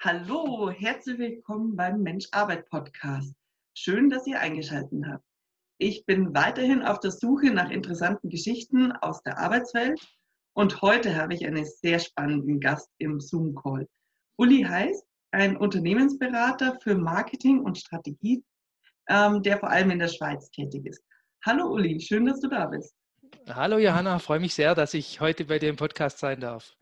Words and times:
Hallo, 0.00 0.70
herzlich 0.70 1.18
willkommen 1.18 1.74
beim 1.74 2.02
Mensch-Arbeit-Podcast. 2.02 3.34
Schön, 3.74 4.10
dass 4.10 4.26
ihr 4.26 4.38
eingeschaltet 4.38 5.02
habt. 5.06 5.24
Ich 5.78 6.04
bin 6.04 6.34
weiterhin 6.34 6.82
auf 6.82 7.00
der 7.00 7.10
Suche 7.10 7.50
nach 7.50 7.70
interessanten 7.70 8.28
Geschichten 8.28 8.92
aus 8.92 9.22
der 9.22 9.38
Arbeitswelt 9.38 9.98
und 10.52 10.82
heute 10.82 11.16
habe 11.16 11.32
ich 11.32 11.46
einen 11.46 11.64
sehr 11.64 11.98
spannenden 11.98 12.60
Gast 12.60 12.90
im 12.98 13.20
Zoom-Call. 13.20 13.88
Uli 14.36 14.62
heißt 14.62 15.02
ein 15.30 15.56
Unternehmensberater 15.56 16.78
für 16.82 16.94
Marketing 16.94 17.60
und 17.60 17.78
Strategie, 17.78 18.44
ähm, 19.08 19.42
der 19.42 19.58
vor 19.58 19.70
allem 19.70 19.90
in 19.90 19.98
der 19.98 20.08
Schweiz 20.08 20.50
tätig 20.50 20.84
ist. 20.84 21.02
Hallo 21.44 21.72
Uli, 21.72 21.98
schön, 22.00 22.26
dass 22.26 22.40
du 22.40 22.48
da 22.48 22.66
bist. 22.66 22.94
Hallo 23.48 23.78
Johanna, 23.78 24.18
freue 24.18 24.40
mich 24.40 24.54
sehr, 24.54 24.74
dass 24.74 24.92
ich 24.92 25.20
heute 25.20 25.46
bei 25.46 25.58
dir 25.58 25.70
im 25.70 25.76
Podcast 25.76 26.18
sein 26.18 26.40
darf. 26.40 26.76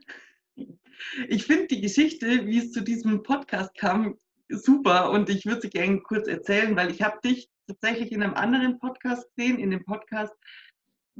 Ich 1.28 1.44
finde 1.44 1.66
die 1.68 1.80
Geschichte, 1.80 2.46
wie 2.46 2.58
es 2.58 2.72
zu 2.72 2.82
diesem 2.82 3.22
Podcast 3.22 3.74
kam, 3.76 4.16
super 4.48 5.10
und 5.10 5.28
ich 5.30 5.46
würde 5.46 5.62
sie 5.62 5.70
gerne 5.70 6.00
kurz 6.00 6.28
erzählen, 6.28 6.76
weil 6.76 6.90
ich 6.90 7.02
habe 7.02 7.18
dich 7.24 7.48
tatsächlich 7.66 8.12
in 8.12 8.22
einem 8.22 8.34
anderen 8.34 8.78
Podcast 8.78 9.28
gesehen, 9.34 9.58
in 9.58 9.70
dem 9.70 9.84
Podcast, 9.84 10.34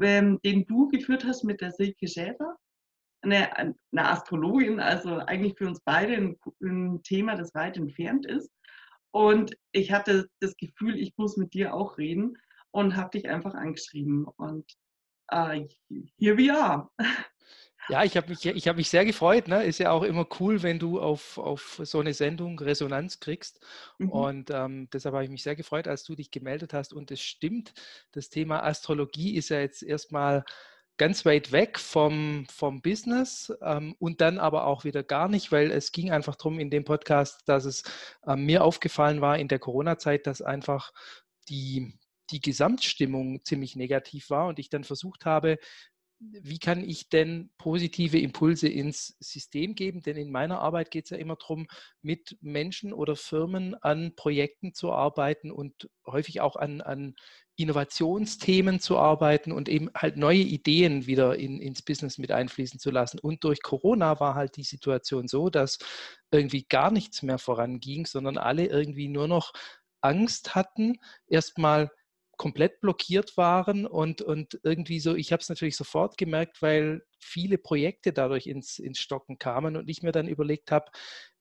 ähm, 0.01 0.41
den 0.45 0.67
du 0.67 0.89
geführt 0.89 1.25
hast 1.25 1.45
mit 1.45 1.61
der 1.61 1.73
Silke 1.73 2.07
Schäfer, 2.07 2.57
eine, 3.23 3.57
eine 3.57 3.75
Astrologin, 3.95 4.81
also 4.81 5.17
eigentlich 5.17 5.57
für 5.57 5.67
uns 5.67 5.81
beide 5.85 6.15
ein, 6.15 6.37
ein 6.63 7.03
Thema, 7.03 7.37
das 7.37 7.55
weit 7.55 7.77
entfernt 7.77 8.27
ist. 8.27 8.51
Und 9.11 9.57
ich 9.73 9.93
hatte 9.93 10.29
das 10.41 10.57
Gefühl, 10.57 10.99
ich 10.99 11.15
muss 11.17 11.37
mit 11.37 11.55
dir 11.55 11.73
auch 11.73 11.99
reden 11.99 12.37
und 12.73 12.97
habe 12.97 13.11
dich 13.11 13.29
einfach 13.29 13.55
angeschrieben. 13.55 14.27
Und 14.37 14.67
uh, 15.33 15.67
here 16.19 16.37
we 16.37 16.53
are. 16.53 16.91
Ja, 17.89 18.03
ich 18.03 18.17
habe 18.17 18.31
mich, 18.31 18.45
hab 18.45 18.77
mich 18.77 18.89
sehr 18.89 19.05
gefreut. 19.05 19.49
Ne? 19.49 19.65
Ist 19.65 19.79
ja 19.79 19.91
auch 19.91 20.03
immer 20.03 20.27
cool, 20.41 20.63
wenn 20.63 20.79
du 20.79 21.01
auf, 21.01 21.39
auf 21.39 21.81
so 21.85 22.01
eine 22.01 22.15
Sendung 22.15 22.59
Resonanz 22.59 23.21
kriegst. 23.21 23.65
Mhm. 23.99 24.09
Und 24.11 24.51
ähm, 24.51 24.89
deshalb 24.93 25.15
habe 25.15 25.25
ich 25.25 25.31
mich 25.31 25.43
sehr 25.43 25.57
gefreut, 25.57 25.87
als 25.87 26.05
du 26.05 26.15
dich 26.15 26.31
gemeldet 26.31 26.73
hast. 26.73 26.93
Und 26.93 27.11
es 27.11 27.21
stimmt, 27.21 27.75
das 28.13 28.31
Thema 28.31 28.63
Astrologie 28.63 29.35
ist 29.35 29.51
ja 29.51 29.61
jetzt 29.61 29.83
erstmal 29.83 30.45
ganz 30.97 31.27
weit 31.27 31.53
weg 31.53 31.79
vom, 31.79 32.47
vom 32.51 32.81
Business 32.81 33.53
ähm, 33.63 33.97
und 33.99 34.21
dann 34.21 34.39
aber 34.39 34.67
auch 34.67 34.85
wieder 34.85 35.03
gar 35.03 35.29
nicht, 35.29 35.51
weil 35.51 35.71
es 35.71 35.93
ging 35.93 36.13
einfach 36.13 36.37
darum 36.37 36.61
in 36.61 36.71
dem 36.71 36.85
Podcast, 36.85 37.43
dass 37.47 37.65
es 37.65 37.83
ähm, 38.27 38.47
mir 38.47 38.63
aufgefallen 38.63 39.21
war 39.21 39.39
in 39.39 39.49
der 39.49 39.59
Corona-Zeit, 39.59 40.27
dass 40.27 40.41
einfach 40.41 40.93
die, 41.49 41.99
die 42.31 42.41
Gesamtstimmung 42.41 43.45
ziemlich 43.45 43.75
negativ 43.77 44.31
war 44.31 44.47
und 44.47 44.59
ich 44.59 44.71
dann 44.71 44.85
versucht 44.85 45.27
habe, 45.27 45.59
wie 46.43 46.59
kann 46.59 46.83
ich 46.83 47.09
denn 47.09 47.51
positive 47.59 48.19
Impulse 48.19 48.69
ins 48.69 49.17
System 49.21 49.75
geben? 49.75 50.03
Denn 50.03 50.17
in 50.17 50.31
meiner 50.31 50.61
Arbeit 50.61 50.91
geht 50.91 51.05
es 51.05 51.11
ja 51.11 51.17
immer 51.17 51.37
darum, 51.37 51.67
mit 52.03 52.37
Menschen 52.41 52.93
oder 52.93 53.17
Firmen 53.17 53.75
an 53.83 54.15
Projekten 54.17 54.75
zu 54.75 54.93
arbeiten 54.93 55.51
und 55.51 55.89
häufig 56.07 56.41
auch 56.41 56.57
an, 56.57 56.81
an 56.81 57.15
Innovationsthemen 57.57 58.81
zu 58.81 58.99
arbeiten 58.99 59.53
und 59.53 59.69
eben 59.69 59.91
halt 59.95 60.17
neue 60.17 60.39
Ideen 60.39 61.07
wieder 61.07 61.37
in, 61.37 61.61
ins 61.61 61.83
Business 61.83 62.19
mit 62.19 62.33
einfließen 62.33 62.81
zu 62.81 62.91
lassen. 62.91 63.19
Und 63.21 63.45
durch 63.45 63.63
Corona 63.63 64.19
war 64.19 64.35
halt 64.35 64.57
die 64.57 64.65
Situation 64.65 65.29
so, 65.29 65.51
dass 65.51 65.79
irgendwie 66.33 66.65
gar 66.69 66.91
nichts 66.91 67.23
mehr 67.23 67.39
voranging, 67.39 68.07
sondern 68.07 68.39
alle 68.39 68.67
irgendwie 68.67 69.09
nur 69.09 69.29
noch 69.29 69.53
Angst 70.01 70.55
hatten, 70.55 70.99
erstmal 71.27 71.91
komplett 72.37 72.81
blockiert 72.81 73.37
waren 73.37 73.87
und, 73.87 74.23
und 74.23 74.61
irgendwie 74.63 75.01
so, 75.01 75.15
ich 75.15 75.33
habe 75.33 75.41
es 75.41 75.49
natürlich 75.49 75.77
sofort 75.77 76.17
gemerkt, 76.17 76.63
weil 76.63 77.03
viele 77.19 77.59
Projekte 77.59 78.13
dadurch 78.13 78.47
ins, 78.47 78.79
ins 78.79 78.99
Stocken 78.99 79.39
kamen 79.39 79.77
und 79.77 79.89
ich 79.89 80.03
mir 80.03 80.13
dann 80.13 80.29
überlegt 80.29 80.71
habe, 80.71 80.91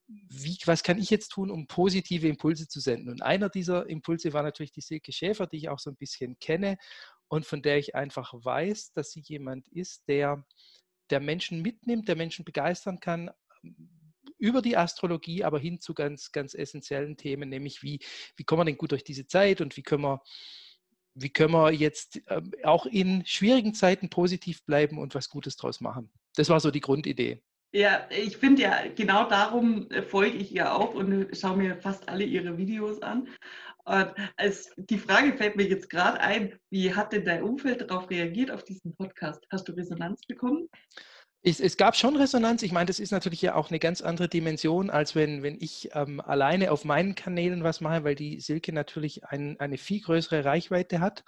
wie, 0.06 0.58
was 0.66 0.82
kann 0.82 0.98
ich 0.98 1.10
jetzt 1.10 1.30
tun, 1.30 1.50
um 1.50 1.66
positive 1.66 2.28
Impulse 2.28 2.68
zu 2.68 2.80
senden? 2.80 3.08
Und 3.08 3.22
einer 3.22 3.48
dieser 3.48 3.88
Impulse 3.88 4.32
war 4.32 4.42
natürlich 4.42 4.72
die 4.72 4.82
Silke 4.82 5.12
Schäfer, 5.12 5.46
die 5.46 5.56
ich 5.56 5.68
auch 5.68 5.78
so 5.78 5.90
ein 5.90 5.96
bisschen 5.96 6.38
kenne 6.38 6.76
und 7.28 7.46
von 7.46 7.62
der 7.62 7.78
ich 7.78 7.94
einfach 7.94 8.32
weiß, 8.34 8.92
dass 8.92 9.12
sie 9.12 9.22
jemand 9.24 9.68
ist, 9.68 10.06
der, 10.08 10.46
der 11.10 11.20
Menschen 11.20 11.62
mitnimmt, 11.62 12.08
der 12.08 12.16
Menschen 12.16 12.44
begeistern 12.44 13.00
kann, 13.00 13.30
über 14.38 14.60
die 14.60 14.76
Astrologie, 14.76 15.42
aber 15.42 15.58
hin 15.58 15.80
zu 15.80 15.94
ganz, 15.94 16.32
ganz 16.32 16.54
essentiellen 16.54 17.16
Themen, 17.16 17.48
nämlich 17.48 17.82
wie, 17.82 18.00
wie 18.36 18.44
kommen 18.44 18.60
wir 18.60 18.64
denn 18.66 18.76
gut 18.76 18.92
durch 18.92 19.04
diese 19.04 19.26
Zeit 19.26 19.60
und 19.60 19.76
wie 19.76 19.82
können 19.82 20.02
wir 20.02 20.22
wie 21.14 21.30
können 21.30 21.52
wir 21.52 21.72
jetzt 21.72 22.20
ähm, 22.28 22.52
auch 22.62 22.86
in 22.86 23.24
schwierigen 23.26 23.74
Zeiten 23.74 24.10
positiv 24.10 24.64
bleiben 24.64 24.98
und 24.98 25.14
was 25.14 25.28
Gutes 25.28 25.56
draus 25.56 25.80
machen? 25.80 26.10
Das 26.36 26.48
war 26.48 26.60
so 26.60 26.70
die 26.70 26.80
Grundidee. 26.80 27.42
Ja, 27.72 28.06
ich 28.10 28.36
finde 28.36 28.62
ja, 28.62 28.82
genau 28.94 29.28
darum 29.28 29.90
äh, 29.90 30.02
folge 30.02 30.36
ich 30.36 30.54
ihr 30.54 30.72
auch 30.72 30.94
und 30.94 31.36
schaue 31.36 31.56
mir 31.56 31.76
fast 31.76 32.08
alle 32.08 32.24
ihre 32.24 32.56
Videos 32.56 33.02
an. 33.02 33.28
Und 33.84 34.14
als, 34.36 34.72
die 34.76 34.98
Frage 34.98 35.36
fällt 35.36 35.56
mir 35.56 35.66
jetzt 35.66 35.90
gerade 35.90 36.20
ein, 36.20 36.58
wie 36.70 36.94
hat 36.94 37.12
denn 37.12 37.24
dein 37.24 37.42
Umfeld 37.42 37.82
darauf 37.82 38.08
reagiert, 38.08 38.50
auf 38.50 38.64
diesen 38.64 38.94
Podcast? 38.94 39.44
Hast 39.50 39.68
du 39.68 39.72
Resonanz 39.72 40.20
bekommen? 40.26 40.68
Es, 41.46 41.60
es, 41.60 41.76
gab 41.76 41.94
schon 41.94 42.16
Resonanz. 42.16 42.62
Ich 42.62 42.72
meine, 42.72 42.86
das 42.86 42.98
ist 42.98 43.10
natürlich 43.10 43.42
ja 43.42 43.54
auch 43.54 43.68
eine 43.68 43.78
ganz 43.78 44.00
andere 44.00 44.28
Dimension, 44.28 44.88
als 44.88 45.14
wenn, 45.14 45.42
wenn 45.42 45.58
ich 45.60 45.90
ähm, 45.92 46.22
alleine 46.22 46.72
auf 46.72 46.86
meinen 46.86 47.14
Kanälen 47.14 47.62
was 47.62 47.82
mache, 47.82 48.02
weil 48.02 48.14
die 48.14 48.40
Silke 48.40 48.72
natürlich 48.72 49.26
ein, 49.26 49.60
eine 49.60 49.76
viel 49.76 50.00
größere 50.00 50.46
Reichweite 50.46 51.00
hat. 51.00 51.22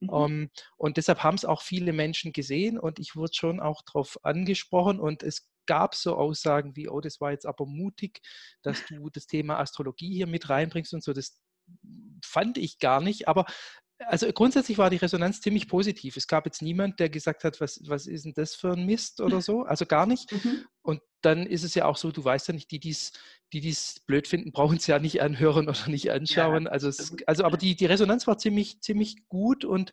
Mhm. 0.00 0.08
Um, 0.08 0.32
ähm, 0.32 0.50
und 0.76 0.96
deshalb 0.96 1.22
haben 1.22 1.36
es 1.36 1.44
auch 1.44 1.62
viele 1.62 1.92
Menschen 1.92 2.32
gesehen 2.32 2.80
und 2.80 2.98
ich 2.98 3.14
wurde 3.14 3.32
schon 3.32 3.60
auch 3.60 3.82
darauf 3.82 4.18
angesprochen 4.24 4.98
und 4.98 5.22
es 5.22 5.48
gab 5.66 5.94
so 5.94 6.16
Aussagen 6.16 6.74
wie, 6.74 6.88
oh, 6.88 7.00
das 7.00 7.20
war 7.20 7.30
jetzt 7.30 7.46
aber 7.46 7.64
mutig, 7.64 8.22
dass 8.62 8.82
du 8.88 9.08
das 9.08 9.28
Thema 9.28 9.60
Astrologie 9.60 10.12
hier 10.12 10.26
mit 10.26 10.50
reinbringst 10.50 10.94
und 10.94 11.04
so. 11.04 11.12
Das 11.12 11.40
fand 12.24 12.58
ich 12.58 12.80
gar 12.80 13.00
nicht, 13.00 13.28
aber 13.28 13.46
also 14.06 14.32
grundsätzlich 14.32 14.78
war 14.78 14.90
die 14.90 14.96
Resonanz 14.96 15.40
ziemlich 15.40 15.68
positiv. 15.68 16.16
Es 16.16 16.26
gab 16.26 16.46
jetzt 16.46 16.62
niemand, 16.62 17.00
der 17.00 17.10
gesagt 17.10 17.44
hat, 17.44 17.60
was, 17.60 17.80
was 17.86 18.06
ist 18.06 18.24
denn 18.24 18.34
das 18.34 18.54
für 18.54 18.72
ein 18.72 18.86
Mist 18.86 19.20
oder 19.20 19.40
so. 19.40 19.62
Also 19.62 19.86
gar 19.86 20.06
nicht. 20.06 20.32
Mhm. 20.32 20.64
Und 20.82 21.02
dann 21.20 21.46
ist 21.46 21.64
es 21.64 21.74
ja 21.74 21.84
auch 21.84 21.96
so, 21.96 22.10
du 22.10 22.24
weißt 22.24 22.48
ja 22.48 22.54
nicht, 22.54 22.70
die 22.70 22.80
dies, 22.80 23.12
die 23.52 23.60
dies 23.60 24.00
blöd 24.06 24.26
finden, 24.26 24.52
brauchen 24.52 24.78
es 24.78 24.86
ja 24.86 24.98
nicht 24.98 25.20
anhören 25.22 25.68
oder 25.68 25.88
nicht 25.88 26.10
anschauen. 26.10 26.64
Ja. 26.64 26.70
Also, 26.70 26.88
es, 26.88 27.14
also 27.26 27.44
aber 27.44 27.56
die, 27.56 27.76
die 27.76 27.86
Resonanz 27.86 28.26
war 28.26 28.38
ziemlich, 28.38 28.80
ziemlich 28.80 29.28
gut 29.28 29.64
und 29.64 29.92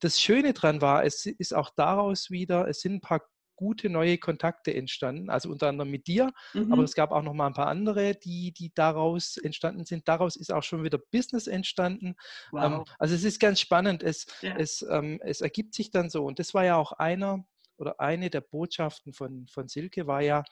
das 0.00 0.20
Schöne 0.20 0.52
dran 0.52 0.80
war, 0.80 1.04
es 1.04 1.26
ist 1.26 1.54
auch 1.54 1.70
daraus 1.70 2.30
wieder, 2.30 2.66
es 2.68 2.80
sind 2.80 2.94
ein 2.94 3.00
paar 3.00 3.22
gute 3.62 3.88
neue 3.88 4.18
Kontakte 4.18 4.74
entstanden, 4.74 5.30
also 5.30 5.48
unter 5.48 5.68
anderem 5.68 5.88
mit 5.88 6.08
dir, 6.08 6.32
mhm. 6.52 6.72
aber 6.72 6.82
es 6.82 6.94
gab 6.94 7.12
auch 7.12 7.22
noch 7.22 7.32
mal 7.32 7.46
ein 7.46 7.52
paar 7.52 7.68
andere, 7.68 8.16
die, 8.16 8.50
die 8.52 8.72
daraus 8.74 9.36
entstanden 9.36 9.84
sind. 9.84 10.08
Daraus 10.08 10.34
ist 10.34 10.52
auch 10.52 10.64
schon 10.64 10.82
wieder 10.82 10.98
Business 10.98 11.46
entstanden. 11.46 12.16
Ähm, 12.52 12.78
wow. 12.78 12.88
Also 12.98 13.14
es 13.14 13.22
ist 13.22 13.38
ganz 13.38 13.60
spannend. 13.60 14.02
Es, 14.02 14.26
ja. 14.40 14.56
es, 14.56 14.84
ähm, 14.90 15.20
es 15.22 15.42
ergibt 15.42 15.74
sich 15.74 15.92
dann 15.92 16.10
so. 16.10 16.24
Und 16.24 16.40
das 16.40 16.54
war 16.54 16.64
ja 16.64 16.76
auch 16.76 16.90
einer 16.90 17.44
oder 17.76 18.00
eine 18.00 18.30
der 18.30 18.40
Botschaften 18.40 19.12
von, 19.12 19.46
von 19.46 19.68
Silke, 19.68 20.08
war 20.08 20.22
ja, 20.22 20.42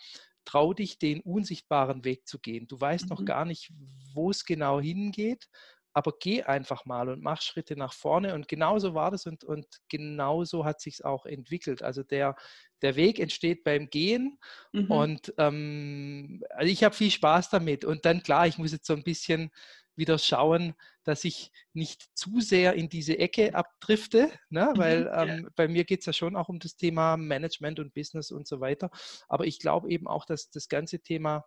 trau 0.45 0.73
dich, 0.73 0.99
den 0.99 1.21
unsichtbaren 1.21 2.05
Weg 2.05 2.29
zu 2.29 2.39
gehen. 2.39 2.69
Du 2.69 2.81
weißt 2.81 3.05
mhm. 3.05 3.09
noch 3.11 3.25
gar 3.25 3.45
nicht, 3.45 3.73
wo 4.15 4.31
es 4.31 4.45
genau 4.45 4.81
hingeht, 4.81 5.49
aber 5.93 6.13
geh 6.19 6.43
einfach 6.43 6.85
mal 6.85 7.09
und 7.09 7.23
mach 7.23 7.43
Schritte 7.43 7.77
nach 7.77 7.93
vorne. 7.93 8.35
Und 8.35 8.49
genauso 8.49 8.95
war 8.95 9.11
das 9.11 9.27
und, 9.27 9.45
und 9.45 9.67
genauso 9.89 10.65
hat 10.65 10.81
sich 10.81 10.95
es 10.95 11.03
auch 11.03 11.27
entwickelt. 11.27 11.83
Also 11.83 12.03
der, 12.03 12.37
der 12.83 12.97
Weg 12.97 13.19
entsteht 13.19 13.65
beim 13.65 13.91
Gehen 13.91 14.39
mhm. 14.73 14.91
und 14.91 15.35
ähm, 15.39 16.43
also 16.51 16.71
ich 16.71 16.85
habe 16.85 16.95
viel 16.95 17.11
Spaß 17.11 17.51
damit. 17.51 17.85
Und 17.85 18.05
dann 18.05 18.23
klar, 18.23 18.47
ich 18.47 18.59
muss 18.59 18.73
jetzt 18.73 18.87
so 18.87 18.95
ein 18.95 19.03
bisschen 19.03 19.51
wieder 19.97 20.19
schauen, 20.19 20.75
dass 21.05 21.25
ich 21.25 21.51
nicht 21.73 22.17
zu 22.17 22.41
sehr 22.41 22.75
in 22.75 22.89
diese 22.89 23.19
Ecke 23.19 23.55
abdrifte, 23.55 24.31
ne? 24.49 24.73
Mhm, 24.75 24.79
weil 24.79 25.13
ähm, 25.15 25.49
bei 25.57 25.69
mir 25.69 25.85
geht 25.85 26.01
es 26.01 26.07
ja 26.07 26.13
schon 26.13 26.37
auch 26.37 26.49
um 26.49 26.59
das 26.59 26.77
Thema 26.77 27.17
Management 27.17 27.81
und 27.81 27.95
Business 27.95 28.31
und 28.31 28.47
so 28.47 28.61
weiter. 28.61 28.91
Aber 29.29 29.47
ich 29.47 29.59
glaube 29.59 29.91
eben 29.91 30.07
auch, 30.07 30.25
dass 30.25 30.51
das 30.51 30.69
ganze 30.69 31.01
Thema 31.01 31.45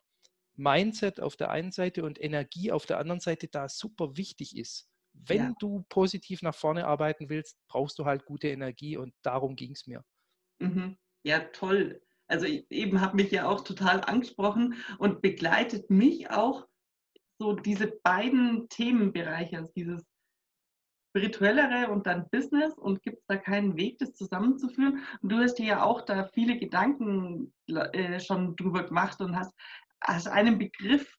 Mindset 0.55 1.19
auf 1.19 1.35
der 1.35 1.49
einen 1.49 1.71
Seite 1.71 2.03
und 2.03 2.21
Energie 2.21 2.71
auf 2.71 2.85
der 2.85 2.99
anderen 2.99 3.19
Seite 3.19 3.47
da 3.47 3.67
super 3.69 4.17
wichtig 4.17 4.57
ist. 4.57 4.87
Wenn 5.13 5.37
ja. 5.37 5.53
du 5.59 5.85
positiv 5.89 6.41
nach 6.41 6.55
vorne 6.55 6.87
arbeiten 6.87 7.29
willst, 7.29 7.57
brauchst 7.67 7.99
du 7.99 8.05
halt 8.05 8.25
gute 8.25 8.47
Energie 8.47 8.97
und 8.97 9.13
darum 9.21 9.55
ging 9.55 9.71
es 9.71 9.85
mir. 9.85 10.03
Mhm. 10.59 10.97
Ja, 11.23 11.39
toll. 11.39 12.01
Also 12.27 12.45
eben 12.45 13.01
hat 13.01 13.13
mich 13.13 13.31
ja 13.31 13.47
auch 13.47 13.61
total 13.61 14.01
angesprochen 14.01 14.75
und 14.97 15.21
begleitet 15.21 15.89
mich 15.89 16.31
auch 16.31 16.67
so 17.37 17.53
diese 17.53 17.87
beiden 17.87 18.69
Themenbereiche, 18.69 19.57
also 19.57 19.71
dieses 19.75 20.03
spirituellere 21.09 21.91
und 21.91 22.07
dann 22.07 22.27
Business 22.31 22.75
und 22.77 23.03
gibt 23.03 23.19
es 23.19 23.25
da 23.27 23.37
keinen 23.37 23.77
Weg, 23.77 23.99
das 23.99 24.13
zusammenzuführen? 24.13 25.03
Und 25.21 25.31
du 25.31 25.37
hast 25.37 25.55
dir 25.55 25.65
ja 25.65 25.83
auch 25.83 26.01
da 26.01 26.27
viele 26.33 26.57
Gedanken 26.57 27.53
äh, 27.67 28.19
schon 28.19 28.55
drüber 28.55 28.83
gemacht 28.83 29.21
und 29.21 29.35
hast 29.35 29.53
hast 30.03 30.27
einen 30.27 30.57
Begriff 30.57 31.15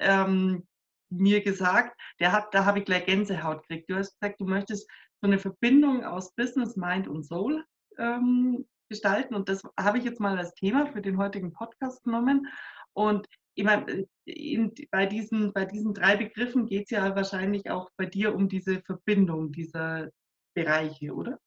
ähm, 0.00 0.66
mir 1.10 1.42
gesagt, 1.42 2.00
der 2.20 2.32
hat, 2.32 2.54
da 2.54 2.64
habe 2.64 2.78
ich 2.78 2.84
gleich 2.84 3.06
Gänsehaut 3.06 3.66
gekriegt. 3.66 3.90
Du 3.90 3.96
hast 3.96 4.18
gesagt, 4.18 4.40
du 4.40 4.46
möchtest 4.46 4.88
so 5.20 5.26
eine 5.26 5.38
Verbindung 5.38 6.04
aus 6.04 6.34
Business, 6.34 6.76
Mind 6.76 7.08
und 7.08 7.24
Soul 7.24 7.64
ähm, 7.98 8.66
gestalten 8.88 9.34
und 9.34 9.48
das 9.48 9.62
habe 9.78 9.98
ich 9.98 10.04
jetzt 10.04 10.20
mal 10.20 10.36
als 10.36 10.54
Thema 10.54 10.86
für 10.86 11.00
den 11.00 11.18
heutigen 11.18 11.52
Podcast 11.52 12.02
genommen. 12.02 12.48
Und 12.92 13.26
ich 13.54 13.64
meine, 13.64 14.06
in, 14.24 14.72
bei, 14.90 15.06
diesen, 15.06 15.52
bei 15.52 15.64
diesen 15.64 15.94
drei 15.94 16.16
Begriffen 16.16 16.66
geht 16.66 16.84
es 16.84 16.90
ja 16.90 17.14
wahrscheinlich 17.14 17.70
auch 17.70 17.90
bei 17.96 18.06
dir 18.06 18.34
um 18.34 18.48
diese 18.48 18.80
Verbindung 18.82 19.52
dieser 19.52 20.10
Bereiche, 20.54 21.14
oder? 21.14 21.38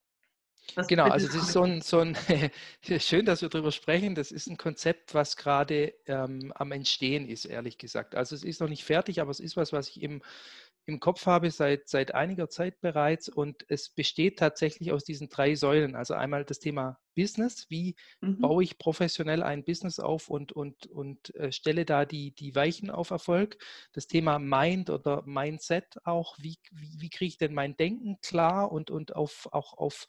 Was 0.75 0.87
genau, 0.87 1.05
also 1.05 1.27
das 1.27 1.35
ist 1.35 1.51
so 1.51 1.63
ein, 1.63 1.81
so 1.81 1.99
ein 1.99 2.15
schön, 2.99 3.25
dass 3.25 3.41
wir 3.41 3.49
darüber 3.49 3.71
sprechen. 3.71 4.15
Das 4.15 4.31
ist 4.31 4.47
ein 4.47 4.57
Konzept, 4.57 5.13
was 5.13 5.37
gerade 5.37 5.93
ähm, 6.07 6.51
am 6.55 6.71
Entstehen 6.71 7.27
ist, 7.27 7.45
ehrlich 7.45 7.77
gesagt. 7.77 8.15
Also 8.15 8.35
es 8.35 8.43
ist 8.43 8.61
noch 8.61 8.69
nicht 8.69 8.83
fertig, 8.83 9.21
aber 9.21 9.31
es 9.31 9.39
ist 9.39 9.57
was, 9.57 9.73
was 9.73 9.89
ich 9.89 10.01
im, 10.01 10.21
im 10.85 10.99
Kopf 10.99 11.25
habe 11.25 11.51
seit, 11.51 11.89
seit 11.89 12.13
einiger 12.13 12.49
Zeit 12.49 12.81
bereits. 12.81 13.29
Und 13.29 13.65
es 13.69 13.89
besteht 13.89 14.39
tatsächlich 14.39 14.91
aus 14.91 15.03
diesen 15.03 15.29
drei 15.29 15.55
Säulen. 15.55 15.95
Also 15.95 16.15
einmal 16.15 16.43
das 16.43 16.59
Thema 16.59 16.99
Business. 17.15 17.69
Wie 17.69 17.95
mhm. 18.21 18.39
baue 18.39 18.63
ich 18.63 18.77
professionell 18.77 19.43
ein 19.43 19.63
Business 19.63 19.99
auf 19.99 20.29
und, 20.29 20.51
und, 20.53 20.87
und 20.87 21.35
äh, 21.35 21.51
stelle 21.51 21.85
da 21.85 22.05
die, 22.05 22.31
die 22.31 22.55
Weichen 22.55 22.89
auf 22.89 23.11
Erfolg? 23.11 23.57
Das 23.91 24.07
Thema 24.07 24.39
Mind 24.39 24.89
oder 24.89 25.23
Mindset 25.25 25.97
auch. 26.03 26.37
Wie, 26.39 26.57
wie, 26.71 27.01
wie 27.01 27.09
kriege 27.09 27.29
ich 27.29 27.37
denn 27.37 27.53
mein 27.53 27.77
Denken 27.77 28.19
klar 28.21 28.71
und, 28.71 28.89
und 28.89 29.15
auf, 29.15 29.47
auch 29.51 29.77
auf 29.77 30.07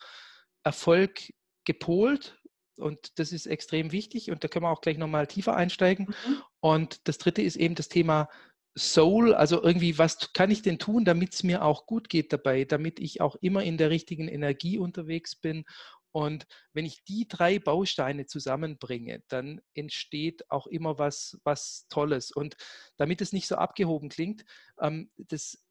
Erfolg 0.64 1.32
gepolt? 1.64 2.38
Und 2.76 3.18
das 3.20 3.30
ist 3.30 3.46
extrem 3.46 3.92
wichtig 3.92 4.32
und 4.32 4.42
da 4.42 4.48
können 4.48 4.64
wir 4.64 4.70
auch 4.70 4.80
gleich 4.80 4.98
nochmal 4.98 5.28
tiefer 5.28 5.54
einsteigen. 5.54 6.06
Mhm. 6.26 6.42
Und 6.60 7.06
das 7.06 7.18
dritte 7.18 7.40
ist 7.40 7.56
eben 7.56 7.76
das 7.76 7.88
Thema 7.88 8.28
Soul, 8.76 9.34
also 9.34 9.62
irgendwie, 9.62 9.98
was 9.98 10.32
kann 10.32 10.50
ich 10.50 10.62
denn 10.62 10.80
tun, 10.80 11.04
damit 11.04 11.34
es 11.34 11.44
mir 11.44 11.64
auch 11.64 11.86
gut 11.86 12.08
geht 12.08 12.32
dabei, 12.32 12.64
damit 12.64 12.98
ich 12.98 13.20
auch 13.20 13.36
immer 13.36 13.62
in 13.62 13.78
der 13.78 13.90
richtigen 13.90 14.26
Energie 14.26 14.78
unterwegs 14.78 15.36
bin. 15.36 15.64
Und 16.10 16.46
wenn 16.72 16.84
ich 16.84 17.04
die 17.04 17.26
drei 17.28 17.58
Bausteine 17.58 18.26
zusammenbringe, 18.26 19.22
dann 19.28 19.60
entsteht 19.74 20.48
auch 20.50 20.66
immer 20.66 20.98
was, 20.98 21.38
was 21.44 21.86
Tolles. 21.88 22.30
Und 22.32 22.56
damit 22.96 23.20
es 23.20 23.32
nicht 23.32 23.46
so 23.46 23.56
abgehoben 23.56 24.08
klingt, 24.08 24.44
ähm, 24.80 25.10
das 25.16 25.63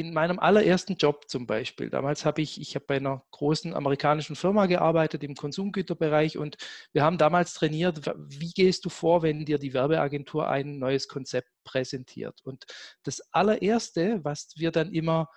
in 0.00 0.12
meinem 0.12 0.38
allerersten 0.38 0.96
Job 0.96 1.28
zum 1.28 1.46
Beispiel, 1.46 1.90
damals 1.90 2.24
habe 2.24 2.42
ich, 2.42 2.60
ich 2.60 2.74
habe 2.74 2.86
bei 2.86 2.96
einer 2.96 3.22
großen 3.30 3.74
amerikanischen 3.74 4.36
Firma 4.36 4.66
gearbeitet 4.66 5.22
im 5.22 5.34
Konsumgüterbereich 5.34 6.38
und 6.38 6.56
wir 6.92 7.02
haben 7.04 7.18
damals 7.18 7.54
trainiert, 7.54 8.10
wie 8.16 8.50
gehst 8.50 8.84
du 8.84 8.88
vor, 8.88 9.22
wenn 9.22 9.44
dir 9.44 9.58
die 9.58 9.74
Werbeagentur 9.74 10.48
ein 10.48 10.78
neues 10.78 11.08
Konzept 11.08 11.50
präsentiert. 11.64 12.40
Und 12.44 12.64
das 13.04 13.20
allererste, 13.32 14.20
was 14.24 14.54
wir 14.56 14.72
dann 14.72 14.92
immer 14.92 15.28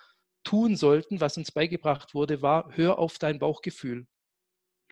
tun 0.43 0.75
sollten, 0.75 1.21
was 1.21 1.37
uns 1.37 1.51
beigebracht 1.51 2.13
wurde, 2.13 2.41
war, 2.41 2.69
hör 2.71 2.99
auf 2.99 3.17
dein 3.17 3.39
Bauchgefühl. 3.39 4.07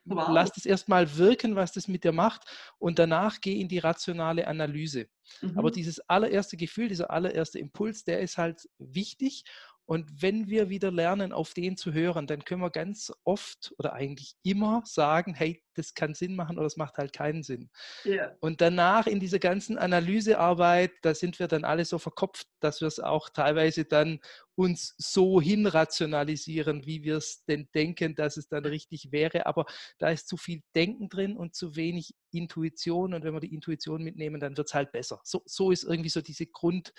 Wow. 0.06 0.34
Lass 0.34 0.52
es 0.58 0.66
erstmal 0.66 1.18
wirken, 1.18 1.56
was 1.56 1.72
das 1.74 1.88
mit 1.88 2.04
dir 2.04 2.12
macht 2.12 2.44
und 2.80 3.00
danach 3.00 3.40
geh 3.42 3.60
in 3.60 3.68
die 3.68 3.80
rationale 3.80 4.48
Analyse. 4.48 5.08
Mhm. 5.42 5.58
Aber 5.58 5.72
dieses 5.72 6.00
allererste 6.10 6.58
Gefühl, 6.58 6.88
dieser 6.90 7.12
allererste 7.12 7.60
Impuls, 7.60 8.04
der 8.04 8.20
ist 8.22 8.38
halt 8.38 8.70
wichtig 8.80 9.44
und 9.92 10.22
wenn 10.22 10.48
wir 10.48 10.70
wieder 10.70 10.90
lernen, 10.90 11.34
auf 11.34 11.54
den 11.54 11.76
zu 11.76 11.92
hören, 11.92 12.26
dann 12.26 12.46
können 12.46 12.62
wir 12.62 12.70
ganz 12.70 13.12
oft 13.26 13.74
oder 13.78 13.92
eigentlich 13.92 14.38
immer 14.42 14.84
sagen, 14.86 15.34
hey, 15.34 15.62
das 15.74 15.96
kann 15.96 16.14
Sinn 16.14 16.34
machen 16.34 16.58
oder 16.58 16.68
es 16.68 16.78
macht 16.78 16.98
halt 16.98 17.12
keinen 17.12 17.44
Sinn. 17.44 17.70
Yeah. 18.06 18.34
Und 18.40 18.62
danach 18.62 19.06
in 19.06 19.20
dieser 19.20 19.40
ganzen 19.40 19.78
Analysearbeit, 19.78 20.94
da 21.02 21.14
sind 21.14 21.40
wir 21.40 21.50
dann 21.50 21.66
alle 21.66 21.84
so 21.84 22.00
verkopft, 22.00 22.48
dass 22.62 22.80
wir 22.80 22.88
es 22.88 23.02
auch 23.02 23.28
teilweise 23.32 23.84
dann 23.84 24.22
uns 24.56 24.96
so 24.98 25.42
hinrationalisieren, 25.42 26.86
wie 26.86 27.04
wir 27.04 27.18
es 27.18 27.44
denn 27.44 27.68
denken, 27.76 28.16
dass 28.16 28.38
es 28.38 28.48
dann 28.48 28.64
richtig 28.64 29.12
wäre. 29.12 29.46
Aber 29.46 29.66
da 29.98 30.10
ist 30.10 30.30
zu 30.30 30.38
viel 30.38 30.62
Denken 30.74 31.10
drin 31.10 31.36
und 31.36 31.54
zu 31.54 31.76
wenig 31.76 32.16
Intuition. 32.32 33.14
Und 33.14 33.26
wenn 33.26 33.34
wir 33.34 33.42
die 33.42 33.54
Intuition 33.54 34.04
mitnehmen, 34.04 34.40
dann 34.40 34.56
wird 34.56 34.70
es 34.70 34.74
halt 34.74 34.94
besser. 34.94 35.20
So, 35.26 35.42
so 35.46 35.70
ist 35.70 35.84
irgendwie 35.84 36.08
so 36.08 36.22
diese 36.22 36.46
Grund, 36.46 36.94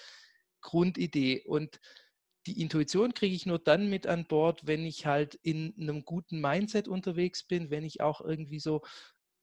Grundidee. 0.61 1.43
Und 1.47 1.81
die 2.47 2.61
Intuition 2.61 3.15
kriege 3.15 3.35
ich 3.35 3.47
nur 3.47 3.59
dann 3.59 3.89
mit 3.89 4.07
an 4.07 4.27
Bord, 4.27 4.67
wenn 4.67 4.85
ich 4.85 5.07
halt 5.07 5.35
in 5.37 5.75
einem 5.79 6.05
guten 6.05 6.41
Mindset 6.41 6.89
unterwegs 6.89 7.45
bin, 7.45 7.71
wenn 7.71 7.85
ich 7.85 8.01
auch 8.01 8.21
irgendwie 8.21 8.61
so 8.61 8.83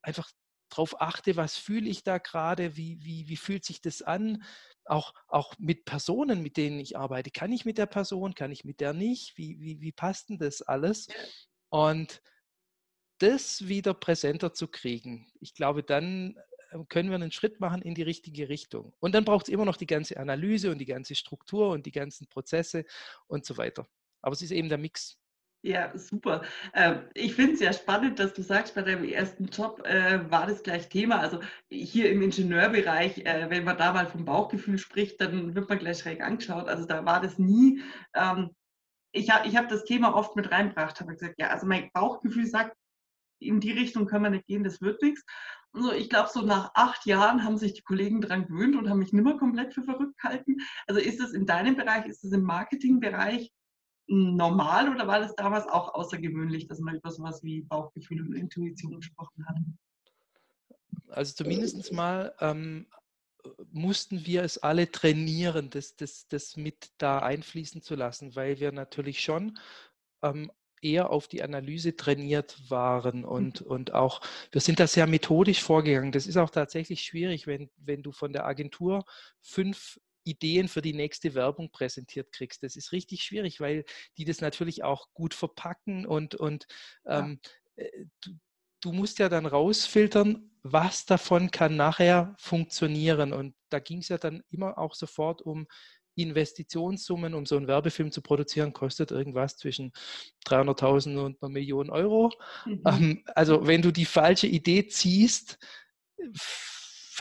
einfach 0.02 0.30
darauf 0.70 1.02
achte, 1.02 1.36
was 1.36 1.58
fühle 1.58 1.90
ich 1.90 2.04
da 2.04 2.18
gerade, 2.18 2.78
wie, 2.78 3.04
wie, 3.04 3.28
wie 3.28 3.38
fühlt 3.38 3.66
sich 3.66 3.82
das 3.82 4.02
an, 4.02 4.44
auch, 4.86 5.14
auch 5.28 5.56
mit 5.58 5.86
Personen, 5.86 6.42
mit 6.42 6.58
denen 6.58 6.80
ich 6.80 6.98
arbeite. 6.98 7.32
Kann 7.32 7.52
ich 7.52 7.66
mit 7.66 7.78
der 7.78 7.86
Person, 7.86 8.36
kann 8.36 8.52
ich 8.52 8.66
mit 8.66 8.80
der 8.80 8.94
nicht, 8.94 9.38
wie, 9.38 9.60
wie, 9.60 9.82
wie 9.82 9.92
passt 9.92 10.30
denn 10.30 10.38
das 10.38 10.62
alles? 10.62 11.08
Und 11.70 12.22
das 13.20 13.68
wieder 13.68 13.94
präsenter 13.94 14.54
zu 14.54 14.68
kriegen, 14.68 15.32
ich 15.40 15.54
glaube, 15.54 15.84
dann 15.84 16.38
können 16.88 17.10
wir 17.10 17.16
einen 17.16 17.32
Schritt 17.32 17.60
machen 17.60 17.82
in 17.82 17.96
die 17.96 18.04
richtige 18.04 18.50
Richtung. 18.50 18.94
Und 19.00 19.16
dann 19.16 19.26
braucht 19.26 19.48
es 19.48 19.54
immer 19.54 19.66
noch 19.66 19.78
die 19.78 19.88
ganze 19.88 20.18
Analyse 20.18 20.72
und 20.72 20.78
die 20.78 20.86
ganze 20.86 21.16
Struktur 21.16 21.70
und 21.72 21.86
die 21.86 21.92
ganzen 21.92 22.28
Prozesse 22.28 22.86
und 23.28 23.46
so 23.46 23.58
weiter. 23.58 23.88
Aber 24.22 24.34
es 24.34 24.42
ist 24.42 24.52
eben 24.52 24.70
der 24.70 24.78
Mix. 24.78 25.18
Ja, 25.62 25.92
super. 25.98 26.44
Ähm, 26.74 27.10
ich 27.14 27.36
finde 27.36 27.54
es 27.54 27.60
ja 27.60 27.74
spannend, 27.74 28.18
dass 28.20 28.34
du 28.34 28.42
sagst, 28.42 28.76
bei 28.76 28.82
deinem 28.82 29.04
ersten 29.04 29.48
Job 29.48 29.86
äh, 29.86 30.20
war 30.32 30.48
das 30.48 30.64
gleich 30.64 30.88
Thema. 30.88 31.20
Also 31.20 31.42
hier 31.70 32.10
im 32.12 32.22
Ingenieurbereich, 32.22 33.26
äh, 33.26 33.50
wenn 33.50 33.66
man 33.66 33.78
da 33.78 33.92
mal 33.92 34.08
vom 34.08 34.24
Bauchgefühl 34.24 34.78
spricht, 34.78 35.20
dann 35.20 35.56
wird 35.56 35.68
man 35.68 35.80
gleich 35.80 36.00
schräg 36.00 36.22
angeschaut. 36.22 36.70
Also 36.70 36.86
da 36.86 37.04
war 37.06 37.20
das 37.20 37.38
nie. 37.40 37.82
Ähm, 38.16 38.52
ich 39.12 39.30
habe 39.32 39.48
ich 39.48 39.58
hab 39.58 39.68
das 39.68 39.84
Thema 39.84 40.16
oft 40.16 40.36
mit 40.38 40.50
reingebracht, 40.50 41.02
habe 41.02 41.14
gesagt, 41.14 41.36
ja, 41.40 41.50
also 41.50 41.66
mein 41.66 41.90
Bauchgefühl 41.94 42.46
sagt, 42.46 42.78
in 43.42 43.60
die 43.60 43.72
Richtung 43.72 44.06
können 44.06 44.24
wir 44.24 44.30
nicht 44.30 44.48
gehen, 44.48 44.64
das 44.64 44.82
wird 44.82 45.02
nichts. 45.02 45.26
So, 45.74 45.92
ich 45.94 46.10
glaube, 46.10 46.30
so 46.34 46.42
nach 46.42 46.72
acht 46.74 47.06
Jahren 47.06 47.44
haben 47.44 47.58
sich 47.58 47.74
die 47.74 47.84
Kollegen 47.84 48.22
daran 48.22 48.48
gewöhnt 48.48 48.76
und 48.76 48.90
haben 48.90 49.00
mich 49.00 49.14
nicht 49.14 49.24
mehr 49.24 49.38
komplett 49.38 49.74
für 49.74 49.84
verrückt 49.84 50.18
gehalten. 50.20 50.58
Also 50.88 51.00
ist 51.00 51.20
das 51.20 51.32
in 51.32 51.46
deinem 51.46 51.76
Bereich, 51.76 52.06
ist 52.06 52.24
das 52.24 52.32
im 52.32 52.42
Marketingbereich 52.42 53.52
normal 54.08 54.90
oder 54.90 55.08
war 55.08 55.20
das 55.20 55.36
damals 55.36 55.68
auch 55.68 55.94
außergewöhnlich, 55.94 56.68
dass 56.68 56.80
man 56.80 56.96
über 56.96 57.12
sowas 57.12 57.44
wie 57.44 57.62
Bauchgefühl 57.62 58.22
und 58.22 58.34
Intuition 58.34 58.96
gesprochen 58.96 59.46
hat? 59.48 59.58
Also 61.10 61.34
zumindest 61.36 61.92
mal 61.94 62.34
ähm, 62.40 62.88
mussten 63.72 64.26
wir 64.26 64.44
es 64.44 64.58
alle 64.58 64.92
trainieren, 64.92 65.70
das, 65.70 65.96
das, 65.96 66.28
das 66.28 66.58
mit 66.58 66.92
da 66.98 67.20
einfließen 67.20 67.82
zu 67.82 67.96
lassen, 67.96 68.36
weil 68.36 68.60
wir 68.60 68.72
natürlich 68.72 69.22
schon 69.22 69.58
ähm, 70.24 70.52
eher 70.82 71.10
auf 71.10 71.28
die 71.28 71.44
Analyse 71.44 71.96
trainiert 71.96 72.58
waren 72.70 73.20
mhm. 73.20 73.26
und, 73.26 73.62
und 73.62 73.94
auch, 73.94 74.22
wir 74.52 74.62
sind 74.62 74.80
da 74.80 74.88
sehr 74.88 75.08
methodisch 75.08 75.62
vorgegangen. 75.62 76.12
Das 76.12 76.28
ist 76.28 76.38
auch 76.38 76.50
tatsächlich 76.50 77.02
schwierig, 77.02 77.48
wenn, 77.48 77.70
wenn 77.78 78.04
du 78.04 78.12
von 78.12 78.34
der 78.34 78.46
Agentur 78.46 79.06
fünf 79.42 80.00
Ideen 80.24 80.68
für 80.68 80.82
die 80.82 80.94
nächste 80.94 81.34
Werbung 81.34 81.72
präsentiert 81.72 82.32
kriegst. 82.32 82.64
Das 82.64 82.76
ist 82.76 82.92
richtig 82.92 83.24
schwierig, 83.24 83.60
weil 83.60 83.86
die 84.18 84.26
das 84.26 84.42
natürlich 84.42 84.84
auch 84.84 85.08
gut 85.14 85.34
verpacken 85.34 86.06
und, 86.06 86.36
und 86.36 86.68
ähm, 87.06 87.40
ja. 87.78 87.84
Äh, 87.86 88.06
du, 88.22 88.32
du 88.82 88.92
musst 88.92 89.20
ja 89.20 89.30
dann 89.30 89.46
rausfiltern, 89.46 90.52
was 90.64 91.06
davon 91.06 91.52
kann 91.52 91.76
nachher 91.76 92.36
funktionieren. 92.38 93.34
Und 93.34 93.56
da 93.70 93.80
ging 93.80 94.00
es 94.00 94.10
ja 94.10 94.18
dann 94.18 94.44
immer 94.50 94.78
auch 94.78 94.94
sofort 94.94 95.42
um 95.42 95.68
Investitionssummen, 96.22 97.34
um 97.34 97.46
so 97.46 97.58
einen 97.58 97.68
Werbefilm 97.68 98.12
zu 98.12 98.22
produzieren, 98.22 98.74
kostet 98.74 99.12
irgendwas 99.12 99.58
zwischen 99.58 99.92
300.000 100.46 101.18
und 101.18 101.42
einer 101.42 101.50
Million 101.50 101.90
Euro. 101.90 102.32
Mhm. 102.66 102.82
Ähm, 102.86 103.24
also 103.36 103.68
wenn 103.68 103.82
du 103.82 103.92
die 103.92 104.06
falsche 104.06 104.48
Idee 104.48 104.88
ziehst, 104.88 105.58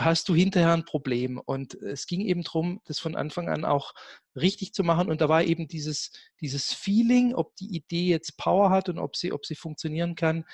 hast 0.01 0.29
du 0.29 0.35
hinterher 0.35 0.73
ein 0.73 0.85
Problem. 0.85 1.39
Und 1.39 1.75
es 1.75 2.07
ging 2.07 2.21
eben 2.21 2.43
darum, 2.43 2.81
das 2.85 2.99
von 2.99 3.17
Anfang 3.17 3.49
an 3.49 3.65
auch 3.65 3.95
richtig 4.35 4.73
zu 4.73 4.85
machen. 4.85 5.09
Und 5.09 5.21
da 5.21 5.29
war 5.29 5.43
eben 5.43 5.69
dieses, 5.69 6.13
dieses 6.41 6.73
Feeling, 6.73 7.35
ob 7.35 7.57
die 7.57 7.75
Idee 7.75 8.07
jetzt 8.09 8.37
Power 8.37 8.71
hat 8.71 8.89
und 8.89 8.99
ob 8.99 9.17
sie, 9.17 9.33
ob 9.33 9.47
sie 9.47 9.55
funktionieren 9.55 10.15
kann, 10.15 10.45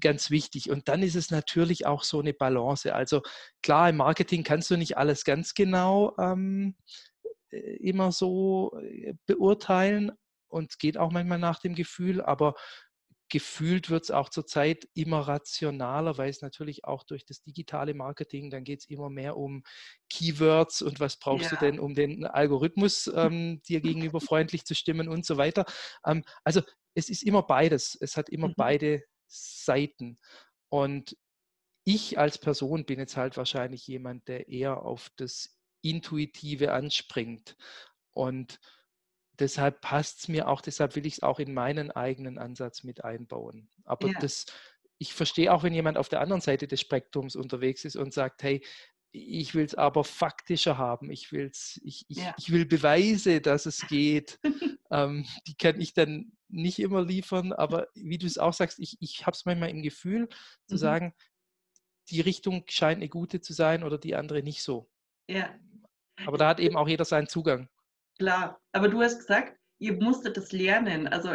ganz 0.00 0.30
wichtig. 0.30 0.70
Und 0.70 0.88
dann 0.88 1.02
ist 1.02 1.14
es 1.14 1.30
natürlich 1.30 1.86
auch 1.86 2.02
so 2.02 2.20
eine 2.20 2.34
Balance. 2.34 2.94
Also 2.94 3.22
klar, 3.62 3.90
im 3.90 3.96
Marketing 3.96 4.42
kannst 4.42 4.70
du 4.70 4.76
nicht 4.76 4.96
alles 4.96 5.24
ganz 5.24 5.54
genau 5.54 6.16
ähm, 6.18 6.74
äh, 6.86 7.07
immer 7.56 8.12
so 8.12 8.78
äh, 8.80 9.14
beurteilen 9.26 10.12
und 10.48 10.70
es 10.70 10.78
geht 10.78 10.98
auch 10.98 11.10
manchmal 11.10 11.38
nach 11.38 11.60
dem 11.60 11.74
Gefühl, 11.74 12.20
aber 12.20 12.54
gefühlt 13.30 13.90
wird 13.90 14.04
es 14.04 14.10
auch 14.10 14.30
zurzeit 14.30 14.88
immer 14.94 15.20
rationaler, 15.20 16.16
weil 16.16 16.30
es 16.30 16.40
natürlich 16.40 16.84
auch 16.84 17.04
durch 17.04 17.24
das 17.26 17.42
digitale 17.42 17.94
Marketing, 17.94 18.50
dann 18.50 18.64
geht 18.64 18.80
es 18.80 18.88
immer 18.88 19.10
mehr 19.10 19.36
um 19.36 19.62
Keywords 20.08 20.82
und 20.82 20.98
was 20.98 21.18
brauchst 21.18 21.50
ja. 21.52 21.58
du 21.58 21.66
denn, 21.66 21.78
um 21.78 21.94
den 21.94 22.24
Algorithmus 22.24 23.10
ähm, 23.14 23.60
dir 23.68 23.80
gegenüber 23.82 24.20
freundlich 24.20 24.64
zu 24.64 24.74
stimmen 24.74 25.08
und 25.08 25.26
so 25.26 25.36
weiter. 25.36 25.66
Ähm, 26.06 26.24
also 26.44 26.62
es 26.94 27.10
ist 27.10 27.22
immer 27.22 27.42
beides, 27.42 27.96
es 28.00 28.16
hat 28.16 28.28
immer 28.30 28.48
mhm. 28.48 28.54
beide 28.56 29.02
Seiten. 29.26 30.18
Und 30.70 31.16
ich 31.84 32.18
als 32.18 32.38
Person 32.38 32.84
bin 32.84 32.98
jetzt 32.98 33.16
halt 33.16 33.36
wahrscheinlich 33.36 33.86
jemand, 33.86 34.26
der 34.28 34.48
eher 34.48 34.82
auf 34.82 35.10
das 35.16 35.57
Intuitive 35.82 36.72
anspringt. 36.72 37.56
Und 38.12 38.60
deshalb 39.38 39.80
passt 39.80 40.20
es 40.20 40.28
mir 40.28 40.48
auch, 40.48 40.60
deshalb 40.60 40.96
will 40.96 41.06
ich 41.06 41.14
es 41.14 41.22
auch 41.22 41.38
in 41.38 41.54
meinen 41.54 41.90
eigenen 41.90 42.38
Ansatz 42.38 42.82
mit 42.82 43.04
einbauen. 43.04 43.68
Aber 43.84 44.08
ja. 44.08 44.18
das, 44.18 44.46
ich 44.98 45.12
verstehe 45.14 45.52
auch, 45.52 45.62
wenn 45.62 45.74
jemand 45.74 45.98
auf 45.98 46.08
der 46.08 46.20
anderen 46.20 46.40
Seite 46.40 46.66
des 46.66 46.80
Spektrums 46.80 47.36
unterwegs 47.36 47.84
ist 47.84 47.96
und 47.96 48.12
sagt, 48.12 48.42
hey, 48.42 48.64
ich 49.10 49.54
will 49.54 49.64
es 49.64 49.74
aber 49.74 50.04
faktischer 50.04 50.76
haben. 50.76 51.10
Ich, 51.10 51.32
will's, 51.32 51.80
ich, 51.82 52.04
ich, 52.08 52.18
ja. 52.18 52.34
ich 52.36 52.52
will 52.52 52.66
Beweise, 52.66 53.40
dass 53.40 53.66
es 53.66 53.86
geht. 53.86 54.38
ähm, 54.90 55.24
die 55.46 55.54
kann 55.54 55.80
ich 55.80 55.94
dann 55.94 56.32
nicht 56.48 56.78
immer 56.78 57.04
liefern, 57.04 57.52
aber 57.52 57.88
wie 57.94 58.18
du 58.18 58.26
es 58.26 58.38
auch 58.38 58.52
sagst, 58.52 58.78
ich, 58.78 58.96
ich 59.00 59.26
habe 59.26 59.34
es 59.34 59.44
manchmal 59.44 59.70
im 59.70 59.82
Gefühl 59.82 60.28
zu 60.66 60.74
mhm. 60.74 60.78
sagen, 60.78 61.14
die 62.10 62.20
Richtung 62.20 62.64
scheint 62.68 62.98
eine 62.98 63.08
gute 63.08 63.40
zu 63.40 63.52
sein 63.52 63.82
oder 63.82 63.98
die 63.98 64.14
andere 64.14 64.42
nicht 64.42 64.62
so. 64.62 64.90
Ja. 65.28 65.54
Aber 66.26 66.38
da 66.38 66.48
hat 66.48 66.60
eben 66.60 66.76
auch 66.76 66.88
jeder 66.88 67.04
seinen 67.04 67.28
Zugang. 67.28 67.68
Klar, 68.18 68.60
aber 68.72 68.88
du 68.88 69.00
hast 69.00 69.18
gesagt, 69.18 69.56
ihr 69.78 69.94
musstet 70.02 70.36
das 70.36 70.52
lernen. 70.52 71.06
Also 71.08 71.30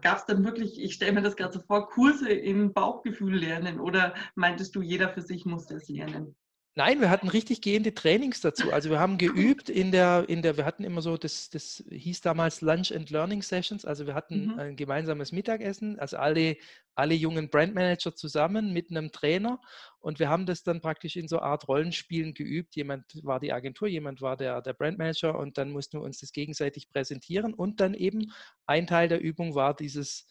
gab 0.00 0.18
es 0.18 0.24
dann 0.24 0.44
wirklich, 0.44 0.80
ich 0.80 0.94
stelle 0.94 1.12
mir 1.12 1.22
das 1.22 1.36
gerade 1.36 1.52
so 1.52 1.60
vor, 1.60 1.88
Kurse 1.88 2.30
im 2.30 2.72
Bauchgefühl 2.72 3.36
lernen 3.36 3.80
oder 3.80 4.14
meintest 4.34 4.74
du, 4.74 4.82
jeder 4.82 5.10
für 5.10 5.22
sich 5.22 5.44
musste 5.44 5.74
es 5.76 5.88
lernen? 5.88 6.34
Nein, 6.74 7.02
wir 7.02 7.10
hatten 7.10 7.28
richtig 7.28 7.60
gehende 7.60 7.92
Trainings 7.92 8.40
dazu. 8.40 8.72
Also 8.72 8.88
wir 8.88 8.98
haben 8.98 9.18
geübt 9.18 9.68
in 9.68 9.92
der, 9.92 10.24
in 10.28 10.40
der, 10.40 10.56
wir 10.56 10.64
hatten 10.64 10.84
immer 10.84 11.02
so, 11.02 11.18
das, 11.18 11.50
das 11.50 11.84
hieß 11.90 12.22
damals 12.22 12.62
Lunch 12.62 12.90
and 12.92 13.10
Learning 13.10 13.42
Sessions. 13.42 13.84
Also 13.84 14.06
wir 14.06 14.14
hatten 14.14 14.46
mhm. 14.46 14.58
ein 14.58 14.76
gemeinsames 14.76 15.32
Mittagessen, 15.32 15.98
also 15.98 16.16
alle, 16.16 16.56
alle 16.94 17.12
jungen 17.12 17.50
Brandmanager 17.50 18.14
zusammen 18.14 18.72
mit 18.72 18.90
einem 18.90 19.12
Trainer. 19.12 19.60
Und 20.00 20.18
wir 20.18 20.30
haben 20.30 20.46
das 20.46 20.62
dann 20.62 20.80
praktisch 20.80 21.16
in 21.16 21.28
so 21.28 21.40
einer 21.40 21.46
Art 21.46 21.68
Rollenspielen 21.68 22.32
geübt. 22.32 22.74
Jemand 22.74 23.04
war 23.22 23.38
die 23.38 23.52
Agentur, 23.52 23.86
jemand 23.86 24.22
war 24.22 24.38
der, 24.38 24.62
der 24.62 24.72
Brandmanager 24.72 25.38
und 25.38 25.58
dann 25.58 25.72
mussten 25.72 25.98
wir 25.98 26.02
uns 26.02 26.20
das 26.20 26.32
gegenseitig 26.32 26.88
präsentieren. 26.88 27.52
Und 27.52 27.80
dann 27.80 27.92
eben 27.92 28.32
ein 28.64 28.86
Teil 28.86 29.08
der 29.08 29.20
Übung 29.20 29.54
war 29.54 29.76
dieses, 29.76 30.26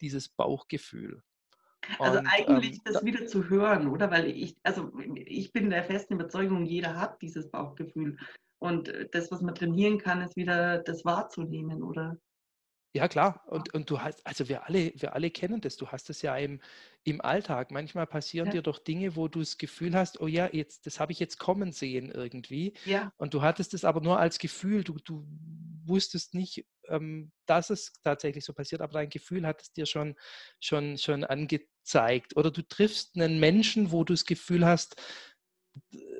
dieses 0.00 0.30
Bauchgefühl. 0.30 1.22
Also 1.98 2.18
und, 2.20 2.26
eigentlich 2.26 2.74
ähm, 2.74 2.80
das 2.84 3.04
wieder 3.04 3.26
zu 3.26 3.48
hören, 3.48 3.88
oder? 3.88 4.10
Weil 4.10 4.26
ich, 4.26 4.56
also 4.62 4.92
ich 5.14 5.52
bin 5.52 5.70
der 5.70 5.84
festen 5.84 6.14
Überzeugung, 6.14 6.64
jeder 6.64 6.96
hat 6.96 7.20
dieses 7.22 7.50
Bauchgefühl. 7.50 8.16
Und 8.58 8.88
äh, 8.88 9.08
das, 9.10 9.30
was 9.30 9.42
man 9.42 9.54
trainieren 9.54 9.98
kann, 9.98 10.22
ist 10.22 10.36
wieder 10.36 10.78
das 10.78 11.04
wahrzunehmen, 11.04 11.82
oder? 11.82 12.16
Ja, 12.94 13.08
klar. 13.08 13.42
Und, 13.46 13.72
und 13.72 13.88
du 13.88 14.00
hast, 14.00 14.24
also 14.26 14.48
wir 14.48 14.66
alle, 14.66 14.92
wir 14.96 15.14
alle 15.14 15.30
kennen 15.30 15.62
das. 15.62 15.76
Du 15.76 15.88
hast 15.88 16.10
es 16.10 16.20
ja 16.20 16.36
im, 16.36 16.60
im 17.04 17.22
Alltag. 17.22 17.70
Manchmal 17.70 18.06
passieren 18.06 18.48
ja. 18.48 18.52
dir 18.52 18.62
doch 18.62 18.78
Dinge, 18.78 19.16
wo 19.16 19.28
du 19.28 19.38
das 19.40 19.56
Gefühl 19.56 19.94
hast, 19.94 20.20
oh 20.20 20.26
ja, 20.26 20.50
jetzt, 20.52 20.84
das 20.86 21.00
habe 21.00 21.12
ich 21.12 21.18
jetzt 21.18 21.38
kommen 21.38 21.72
sehen 21.72 22.10
irgendwie. 22.10 22.74
Ja. 22.84 23.10
Und 23.16 23.32
du 23.32 23.40
hattest 23.40 23.72
es 23.72 23.86
aber 23.86 24.02
nur 24.02 24.18
als 24.18 24.38
Gefühl. 24.38 24.84
Du, 24.84 24.98
du 25.04 25.26
wusstest 25.84 26.34
nicht, 26.34 26.66
ähm, 26.88 27.32
dass 27.46 27.70
es 27.70 27.94
tatsächlich 28.02 28.44
so 28.44 28.52
passiert, 28.52 28.82
aber 28.82 28.92
dein 28.92 29.08
Gefühl 29.08 29.46
hat 29.46 29.62
es 29.62 29.72
dir 29.72 29.86
schon, 29.86 30.14
schon, 30.60 30.98
schon 30.98 31.24
angezeigt. 31.82 32.36
Oder 32.36 32.50
du 32.50 32.62
triffst 32.62 33.16
einen 33.16 33.40
Menschen, 33.40 33.92
wo 33.92 34.04
du 34.04 34.12
das 34.12 34.24
Gefühl 34.24 34.64
hast, 34.64 34.96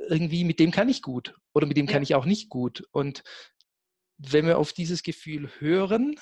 irgendwie 0.09 0.45
mit 0.45 0.59
dem 0.59 0.71
kann 0.71 0.89
ich 0.89 1.03
gut 1.03 1.35
oder 1.53 1.67
mit 1.67 1.77
dem 1.77 1.87
kann 1.87 2.03
ich 2.03 2.15
auch 2.15 2.25
nicht 2.25 2.49
gut. 2.49 2.85
Und 2.91 3.23
wenn 4.19 4.47
wir 4.47 4.59
auf 4.59 4.73
dieses 4.73 5.03
Gefühl 5.03 5.51
hören, 5.59 6.17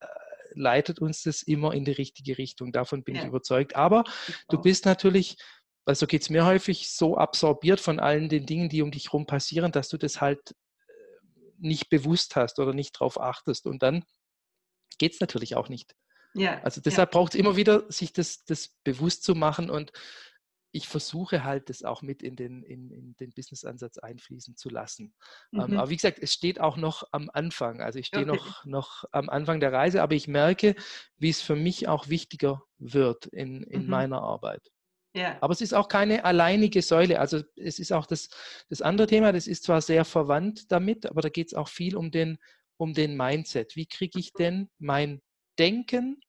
äh, 0.00 0.06
leitet 0.54 1.00
uns 1.00 1.22
das 1.22 1.42
immer 1.42 1.74
in 1.74 1.84
die 1.84 1.92
richtige 1.92 2.38
Richtung. 2.38 2.72
Davon 2.72 3.04
bin 3.04 3.16
ja. 3.16 3.22
ich 3.22 3.28
überzeugt. 3.28 3.74
Aber 3.76 4.04
du 4.48 4.60
bist 4.60 4.84
natürlich, 4.84 5.36
also 5.84 6.06
geht 6.06 6.22
es 6.22 6.30
mir 6.30 6.46
häufig, 6.46 6.90
so 6.90 7.16
absorbiert 7.16 7.80
von 7.80 7.98
allen 8.00 8.28
den 8.28 8.46
Dingen, 8.46 8.68
die 8.68 8.82
um 8.82 8.90
dich 8.90 9.06
herum 9.06 9.26
passieren, 9.26 9.72
dass 9.72 9.88
du 9.88 9.98
das 9.98 10.20
halt 10.20 10.54
nicht 11.58 11.90
bewusst 11.90 12.36
hast 12.36 12.60
oder 12.60 12.72
nicht 12.72 12.96
darauf 12.96 13.20
achtest. 13.20 13.66
Und 13.66 13.82
dann 13.82 14.04
geht 14.98 15.14
es 15.14 15.20
natürlich 15.20 15.56
auch 15.56 15.68
nicht. 15.68 15.96
Ja, 16.38 16.60
also 16.62 16.80
deshalb 16.80 17.10
ja. 17.10 17.18
braucht 17.18 17.34
es 17.34 17.40
immer 17.40 17.56
wieder, 17.56 17.90
sich 17.90 18.12
das, 18.12 18.44
das 18.44 18.68
bewusst 18.84 19.24
zu 19.24 19.34
machen 19.34 19.70
und 19.70 19.92
ich 20.70 20.86
versuche 20.86 21.44
halt, 21.44 21.70
das 21.70 21.82
auch 21.82 22.02
mit 22.02 22.22
in 22.22 22.36
den, 22.36 22.62
in, 22.62 22.90
in 22.90 23.16
den 23.16 23.32
Business-Ansatz 23.32 23.98
einfließen 23.98 24.56
zu 24.56 24.68
lassen. 24.68 25.14
Ähm, 25.52 25.70
mhm. 25.70 25.78
aber 25.78 25.90
wie 25.90 25.96
gesagt, 25.96 26.18
es 26.20 26.32
steht 26.32 26.60
auch 26.60 26.76
noch 26.76 27.04
am 27.12 27.30
Anfang. 27.32 27.80
Also 27.80 27.98
ich 27.98 28.06
stehe 28.06 28.28
okay. 28.28 28.36
noch, 28.36 28.64
noch 28.64 29.04
am 29.10 29.30
Anfang 29.30 29.60
der 29.60 29.72
Reise, 29.72 30.02
aber 30.02 30.14
ich 30.14 30.28
merke, 30.28 30.74
wie 31.16 31.30
es 31.30 31.40
für 31.40 31.56
mich 31.56 31.88
auch 31.88 32.08
wichtiger 32.08 32.62
wird 32.78 33.26
in, 33.26 33.62
in 33.62 33.84
mhm. 33.84 33.90
meiner 33.90 34.22
Arbeit. 34.22 34.70
Ja. 35.14 35.38
Aber 35.40 35.52
es 35.52 35.62
ist 35.62 35.72
auch 35.72 35.88
keine 35.88 36.24
alleinige 36.24 36.82
Säule. 36.82 37.18
Also 37.18 37.42
es 37.56 37.78
ist 37.78 37.92
auch 37.92 38.06
das, 38.06 38.28
das 38.68 38.82
andere 38.82 39.06
Thema, 39.06 39.32
das 39.32 39.46
ist 39.46 39.64
zwar 39.64 39.80
sehr 39.80 40.04
verwandt 40.04 40.70
damit, 40.70 41.06
aber 41.06 41.22
da 41.22 41.30
geht 41.30 41.48
es 41.48 41.54
auch 41.54 41.68
viel 41.68 41.96
um 41.96 42.10
den, 42.10 42.38
um 42.76 42.92
den 42.92 43.16
Mindset. 43.16 43.74
Wie 43.74 43.86
kriege 43.86 44.18
ich 44.18 44.32
denn 44.32 44.68
mein 44.78 45.22
Denken 45.58 46.20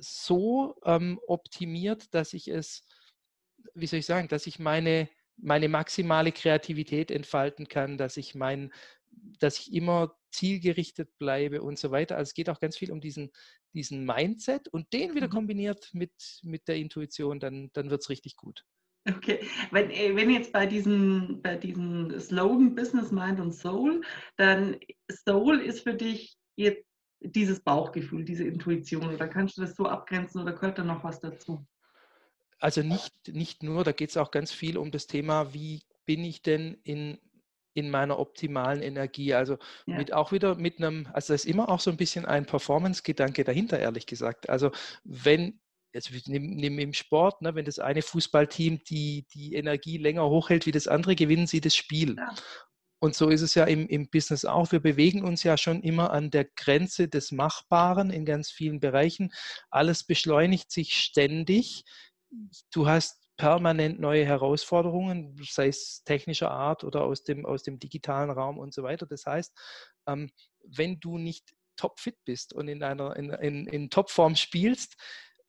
so 0.00 0.76
ähm, 0.84 1.20
optimiert, 1.26 2.14
dass 2.14 2.32
ich 2.32 2.48
es, 2.48 2.86
wie 3.74 3.86
soll 3.86 4.00
ich 4.00 4.06
sagen, 4.06 4.28
dass 4.28 4.46
ich 4.46 4.58
meine, 4.58 5.08
meine 5.36 5.68
maximale 5.68 6.32
Kreativität 6.32 7.10
entfalten 7.10 7.68
kann, 7.68 7.98
dass 7.98 8.16
ich 8.16 8.34
mein, 8.34 8.72
dass 9.38 9.58
ich 9.58 9.72
immer 9.72 10.16
zielgerichtet 10.30 11.16
bleibe 11.18 11.62
und 11.62 11.78
so 11.78 11.90
weiter. 11.90 12.16
Also 12.16 12.30
es 12.30 12.34
geht 12.34 12.50
auch 12.50 12.60
ganz 12.60 12.76
viel 12.76 12.92
um 12.92 13.00
diesen, 13.00 13.30
diesen 13.72 14.04
Mindset 14.04 14.68
und 14.68 14.92
den 14.92 15.14
wieder 15.14 15.28
mhm. 15.28 15.32
kombiniert 15.32 15.90
mit, 15.92 16.12
mit 16.42 16.68
der 16.68 16.76
Intuition, 16.76 17.40
dann, 17.40 17.70
dann 17.72 17.90
wird 17.90 18.02
es 18.02 18.10
richtig 18.10 18.36
gut. 18.36 18.64
Okay, 19.08 19.40
wenn, 19.70 19.90
äh, 19.90 20.14
wenn 20.14 20.30
jetzt 20.30 20.52
bei 20.52 20.66
diesem 20.66 21.40
bei 21.40 21.56
diesen 21.56 22.18
Slogan 22.20 22.74
Business, 22.74 23.10
Mind 23.10 23.40
und 23.40 23.52
Soul, 23.52 24.02
dann 24.36 24.76
Soul 25.10 25.60
ist 25.60 25.80
für 25.80 25.94
dich 25.94 26.36
jetzt 26.56 26.87
dieses 27.20 27.60
Bauchgefühl, 27.60 28.24
diese 28.24 28.44
Intuition, 28.44 29.14
oder 29.14 29.28
kannst 29.28 29.56
du 29.56 29.62
das 29.62 29.74
so 29.74 29.86
abgrenzen 29.86 30.40
oder 30.40 30.52
gehört 30.52 30.78
da 30.78 30.84
noch 30.84 31.04
was 31.04 31.20
dazu? 31.20 31.66
Also 32.60 32.82
nicht, 32.82 33.28
nicht 33.28 33.62
nur, 33.62 33.84
da 33.84 33.92
geht 33.92 34.10
es 34.10 34.16
auch 34.16 34.30
ganz 34.30 34.52
viel 34.52 34.78
um 34.78 34.90
das 34.90 35.06
Thema, 35.06 35.54
wie 35.54 35.82
bin 36.06 36.24
ich 36.24 36.42
denn 36.42 36.78
in 36.82 37.18
in 37.78 37.90
meiner 37.90 38.18
optimalen 38.18 38.82
Energie. 38.82 39.34
Also 39.34 39.56
ja. 39.86 39.96
mit 39.96 40.12
auch 40.12 40.32
wieder 40.32 40.56
mit 40.56 40.78
einem, 40.78 41.08
also 41.12 41.28
da 41.28 41.34
ist 41.36 41.46
immer 41.46 41.68
auch 41.68 41.78
so 41.78 41.90
ein 41.90 41.96
bisschen 41.96 42.24
ein 42.26 42.44
Performance-Gedanke 42.44 43.44
dahinter, 43.44 43.78
ehrlich 43.78 44.06
gesagt. 44.06 44.50
Also 44.50 44.72
wenn, 45.04 45.60
nehmen 46.26 46.78
im 46.78 46.92
Sport, 46.92 47.40
ne, 47.40 47.54
wenn 47.54 47.64
das 47.64 47.78
eine 47.78 48.02
Fußballteam 48.02 48.82
die, 48.84 49.26
die 49.32 49.54
Energie 49.54 49.96
länger 49.96 50.28
hochhält 50.28 50.66
wie 50.66 50.72
das 50.72 50.88
andere, 50.88 51.14
gewinnen 51.14 51.46
sie 51.46 51.60
das 51.60 51.76
Spiel. 51.76 52.16
Ja. 52.16 52.34
Und 53.00 53.14
so 53.14 53.28
ist 53.28 53.42
es 53.42 53.54
ja 53.54 53.64
im, 53.64 53.86
im 53.86 54.08
Business 54.08 54.44
auch. 54.44 54.72
Wir 54.72 54.80
bewegen 54.80 55.24
uns 55.24 55.42
ja 55.44 55.56
schon 55.56 55.82
immer 55.82 56.10
an 56.10 56.30
der 56.30 56.44
Grenze 56.44 57.08
des 57.08 57.30
Machbaren 57.30 58.10
in 58.10 58.24
ganz 58.24 58.50
vielen 58.50 58.80
Bereichen. 58.80 59.32
Alles 59.70 60.04
beschleunigt 60.04 60.70
sich 60.72 60.94
ständig. 60.94 61.84
Du 62.72 62.88
hast 62.88 63.28
permanent 63.36 64.00
neue 64.00 64.24
Herausforderungen, 64.26 65.36
sei 65.48 65.68
es 65.68 66.02
technischer 66.04 66.50
Art 66.50 66.82
oder 66.82 67.04
aus 67.04 67.22
dem, 67.22 67.46
aus 67.46 67.62
dem 67.62 67.78
digitalen 67.78 68.30
Raum 68.30 68.58
und 68.58 68.74
so 68.74 68.82
weiter. 68.82 69.06
Das 69.06 69.26
heißt, 69.26 69.56
ähm, 70.08 70.30
wenn 70.64 70.98
du 70.98 71.18
nicht 71.18 71.54
topfit 71.76 72.16
bist 72.24 72.52
und 72.52 72.66
in 72.66 72.82
einer 72.82 73.16
in, 73.16 73.30
in, 73.30 73.66
in 73.68 73.90
Topform 73.90 74.34
spielst, 74.34 74.96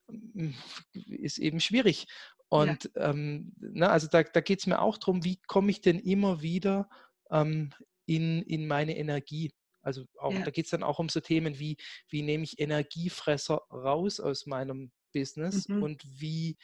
mm, 0.07 0.51
ist 0.93 1.39
eben 1.39 1.59
schwierig. 1.59 2.05
Und 2.47 2.91
ja. 2.95 3.09
ähm, 3.09 3.53
na, 3.57 3.87
also 3.89 4.07
da, 4.07 4.21
da 4.23 4.41
geht 4.41 4.59
es 4.59 4.67
mir 4.67 4.81
auch 4.81 4.97
darum, 4.97 5.23
wie 5.23 5.39
komme 5.47 5.71
ich 5.71 5.81
denn 5.81 5.99
immer 5.99 6.41
wieder 6.41 6.89
ähm, 7.31 7.71
in, 8.05 8.41
in 8.43 8.67
meine 8.67 8.97
Energie. 8.97 9.51
Also 9.81 10.05
auch, 10.19 10.33
ja. 10.33 10.43
da 10.43 10.51
geht 10.51 10.65
es 10.65 10.71
dann 10.71 10.83
auch 10.83 10.99
um 10.99 11.09
so 11.09 11.19
Themen 11.19 11.59
wie, 11.59 11.77
wie 12.09 12.21
nehme 12.21 12.43
ich 12.43 12.59
Energiefresser 12.59 13.61
raus 13.71 14.19
aus 14.19 14.45
meinem 14.45 14.91
Business 15.13 15.67
mhm. 15.67 15.83
und 15.83 16.03
wie, 16.05 16.57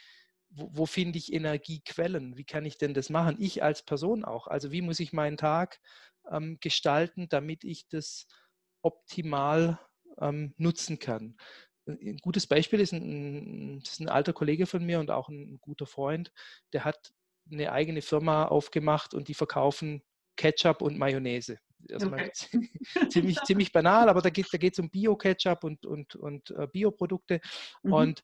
wo, 0.50 0.70
wo 0.72 0.86
finde 0.86 1.18
ich 1.18 1.34
Energiequellen? 1.34 2.38
Wie 2.38 2.46
kann 2.46 2.66
ich 2.66 2.78
denn 2.78 2.94
das 2.94 3.10
machen? 3.10 3.38
Ich 3.40 3.64
als 3.64 3.84
Person 3.84 4.26
auch. 4.26 4.48
Also 4.48 4.72
wie 4.72 4.82
muss 4.82 5.00
ich 5.00 5.14
meinen 5.14 5.38
Tag 5.38 5.80
ähm, 6.32 6.58
gestalten, 6.60 7.30
damit 7.30 7.64
ich 7.64 7.88
das 7.88 8.28
optimal 8.82 9.80
ähm, 10.20 10.54
nutzen 10.58 11.00
kann? 11.00 11.38
Ein 11.88 12.18
gutes 12.18 12.48
Beispiel 12.48 12.80
ist 12.80 12.94
ein, 12.94 13.78
ist 13.78 14.00
ein, 14.00 14.10
alter 14.10 14.34
Kollege 14.34 14.66
von 14.66 14.84
mir 14.84 15.00
und 15.00 15.12
auch 15.12 15.30
ein 15.30 15.60
guter 15.62 15.86
Freund, 15.86 16.32
der 16.74 16.84
hat 16.84 17.14
eine 17.52 17.72
eigene 17.72 18.02
Firma 18.02 18.46
aufgemacht 18.46 19.14
und 19.14 19.28
die 19.28 19.36
verkaufen 19.36 20.02
Ketchup 20.36 20.82
und 20.82 20.98
Mayonnaise. 20.98 21.58
Also 21.92 22.08
okay. 22.08 22.32
ziemlich, 23.10 23.40
ziemlich 23.44 23.72
banal, 23.72 24.10
aber 24.10 24.22
da 24.22 24.30
geht 24.30 24.46
es 24.46 24.52
da 24.52 24.58
um 24.80 24.90
Bio-Ketchup 24.90 25.64
und, 25.64 25.86
und, 25.86 26.16
und 26.16 26.52
äh, 26.52 26.68
Bioprodukte. 26.68 27.40
Mhm. 27.84 27.94
Und 27.94 28.24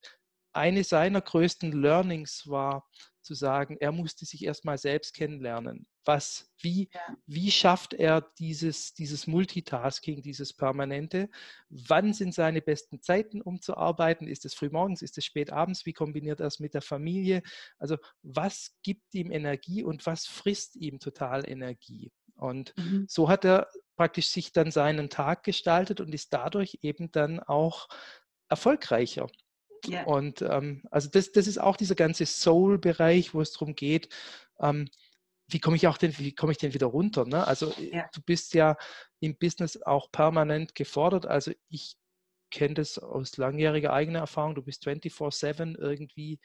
eine 0.53 0.83
seiner 0.83 1.21
größten 1.21 1.71
Learnings 1.71 2.47
war 2.47 2.87
zu 3.21 3.33
sagen, 3.33 3.77
er 3.79 3.91
musste 3.91 4.25
sich 4.25 4.43
erstmal 4.43 4.77
selbst 4.77 5.13
kennenlernen. 5.13 5.87
Was, 6.05 6.51
wie, 6.59 6.89
ja. 6.91 6.99
wie 7.27 7.51
schafft 7.51 7.93
er 7.93 8.21
dieses, 8.39 8.95
dieses 8.95 9.27
Multitasking, 9.27 10.23
dieses 10.23 10.53
Permanente? 10.53 11.29
Wann 11.69 12.13
sind 12.13 12.33
seine 12.33 12.61
besten 12.61 13.01
Zeiten, 13.01 13.41
um 13.41 13.61
zu 13.61 13.77
arbeiten? 13.77 14.27
Ist 14.27 14.45
es 14.45 14.55
frühmorgens? 14.55 15.03
Ist 15.03 15.17
es 15.19 15.25
spät 15.25 15.51
abends? 15.51 15.85
Wie 15.85 15.93
kombiniert 15.93 16.39
er 16.39 16.47
es 16.47 16.59
mit 16.59 16.73
der 16.73 16.81
Familie? 16.81 17.43
Also, 17.77 17.97
was 18.23 18.75
gibt 18.81 19.13
ihm 19.13 19.31
Energie 19.31 19.83
und 19.83 20.05
was 20.07 20.25
frisst 20.25 20.75
ihm 20.75 20.99
total 20.99 21.47
Energie? 21.47 22.11
Und 22.35 22.73
mhm. 22.77 23.05
so 23.07 23.29
hat 23.29 23.45
er 23.45 23.67
praktisch 23.95 24.29
sich 24.29 24.51
dann 24.51 24.71
seinen 24.71 25.11
Tag 25.11 25.43
gestaltet 25.43 26.01
und 26.01 26.11
ist 26.11 26.33
dadurch 26.33 26.79
eben 26.81 27.11
dann 27.11 27.39
auch 27.39 27.87
erfolgreicher. 28.49 29.27
Yeah. 29.87 30.05
Und 30.05 30.41
ähm, 30.41 30.83
also 30.91 31.09
das, 31.09 31.31
das 31.31 31.47
ist 31.47 31.59
auch 31.59 31.75
dieser 31.75 31.95
ganze 31.95 32.25
Soul-Bereich, 32.25 33.33
wo 33.33 33.41
es 33.41 33.53
darum 33.53 33.75
geht, 33.75 34.09
ähm, 34.59 34.87
wie 35.47 35.59
komme 35.59 35.75
ich 35.75 35.87
auch 35.87 35.97
denn, 35.97 36.17
wie 36.17 36.33
komme 36.33 36.51
ich 36.51 36.57
denn 36.57 36.73
wieder 36.73 36.87
runter? 36.87 37.25
Ne? 37.25 37.45
Also 37.45 37.71
äh, 37.73 37.97
ja. 37.97 38.09
du 38.13 38.21
bist 38.21 38.53
ja 38.53 38.77
im 39.19 39.37
Business 39.37 39.81
auch 39.81 40.11
permanent 40.11 40.75
gefordert. 40.75 41.25
Also 41.25 41.51
ich 41.69 41.95
kenne 42.51 42.75
das 42.75 42.97
aus 42.99 43.37
langjähriger 43.37 43.93
eigener 43.93 44.19
Erfahrung. 44.19 44.55
Du 44.55 44.61
bist 44.61 44.87
24-7 44.87 45.77
irgendwie 45.77 46.39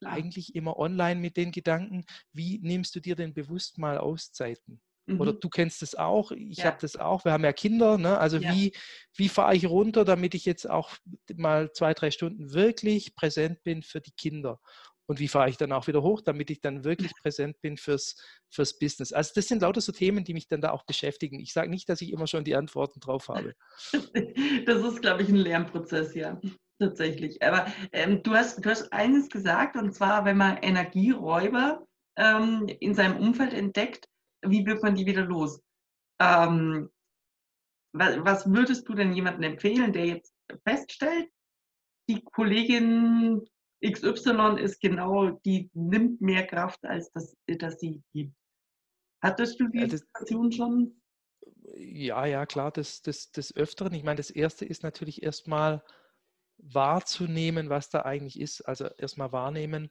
ja. 0.00 0.10
eigentlich 0.10 0.54
immer 0.54 0.78
online 0.78 1.20
mit 1.20 1.36
den 1.36 1.52
Gedanken. 1.52 2.04
Wie 2.32 2.58
nimmst 2.58 2.94
du 2.94 3.00
dir 3.00 3.16
denn 3.16 3.34
bewusst 3.34 3.78
mal 3.78 3.98
Auszeiten? 3.98 4.80
Mhm. 5.08 5.20
Oder 5.20 5.32
du 5.32 5.48
kennst 5.48 5.82
es 5.82 5.94
auch, 5.94 6.30
ich 6.32 6.58
ja. 6.58 6.64
habe 6.66 6.78
das 6.80 6.96
auch, 6.96 7.24
wir 7.24 7.32
haben 7.32 7.44
ja 7.44 7.52
Kinder, 7.52 7.96
ne? 7.96 8.18
also 8.18 8.36
ja. 8.36 8.52
wie, 8.52 8.74
wie 9.16 9.28
fahre 9.28 9.56
ich 9.56 9.66
runter, 9.66 10.04
damit 10.04 10.34
ich 10.34 10.44
jetzt 10.44 10.68
auch 10.68 10.90
mal 11.34 11.72
zwei, 11.72 11.94
drei 11.94 12.10
Stunden 12.10 12.52
wirklich 12.52 13.14
präsent 13.16 13.62
bin 13.64 13.82
für 13.82 14.00
die 14.00 14.12
Kinder? 14.12 14.60
Und 15.06 15.20
wie 15.20 15.28
fahre 15.28 15.48
ich 15.48 15.56
dann 15.56 15.72
auch 15.72 15.86
wieder 15.86 16.02
hoch, 16.02 16.20
damit 16.20 16.50
ich 16.50 16.60
dann 16.60 16.84
wirklich 16.84 17.12
präsent 17.22 17.58
bin 17.62 17.78
fürs, 17.78 18.16
fürs 18.50 18.78
Business? 18.78 19.14
Also 19.14 19.32
das 19.34 19.48
sind 19.48 19.62
lauter 19.62 19.80
so 19.80 19.90
Themen, 19.90 20.22
die 20.24 20.34
mich 20.34 20.46
dann 20.46 20.60
da 20.60 20.70
auch 20.70 20.84
beschäftigen. 20.84 21.40
Ich 21.40 21.54
sage 21.54 21.70
nicht, 21.70 21.88
dass 21.88 22.02
ich 22.02 22.12
immer 22.12 22.26
schon 22.26 22.44
die 22.44 22.54
Antworten 22.54 23.00
drauf 23.00 23.28
habe. 23.28 23.54
Das 24.66 24.84
ist, 24.84 25.00
glaube 25.00 25.22
ich, 25.22 25.30
ein 25.30 25.36
Lernprozess, 25.36 26.14
ja. 26.14 26.38
Tatsächlich. 26.78 27.42
Aber 27.42 27.66
ähm, 27.92 28.22
du, 28.22 28.34
hast, 28.34 28.62
du 28.62 28.68
hast 28.68 28.92
eines 28.92 29.30
gesagt, 29.30 29.76
und 29.76 29.92
zwar, 29.94 30.26
wenn 30.26 30.36
man 30.36 30.58
Energieräuber 30.58 31.86
ähm, 32.16 32.66
in 32.80 32.94
seinem 32.94 33.16
Umfeld 33.16 33.54
entdeckt, 33.54 34.06
wie 34.42 34.64
wird 34.66 34.82
man 34.82 34.94
die 34.94 35.06
wieder 35.06 35.24
los? 35.24 35.62
Ähm, 36.20 36.90
was, 37.92 38.50
würdest 38.50 38.88
du 38.88 38.94
denn 38.94 39.12
jemandem 39.12 39.52
empfehlen, 39.52 39.92
der 39.92 40.06
jetzt 40.06 40.34
feststellt, 40.66 41.28
die 42.08 42.22
Kollegin 42.22 43.46
XY 43.84 44.56
ist 44.60 44.80
genau, 44.80 45.30
die 45.30 45.70
nimmt 45.74 46.20
mehr 46.20 46.46
Kraft, 46.46 46.84
als 46.84 47.12
dass, 47.12 47.36
dass 47.46 47.78
sie 47.78 48.02
gibt. 48.12 48.34
Hattest 49.22 49.60
du 49.60 49.68
die 49.68 49.80
ja, 49.80 49.88
Situation 49.88 50.52
schon? 50.52 51.00
Ja, 51.76 52.26
ja, 52.26 52.46
klar, 52.46 52.70
das, 52.70 53.02
das, 53.02 53.30
das 53.30 53.54
Öfteren. 53.54 53.94
Ich 53.94 54.04
meine, 54.04 54.16
das 54.16 54.30
Erste 54.30 54.64
ist 54.64 54.82
natürlich 54.82 55.22
erstmal 55.22 55.82
wahrzunehmen, 56.56 57.68
was 57.68 57.88
da 57.88 58.02
eigentlich 58.02 58.40
ist. 58.40 58.62
Also 58.62 58.86
erstmal 58.96 59.32
wahrnehmen, 59.32 59.90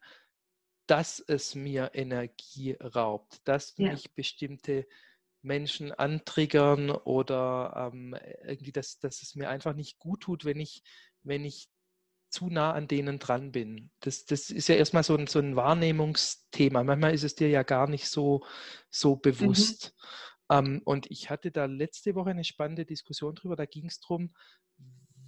dass 0.88 1.20
es 1.20 1.56
mir 1.56 1.92
Energie 1.94 2.74
raubt, 2.74 3.42
dass 3.44 3.76
ja. 3.78 3.92
mich 3.92 4.14
bestimmte 4.14 4.88
Menschen 5.42 5.92
antriggern 5.92 6.90
oder 6.90 7.92
ähm, 7.94 8.16
irgendwie, 8.44 8.72
dass, 8.72 9.00
dass 9.00 9.22
es 9.22 9.36
mir 9.36 9.50
einfach 9.50 9.74
nicht 9.74 10.00
gut 10.00 10.22
tut, 10.22 10.46
wenn 10.46 10.60
ich, 10.60 10.84
wenn 11.24 11.46
ich 11.46 11.70
zu 12.30 12.48
nah 12.48 12.74
an 12.74 12.88
denen 12.88 13.20
dran 13.20 13.52
bin. 13.52 13.90
Das, 14.02 14.26
das 14.26 14.50
ist 14.50 14.68
ja 14.68 14.76
erstmal 14.76 15.04
so 15.04 15.16
ein, 15.16 15.28
so 15.28 15.40
ein 15.40 15.56
Wahrnehmungsthema. 15.56 16.84
Manchmal 16.84 17.14
ist 17.14 17.24
es 17.24 17.36
dir 17.36 17.50
ja 17.50 17.64
gar 17.64 17.88
nicht 17.88 18.10
so, 18.10 18.46
so 18.90 19.16
mhm. 19.16 19.22
bewusst. 19.22 19.94
Mhm. 20.50 20.56
Ähm, 20.58 20.82
und 20.86 21.10
ich 21.12 21.30
hatte 21.30 21.52
da 21.52 21.66
letzte 21.66 22.16
Woche 22.16 22.32
eine 22.32 22.44
spannende 22.44 22.86
Diskussion 22.86 23.36
drüber. 23.36 23.56
Da 23.56 23.66
ging 23.66 23.88
es 23.88 24.00
darum, 24.00 24.34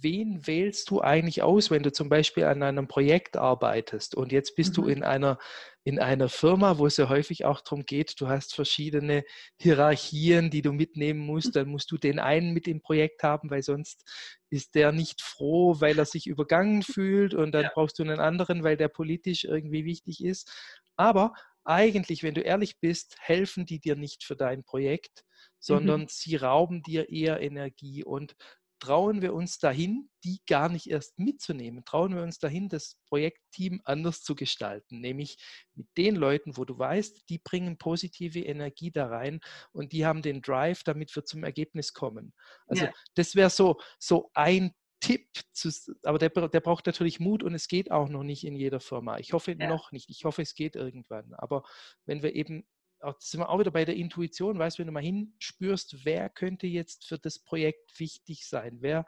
wen 0.02 0.46
wählst 0.46 0.90
du 0.90 1.00
eigentlich 1.00 1.42
aus, 1.42 1.70
wenn 1.70 1.82
du 1.82 1.92
zum 1.92 2.08
Beispiel 2.08 2.44
an 2.44 2.62
einem 2.62 2.88
Projekt 2.88 3.36
arbeitest 3.36 4.14
und 4.14 4.32
jetzt 4.32 4.56
bist 4.56 4.70
mhm. 4.70 4.82
du 4.82 4.88
in 4.88 5.02
einer, 5.02 5.38
in 5.84 5.98
einer 5.98 6.28
Firma, 6.28 6.78
wo 6.78 6.86
es 6.86 6.96
ja 6.96 7.08
häufig 7.08 7.44
auch 7.44 7.60
darum 7.60 7.84
geht, 7.84 8.20
du 8.20 8.28
hast 8.28 8.54
verschiedene 8.54 9.24
Hierarchien, 9.56 10.50
die 10.50 10.62
du 10.62 10.72
mitnehmen 10.72 11.20
musst, 11.20 11.56
dann 11.56 11.68
musst 11.68 11.90
du 11.90 11.98
den 11.98 12.18
einen 12.18 12.52
mit 12.52 12.68
im 12.68 12.80
Projekt 12.80 13.22
haben, 13.22 13.50
weil 13.50 13.62
sonst 13.62 14.04
ist 14.50 14.74
der 14.74 14.92
nicht 14.92 15.22
froh, 15.22 15.80
weil 15.80 15.98
er 15.98 16.06
sich 16.06 16.26
übergangen 16.26 16.82
fühlt 16.82 17.34
und 17.34 17.52
dann 17.52 17.64
ja. 17.64 17.70
brauchst 17.72 17.98
du 17.98 18.02
einen 18.02 18.20
anderen, 18.20 18.62
weil 18.62 18.76
der 18.76 18.88
politisch 18.88 19.44
irgendwie 19.44 19.84
wichtig 19.84 20.24
ist. 20.24 20.50
Aber 20.96 21.32
eigentlich, 21.64 22.22
wenn 22.22 22.34
du 22.34 22.40
ehrlich 22.40 22.78
bist, 22.80 23.16
helfen 23.20 23.66
die 23.66 23.80
dir 23.80 23.96
nicht 23.96 24.24
für 24.24 24.36
dein 24.36 24.64
Projekt, 24.64 25.24
sondern 25.58 26.02
mhm. 26.02 26.06
sie 26.08 26.36
rauben 26.36 26.82
dir 26.82 27.10
eher 27.10 27.40
Energie 27.40 28.02
und 28.02 28.34
trauen 28.80 29.22
wir 29.22 29.34
uns 29.34 29.58
dahin, 29.58 30.10
die 30.24 30.40
gar 30.48 30.68
nicht 30.68 30.88
erst 30.88 31.18
mitzunehmen? 31.18 31.84
Trauen 31.84 32.14
wir 32.14 32.22
uns 32.22 32.38
dahin, 32.38 32.68
das 32.68 32.96
Projektteam 33.06 33.80
anders 33.84 34.22
zu 34.22 34.34
gestalten, 34.34 35.00
nämlich 35.00 35.38
mit 35.74 35.86
den 35.96 36.16
Leuten, 36.16 36.56
wo 36.56 36.64
du 36.64 36.78
weißt, 36.78 37.28
die 37.28 37.38
bringen 37.38 37.78
positive 37.78 38.40
Energie 38.40 38.90
da 38.90 39.06
rein 39.06 39.40
und 39.72 39.92
die 39.92 40.06
haben 40.06 40.22
den 40.22 40.42
Drive, 40.42 40.82
damit 40.82 41.14
wir 41.14 41.24
zum 41.24 41.44
Ergebnis 41.44 41.92
kommen. 41.92 42.32
Also 42.66 42.86
ja. 42.86 42.92
das 43.14 43.34
wäre 43.34 43.50
so, 43.50 43.78
so 43.98 44.30
ein 44.34 44.74
Tipp, 45.00 45.28
zu, 45.52 45.70
aber 46.02 46.18
der, 46.18 46.28
der 46.28 46.60
braucht 46.60 46.86
natürlich 46.86 47.20
Mut 47.20 47.42
und 47.42 47.54
es 47.54 47.68
geht 47.68 47.90
auch 47.90 48.08
noch 48.08 48.22
nicht 48.22 48.44
in 48.44 48.54
jeder 48.54 48.80
Firma. 48.80 49.18
Ich 49.18 49.32
hoffe 49.32 49.56
ja. 49.58 49.68
noch 49.68 49.92
nicht. 49.92 50.10
Ich 50.10 50.24
hoffe, 50.24 50.42
es 50.42 50.54
geht 50.54 50.76
irgendwann. 50.76 51.32
Aber 51.34 51.64
wenn 52.04 52.22
wir 52.22 52.34
eben 52.34 52.66
auch, 53.02 53.20
sind 53.20 53.40
wir 53.40 53.48
auch 53.48 53.58
wieder 53.58 53.70
bei 53.70 53.84
der 53.84 53.96
Intuition, 53.96 54.58
weißt 54.58 54.78
du, 54.78 54.80
wenn 54.80 54.86
du 54.86 54.92
mal 54.92 55.02
hinspürst, 55.02 56.04
wer 56.04 56.28
könnte 56.28 56.66
jetzt 56.66 57.06
für 57.06 57.18
das 57.18 57.38
Projekt 57.38 57.98
wichtig 57.98 58.46
sein? 58.46 58.78
Wer, 58.80 59.06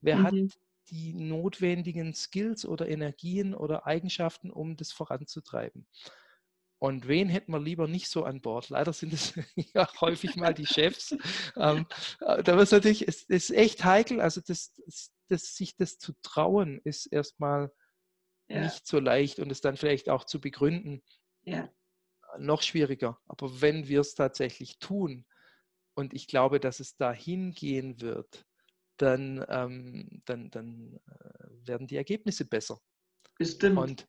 wer 0.00 0.18
mhm. 0.18 0.22
hat 0.24 0.34
die 0.90 1.14
notwendigen 1.14 2.14
Skills 2.14 2.66
oder 2.66 2.88
Energien 2.88 3.54
oder 3.54 3.86
Eigenschaften, 3.86 4.50
um 4.50 4.76
das 4.76 4.92
voranzutreiben? 4.92 5.86
Und 6.78 7.08
wen 7.08 7.30
hätten 7.30 7.52
wir 7.52 7.60
lieber 7.60 7.88
nicht 7.88 8.08
so 8.08 8.24
an 8.24 8.42
Bord? 8.42 8.68
Leider 8.68 8.92
sind 8.92 9.12
es 9.12 9.34
ja 9.74 9.88
häufig 10.00 10.36
mal 10.36 10.52
die 10.52 10.66
Chefs. 10.66 11.16
ähm, 11.56 11.86
äh, 12.20 12.42
da 12.42 12.60
es 12.60 12.72
natürlich, 12.72 13.08
es 13.08 13.22
ist 13.22 13.50
echt 13.50 13.84
heikel. 13.84 14.20
Also 14.20 14.42
das, 14.46 14.74
das, 15.28 15.56
sich 15.56 15.76
das 15.76 15.98
zu 15.98 16.12
trauen, 16.22 16.80
ist 16.84 17.06
erstmal 17.06 17.72
ja. 18.48 18.64
nicht 18.64 18.86
so 18.86 18.98
leicht 18.98 19.38
und 19.38 19.50
es 19.50 19.62
dann 19.62 19.78
vielleicht 19.78 20.10
auch 20.10 20.24
zu 20.24 20.40
begründen. 20.40 21.02
Ja 21.44 21.70
noch 22.38 22.62
schwieriger. 22.62 23.18
Aber 23.26 23.60
wenn 23.60 23.88
wir 23.88 24.00
es 24.00 24.14
tatsächlich 24.14 24.78
tun, 24.78 25.26
und 25.94 26.12
ich 26.12 26.26
glaube, 26.26 26.60
dass 26.60 26.80
es 26.80 26.96
dahin 26.96 27.52
gehen 27.52 28.00
wird, 28.00 28.44
dann, 28.96 29.44
ähm, 29.48 30.22
dann, 30.24 30.50
dann 30.50 31.00
äh, 31.06 31.68
werden 31.68 31.86
die 31.86 31.96
Ergebnisse 31.96 32.44
besser. 32.44 32.80
Bestimmt. 33.38 33.78
Und 33.78 34.08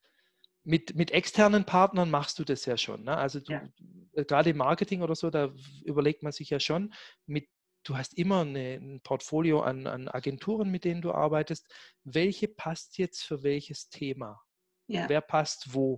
mit, 0.63 0.95
mit 0.95 1.11
externen 1.11 1.65
Partnern 1.65 2.09
machst 2.09 2.39
du 2.39 2.43
das 2.43 2.65
ja 2.65 2.77
schon. 2.77 3.03
Ne? 3.03 3.15
Also 3.15 3.39
du, 3.39 3.53
ja. 3.53 3.69
Äh, 4.13 4.25
gerade 4.25 4.49
im 4.51 4.57
Marketing 4.57 5.01
oder 5.01 5.15
so, 5.15 5.29
da 5.29 5.53
überlegt 5.83 6.23
man 6.23 6.31
sich 6.31 6.49
ja 6.49 6.59
schon, 6.59 6.93
mit, 7.25 7.47
du 7.83 7.97
hast 7.97 8.15
immer 8.15 8.41
eine, 8.41 8.75
ein 8.75 9.01
Portfolio 9.01 9.61
an, 9.61 9.87
an 9.87 10.07
Agenturen, 10.07 10.69
mit 10.71 10.85
denen 10.85 11.01
du 11.01 11.11
arbeitest. 11.11 11.71
Welche 12.03 12.47
passt 12.47 12.97
jetzt 12.97 13.23
für 13.23 13.43
welches 13.43 13.89
Thema? 13.89 14.41
Ja. 14.87 15.09
Wer 15.09 15.21
passt 15.21 15.73
wo? 15.73 15.97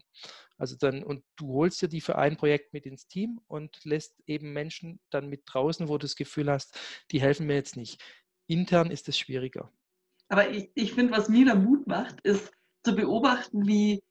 Also 0.57 0.75
dann, 0.75 1.03
und 1.03 1.23
du 1.35 1.53
holst 1.53 1.81
dir 1.81 1.87
die 1.87 2.01
für 2.01 2.17
ein 2.17 2.37
Projekt 2.37 2.73
mit 2.73 2.85
ins 2.85 3.07
Team 3.07 3.39
und 3.47 3.83
lässt 3.83 4.15
eben 4.25 4.53
Menschen 4.53 4.99
dann 5.09 5.29
mit 5.29 5.43
draußen, 5.45 5.87
wo 5.87 5.93
du 5.93 6.05
das 6.05 6.15
Gefühl 6.15 6.51
hast, 6.51 6.77
die 7.11 7.21
helfen 7.21 7.47
mir 7.47 7.55
jetzt 7.55 7.77
nicht. 7.77 8.03
Intern 8.47 8.91
ist 8.91 9.07
es 9.07 9.17
schwieriger. 9.17 9.71
Aber 10.29 10.49
ich, 10.49 10.71
ich 10.73 10.93
finde, 10.93 11.13
was 11.13 11.29
mir 11.29 11.45
da 11.45 11.55
Mut 11.55 11.87
macht, 11.87 12.21
ist 12.21 12.51
zu 12.83 12.95
beobachten, 12.95 13.67
wie 13.67 14.01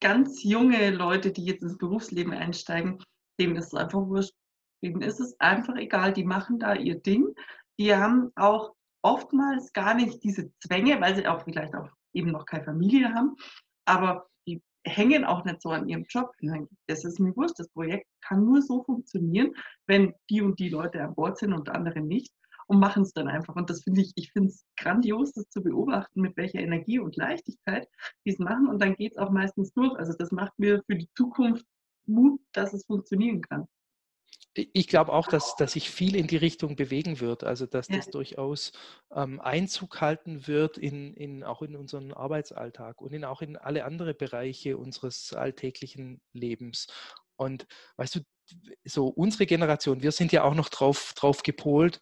ganz 0.00 0.42
junge 0.42 0.90
Leute, 0.90 1.32
die 1.32 1.44
jetzt 1.44 1.62
ins 1.62 1.78
Berufsleben 1.78 2.32
einsteigen, 2.32 3.02
denen 3.38 3.56
ist 3.56 3.66
es 3.66 3.74
einfach 3.74 4.06
wurscht. 4.06 4.34
Denen 4.82 5.02
ist 5.02 5.20
es 5.20 5.38
einfach 5.40 5.76
egal, 5.76 6.12
die 6.12 6.24
machen 6.24 6.58
da 6.58 6.74
ihr 6.74 7.00
Ding. 7.00 7.34
Die 7.78 7.94
haben 7.94 8.30
auch 8.36 8.74
oftmals 9.02 9.72
gar 9.72 9.94
nicht 9.94 10.22
diese 10.22 10.52
Zwänge, 10.58 11.00
weil 11.00 11.16
sie 11.16 11.26
auch 11.26 11.44
vielleicht 11.44 11.74
auch 11.74 11.88
eben 12.12 12.30
noch 12.30 12.46
keine 12.46 12.64
Familie 12.64 13.14
haben, 13.14 13.36
aber 13.84 14.28
hängen 14.86 15.24
auch 15.24 15.44
nicht 15.44 15.60
so 15.60 15.70
an 15.70 15.88
ihrem 15.88 16.04
Job. 16.08 16.32
Das 16.86 17.04
ist 17.04 17.18
mir 17.18 17.34
wurscht, 17.36 17.58
das 17.58 17.68
Projekt 17.68 18.06
kann 18.20 18.44
nur 18.44 18.62
so 18.62 18.82
funktionieren, 18.84 19.52
wenn 19.86 20.14
die 20.30 20.42
und 20.42 20.58
die 20.58 20.68
Leute 20.68 21.02
an 21.02 21.14
Bord 21.14 21.38
sind 21.38 21.52
und 21.52 21.68
andere 21.68 22.00
nicht 22.00 22.32
und 22.68 22.80
machen 22.80 23.02
es 23.02 23.12
dann 23.12 23.28
einfach. 23.28 23.54
Und 23.56 23.70
das 23.70 23.82
finde 23.82 24.00
ich, 24.00 24.12
ich 24.16 24.32
finde 24.32 24.48
es 24.48 24.64
grandios, 24.76 25.32
das 25.32 25.48
zu 25.50 25.62
beobachten, 25.62 26.20
mit 26.20 26.36
welcher 26.36 26.60
Energie 26.60 26.98
und 26.98 27.16
Leichtigkeit 27.16 27.88
die 28.24 28.30
es 28.30 28.38
machen. 28.38 28.68
Und 28.68 28.80
dann 28.82 28.94
geht 28.94 29.12
es 29.12 29.18
auch 29.18 29.30
meistens 29.30 29.72
durch. 29.72 29.96
Also 29.98 30.12
das 30.18 30.32
macht 30.32 30.58
mir 30.58 30.82
für 30.86 30.96
die 30.96 31.10
Zukunft 31.14 31.64
Mut, 32.06 32.40
dass 32.52 32.72
es 32.72 32.86
funktionieren 32.86 33.40
kann. 33.40 33.66
Ich 34.56 34.88
glaube 34.88 35.12
auch, 35.12 35.28
dass, 35.28 35.54
dass 35.56 35.72
sich 35.72 35.90
viel 35.90 36.16
in 36.16 36.26
die 36.26 36.36
Richtung 36.36 36.76
bewegen 36.76 37.20
wird, 37.20 37.44
also 37.44 37.66
dass 37.66 37.88
ja. 37.88 37.96
das 37.96 38.08
durchaus 38.08 38.72
ähm, 39.14 39.40
Einzug 39.40 40.00
halten 40.00 40.46
wird 40.46 40.78
in, 40.78 41.12
in, 41.14 41.44
auch 41.44 41.62
in 41.62 41.76
unseren 41.76 42.12
Arbeitsalltag 42.12 43.00
und 43.02 43.12
in, 43.12 43.24
auch 43.24 43.42
in 43.42 43.56
alle 43.56 43.84
anderen 43.84 44.16
Bereiche 44.16 44.78
unseres 44.78 45.32
alltäglichen 45.34 46.20
Lebens. 46.32 46.86
Und 47.36 47.66
weißt 47.96 48.16
du, 48.16 48.20
so 48.84 49.08
unsere 49.08 49.46
Generation, 49.46 50.02
wir 50.02 50.12
sind 50.12 50.32
ja 50.32 50.44
auch 50.44 50.54
noch 50.54 50.68
drauf, 50.68 51.12
drauf 51.14 51.42
gepolt, 51.42 52.00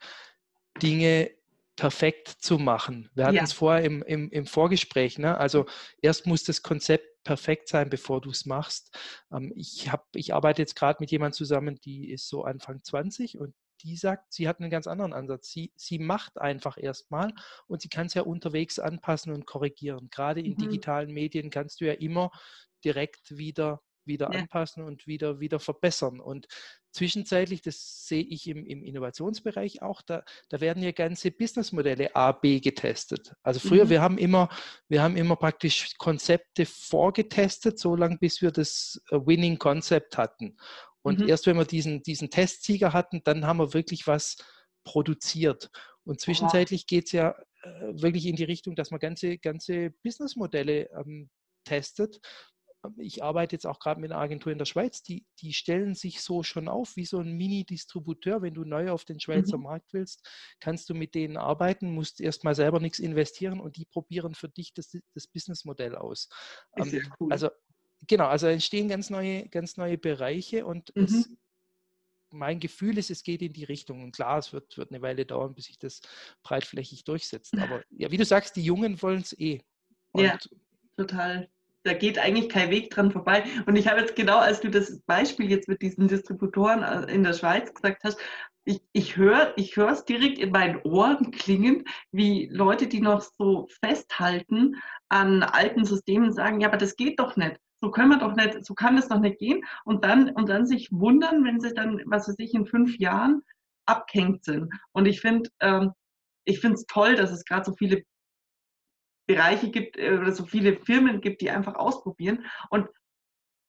Dinge 0.81 1.31
perfekt 1.77 2.29
zu 2.29 2.59
machen. 2.59 3.11
Wir 3.15 3.27
hatten 3.27 3.37
ja. 3.37 3.43
es 3.43 3.53
vorher 3.53 3.85
im, 3.85 4.03
im, 4.03 4.31
im 4.31 4.47
Vorgespräch. 4.47 5.19
Ne? 5.19 5.37
Also 5.37 5.67
erst 6.01 6.27
muss 6.27 6.45
das 6.45 6.63
Konzept 6.63 7.14
perfekt 7.25 7.69
sein, 7.69 7.91
bevor 7.91 8.21
du 8.21 8.31
es 8.31 8.47
machst. 8.47 8.97
Ähm, 9.33 9.53
ich, 9.57 9.91
hab, 9.91 10.07
ich 10.15 10.35
arbeite 10.35 10.63
jetzt 10.63 10.77
gerade 10.77 10.99
mit 11.01 11.11
jemandem 11.11 11.37
zusammen, 11.37 11.81
die 11.85 12.11
ist 12.11 12.29
so 12.29 12.45
Anfang 12.45 12.83
20 12.83 13.39
und 13.39 13.55
die 13.83 13.97
sagt, 13.97 14.33
sie 14.33 14.49
hat 14.49 14.61
einen 14.61 14.71
ganz 14.71 14.87
anderen 14.87 15.13
Ansatz. 15.13 15.51
Sie, 15.51 15.73
sie 15.77 15.99
macht 15.99 16.39
einfach 16.39 16.79
erstmal 16.79 17.33
und 17.67 17.83
sie 17.83 17.89
kann 17.89 18.07
es 18.07 18.15
ja 18.15 18.23
unterwegs 18.23 18.79
anpassen 18.79 19.33
und 19.33 19.47
korrigieren. 19.47 20.09
Gerade 20.11 20.41
in 20.41 20.53
mhm. 20.53 20.59
digitalen 20.59 21.13
Medien 21.13 21.51
kannst 21.51 21.81
du 21.81 21.87
ja 21.87 21.93
immer 21.93 22.31
direkt 22.85 23.37
wieder, 23.37 23.83
wieder 24.05 24.31
ja. 24.33 24.41
anpassen 24.41 24.85
und 24.85 25.07
wieder, 25.07 25.41
wieder 25.41 25.61
verbessern. 25.61 26.21
Und 26.21 26.47
zwischenzeitlich, 26.95 27.61
das 27.61 28.07
sehe 28.07 28.23
ich 28.23 28.49
im, 28.49 28.65
im 28.65 28.83
Innovationsbereich 28.83 29.83
auch, 29.83 30.01
da, 30.01 30.25
da, 30.49 30.61
werden 30.61 30.83
ja 30.83 30.93
ganze 30.93 31.31
Businessmodelle 31.31 32.15
A, 32.15 32.33
B 32.33 32.61
getestet. 32.61 33.33
Also 33.43 33.61
früher, 33.61 33.87
mhm. 33.87 33.91
wir 33.91 34.01
haben 34.01 34.19
immer, 34.19 34.49
wir 34.89 35.03
haben 35.03 35.17
immer 35.17 35.37
praktisch 35.37 35.97
Konzepte 35.99 36.65
vorgetestet, 36.67 37.79
so 37.79 37.97
lange 37.97 38.19
bis 38.19 38.41
wir 38.41 38.53
das 38.53 39.03
äh, 39.11 39.17
Winning 39.17 39.59
Concept 39.59 40.17
hatten. 40.17 40.57
Und 41.03 41.19
mhm. 41.19 41.29
erst 41.29 41.47
wenn 41.47 41.57
wir 41.57 41.65
diesen, 41.65 42.03
diesen 42.03 42.31
Testsieger 42.31 42.93
hatten, 42.93 43.23
dann 43.25 43.47
haben 43.47 43.59
wir 43.59 43.75
wirklich 43.75 44.07
was 44.07 44.37
produziert. 44.85 45.71
Und 46.05 46.21
zwischenzeitlich 46.21 46.87
geht 46.87 47.07
es 47.07 47.13
ja 47.13 47.35
äh, 47.63 47.69
wirklich 47.93 48.27
in 48.27 48.37
die 48.37 48.45
Richtung, 48.45 48.77
dass 48.77 48.91
man 48.91 49.01
ganze, 49.01 49.39
ganze 49.39 49.91
Businessmodelle 50.03 50.91
ähm, 50.97 51.29
testet 51.65 52.21
ich 52.99 53.23
arbeite 53.23 53.57
jetzt 53.57 53.67
auch 53.67 53.79
gerade 53.79 54.01
mit 54.01 54.13
einer 54.13 54.21
Agentur 54.21 54.53
in 54.53 54.59
der 54.59 54.65
Schweiz, 54.65 55.03
die, 55.03 55.27
die 55.41 55.53
stellen 55.53 55.95
sich 55.95 56.21
so 56.21 56.43
schon 56.43 56.69
auf 56.69 56.97
wie 56.97 57.05
so 57.05 57.19
ein 57.19 57.33
Mini-Distributeur. 57.33 58.43
Wenn 58.43 58.55
du 58.55 58.65
neu 58.65 58.91
auf 58.91 59.05
den 59.05 59.21
Schweizer 59.21 59.57
mhm. 59.57 59.65
Markt 59.65 59.93
willst, 59.93 60.27
kannst 60.61 60.89
du 60.89 60.95
mit 60.95 61.15
denen 61.15 61.37
arbeiten, 61.37 61.93
musst 61.93 62.21
erstmal 62.21 62.55
selber 62.55 62.81
nichts 62.81 62.99
investieren 62.99 63.61
und 63.61 63.77
die 63.77 63.87
probieren 63.87 64.35
für 64.35 64.49
dich 64.49 64.75
das, 64.75 64.97
das 65.15 65.27
Businessmodell 65.27 65.97
aus. 65.97 66.29
Ähm, 66.77 67.13
cool. 67.21 67.33
Also 67.33 67.51
genau, 68.07 68.27
also 68.27 68.47
entstehen 68.47 68.89
ganz 68.89 69.11
neue, 69.11 69.49
ganz 69.49 69.77
neue 69.77 69.99
Bereiche 69.99 70.67
und 70.67 70.95
mhm. 70.95 71.05
es, 71.05 71.31
mein 72.31 72.61
Gefühl 72.61 72.99
ist, 72.99 73.11
es 73.11 73.23
geht 73.23 73.43
in 73.43 73.53
die 73.53 73.65
Richtung. 73.65 74.03
Und 74.03 74.13
klar, 74.13 74.39
es 74.39 74.53
wird, 74.53 74.77
wird 74.77 74.91
eine 74.91 75.03
Weile 75.03 75.25
dauern, 75.25 75.55
bis 75.55 75.67
sich 75.67 75.79
das 75.79 76.01
breitflächig 76.43 77.05
durchsetzt. 77.05 77.55
Aber 77.59 77.83
ja, 77.91 78.11
wie 78.11 78.17
du 78.17 78.25
sagst, 78.25 78.57
die 78.57 78.65
Jungen 78.65 79.01
wollen 79.01 79.21
es 79.21 79.39
eh. 79.39 79.61
Und 80.13 80.25
ja, 80.25 80.39
total 80.97 81.49
da 81.85 81.93
geht 81.93 82.19
eigentlich 82.19 82.49
kein 82.49 82.71
Weg 82.71 82.91
dran 82.91 83.13
vorbei. 83.13 83.45
Und 83.67 83.77
ich 83.77 83.87
habe 83.87 84.01
jetzt 84.01 84.17
genau, 84.17 84.39
als 84.39 84.61
du 84.61 84.71
das 84.71 85.01
Beispiel 85.03 85.51
jetzt 85.51 85.69
mit 85.69 85.83
diesen 85.83 86.09
Distributoren 86.09 86.83
äh, 86.83 87.13
in 87.13 87.23
der 87.23 87.35
Schweiz 87.35 87.73
gesagt 87.73 88.03
hast, 88.05 88.19
ich, 88.65 88.83
ich 88.93 89.17
höre 89.17 89.53
ich 89.57 89.77
es 89.77 90.05
direkt 90.07 90.39
in 90.39 90.51
meinen 90.51 90.81
Ohren 90.85 91.31
klingen, 91.31 91.85
wie 92.13 92.49
Leute, 92.51 92.87
die 92.87 93.01
noch 93.01 93.21
so 93.21 93.69
festhalten 93.85 94.77
an 95.11 95.43
alten 95.43 95.85
Systemen, 95.85 96.33
sagen, 96.33 96.61
ja, 96.61 96.69
aber 96.69 96.79
das 96.79 96.97
geht 96.97 97.21
doch 97.21 97.37
nicht. 97.37 97.61
So 97.83 97.91
können 97.91 98.09
wir 98.09 98.19
doch 98.19 98.35
nicht, 98.35 98.65
so 98.65 98.73
kann 98.73 98.97
es 98.97 99.09
doch 99.09 99.21
nicht 99.21 99.39
gehen. 99.39 99.63
Und 99.85 100.05
dann, 100.05 100.31
und 100.31 100.49
dann 100.49 100.67
sich 100.67 100.91
wundern, 100.91 101.45
wenn 101.45 101.61
sie 101.61 101.75
dann, 101.75 102.01
was 102.07 102.27
weiß 102.27 102.37
ich, 102.39 102.55
in 102.55 102.65
fünf 102.65 102.99
Jahren 102.99 103.43
abgehängt 103.87 104.45
sind. 104.45 104.73
Und 104.93 105.05
ich 105.05 105.21
finde, 105.21 105.51
ähm, 105.61 105.93
ich 106.47 106.61
finde 106.61 106.77
es 106.77 106.87
toll, 106.87 107.17
dass 107.17 107.31
es 107.31 107.45
gerade 107.45 107.67
so 107.67 107.75
viele 107.75 108.03
Bereiche 109.27 109.71
gibt 109.71 109.97
äh, 109.97 110.19
oder 110.19 110.33
so 110.33 110.45
viele 110.45 110.77
Firmen 110.77 111.21
gibt, 111.21 111.41
die 111.41 111.51
einfach 111.51 111.75
ausprobieren. 111.75 112.45
Und 112.71 112.89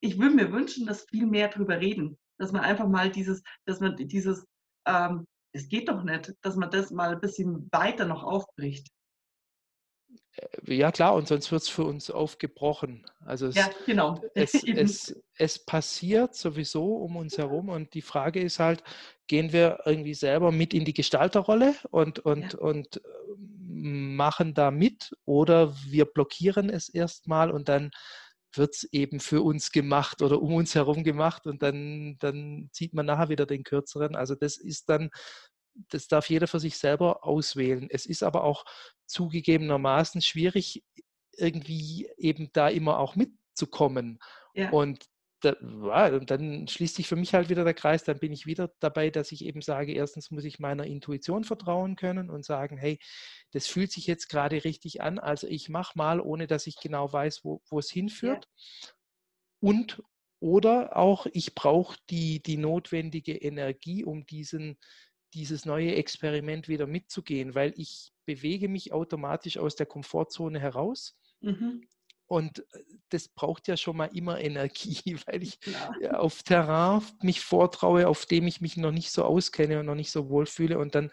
ich 0.01 0.19
würde 0.19 0.35
mir 0.35 0.51
wünschen, 0.51 0.85
dass 0.85 1.05
viel 1.09 1.25
mehr 1.25 1.47
darüber 1.47 1.79
reden, 1.79 2.17
dass 2.37 2.51
man 2.51 2.61
einfach 2.61 2.87
mal 2.87 3.09
dieses, 3.09 3.41
dass 3.65 3.79
man 3.79 3.95
dieses, 3.95 4.45
ähm, 4.87 5.25
es 5.53 5.69
geht 5.69 5.89
doch 5.89 6.03
nicht, 6.03 6.33
dass 6.41 6.55
man 6.55 6.69
das 6.69 6.91
mal 6.91 7.13
ein 7.13 7.21
bisschen 7.21 7.69
weiter 7.71 8.05
noch 8.05 8.23
aufbricht. 8.23 8.89
Äh, 10.33 10.75
ja 10.75 10.91
klar, 10.91 11.15
und 11.15 11.27
sonst 11.27 11.51
wird 11.51 11.61
es 11.61 11.69
für 11.69 11.85
uns 11.85 12.11
aufgebrochen. 12.11 13.05
Also 13.25 13.47
es, 13.47 13.55
ja, 13.55 13.69
genau. 13.85 14.21
es, 14.35 14.53
es, 14.53 15.15
es, 15.37 15.65
passiert 15.65 16.35
sowieso 16.35 16.97
um 16.97 17.15
uns 17.15 17.37
herum 17.37 17.69
und 17.69 17.93
die 17.93 18.01
Frage 18.01 18.41
ist 18.41 18.59
halt, 18.59 18.83
gehen 19.27 19.53
wir 19.53 19.79
irgendwie 19.85 20.13
selber 20.13 20.51
mit 20.51 20.73
in 20.73 20.85
die 20.85 20.93
Gestalterrolle 20.93 21.75
und, 21.89 22.19
und, 22.19 22.53
ja. 22.53 22.59
und 22.59 23.01
machen 23.86 24.54
da 24.54 24.71
mit 24.71 25.12
oder 25.26 25.76
wir 25.86 26.06
blockieren 26.06 26.69
es 26.69 26.89
erstmal 26.89 27.52
und 27.52 27.69
dann 27.69 27.91
wird 28.58 28.76
es 28.76 28.84
eben 28.91 29.19
für 29.19 29.41
uns 29.41 29.71
gemacht 29.71 30.21
oder 30.21 30.41
um 30.41 30.54
uns 30.54 30.76
herum 30.76 31.04
gemacht 31.04 31.45
und 31.45 31.62
dann, 31.62 32.17
dann 32.19 32.69
zieht 32.71 32.93
man 32.93 33.06
nachher 33.06 33.30
wieder 33.30 33.45
den 33.45 33.63
kürzeren. 33.63 34.15
Also 34.15 34.36
das 34.36 34.58
ist 34.58 34.89
dann, 34.89 35.10
das 35.89 36.08
darf 36.08 36.30
jeder 36.30 36.48
für 36.48 36.60
sich 36.60 36.78
selber 36.78 37.26
auswählen. 37.26 37.88
Es 37.89 38.06
ist 38.06 38.24
aber 38.24 38.43
auch 38.43 38.65
zugegebenermaßen 39.08 40.21
schwierig, 40.21 40.84
irgendwie 41.38 42.10
eben 42.17 42.50
da 42.54 42.69
immer 42.69 43.00
auch 43.00 43.15
mitzukommen. 43.15 44.19
Ja. 44.54 44.69
Und 44.69 45.06
da, 45.45 46.19
dann 46.19 46.67
schließt 46.67 46.95
sich 46.95 47.08
für 47.08 47.15
mich 47.15 47.34
halt 47.34 47.49
wieder 47.49 47.63
der 47.63 47.73
Kreis, 47.73 48.03
dann 48.03 48.19
bin 48.19 48.31
ich 48.31 48.45
wieder 48.45 48.71
dabei, 48.79 49.10
dass 49.10 49.31
ich 49.31 49.45
eben 49.45 49.62
sage, 49.62 49.93
erstens 49.93 50.31
muss 50.31 50.43
ich 50.43 50.60
meiner 50.60 50.86
Intuition 50.86 51.43
vertrauen 51.43 51.95
können 51.95 52.29
und 52.29 52.43
sagen, 52.43 52.77
hey, 52.77 52.99
das 53.51 53.67
fühlt 53.67 53.91
sich 53.91 54.08
jetzt 54.08 54.27
gerade 54.27 54.63
richtig 54.63 55.01
an, 55.01 55.19
also 55.19 55.47
ich 55.47 55.69
mache 55.69 55.97
mal, 55.97 56.19
ohne 56.19 56.47
dass 56.47 56.67
ich 56.67 56.77
genau 56.79 57.12
weiß, 57.12 57.43
wo, 57.43 57.62
wo 57.69 57.79
es 57.79 57.89
hinführt. 57.89 58.47
Ja. 58.81 58.89
Und 59.62 60.03
oder 60.39 60.97
auch, 60.97 61.25
ich 61.31 61.55
brauche 61.55 61.97
die, 62.10 62.43
die 62.43 62.58
notwendige 62.58 63.36
Energie, 63.36 64.03
um 64.03 64.25
diesen, 64.25 64.77
dieses 65.34 65.65
neue 65.65 65.95
Experiment 65.95 66.67
wieder 66.67 66.88
mitzugehen, 66.88 67.55
weil 67.55 67.73
ich 67.77 68.12
bewege 68.25 68.69
mich 68.69 68.91
automatisch 68.91 69.58
aus 69.58 69.75
der 69.75 69.86
Komfortzone 69.86 70.60
heraus. 70.60 71.17
Mhm. 71.41 71.88
Und 72.27 72.59
äh, 72.59 72.83
das 73.09 73.27
braucht 73.27 73.67
ja 73.67 73.77
schon 73.77 73.97
mal 73.97 74.09
immer 74.13 74.39
Energie, 74.39 75.17
weil 75.27 75.43
ich 75.43 75.59
ja. 76.01 76.17
auf 76.17 76.43
Terrain 76.43 77.01
mich 77.21 77.41
vortraue, 77.41 78.07
auf 78.07 78.25
dem 78.25 78.47
ich 78.47 78.61
mich 78.61 78.77
noch 78.77 78.91
nicht 78.91 79.11
so 79.11 79.23
auskenne 79.23 79.79
und 79.79 79.85
noch 79.85 79.95
nicht 79.95 80.11
so 80.11 80.29
wohlfühle. 80.29 80.79
Und 80.79 80.95
dann 80.95 81.09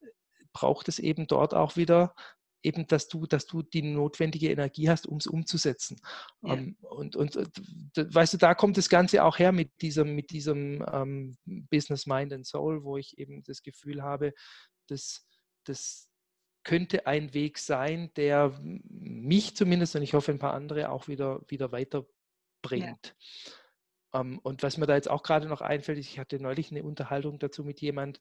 äh, 0.00 0.06
braucht 0.52 0.88
es 0.88 0.98
eben 0.98 1.26
dort 1.26 1.54
auch 1.54 1.76
wieder 1.76 2.14
eben, 2.62 2.86
dass 2.86 3.08
du, 3.08 3.26
dass 3.26 3.46
du 3.46 3.62
die 3.62 3.82
notwendige 3.82 4.50
Energie 4.50 4.88
hast, 4.88 5.06
um 5.06 5.18
es 5.18 5.26
umzusetzen. 5.26 5.96
Ja. 6.42 6.52
Um, 6.52 6.58
ähm, 6.58 6.76
und, 6.80 7.16
und, 7.16 7.36
äh, 7.36 8.14
weißt 8.14 8.34
du, 8.34 8.38
da 8.38 8.54
kommt 8.54 8.76
das 8.76 8.88
Ganze 8.88 9.24
auch 9.24 9.38
her 9.38 9.52
mit 9.52 9.70
diesem, 9.80 10.14
mit 10.14 10.30
diesem 10.30 10.82
um, 10.82 11.36
ähm, 11.46 11.66
Business 11.70 12.06
Mind 12.06 12.32
and 12.32 12.46
Soul, 12.46 12.84
wo 12.84 12.96
ich 12.96 13.18
eben 13.18 13.42
das 13.44 13.62
Gefühl 13.62 14.02
habe, 14.02 14.34
dass, 14.88 15.26
dass 15.64 16.09
könnte 16.62 17.06
ein 17.06 17.32
Weg 17.34 17.58
sein, 17.58 18.10
der 18.16 18.58
mich 18.62 19.56
zumindest 19.56 19.96
und 19.96 20.02
ich 20.02 20.14
hoffe 20.14 20.32
ein 20.32 20.38
paar 20.38 20.54
andere 20.54 20.90
auch 20.90 21.08
wieder, 21.08 21.40
wieder 21.48 21.72
weiterbringt. 21.72 23.14
Ja. 24.12 24.20
Ähm, 24.20 24.38
und 24.42 24.62
was 24.62 24.76
mir 24.76 24.86
da 24.86 24.94
jetzt 24.94 25.10
auch 25.10 25.22
gerade 25.22 25.48
noch 25.48 25.60
einfällt, 25.60 25.98
ist, 25.98 26.08
ich 26.08 26.18
hatte 26.18 26.40
neulich 26.40 26.70
eine 26.70 26.84
Unterhaltung 26.84 27.38
dazu 27.38 27.64
mit 27.64 27.80
jemand, 27.80 28.20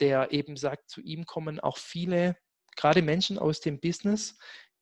der 0.00 0.32
eben 0.32 0.56
sagt, 0.56 0.90
zu 0.90 1.00
ihm 1.00 1.24
kommen 1.24 1.60
auch 1.60 1.78
viele, 1.78 2.36
gerade 2.76 3.02
Menschen 3.02 3.38
aus 3.38 3.60
dem 3.60 3.80
Business, 3.80 4.36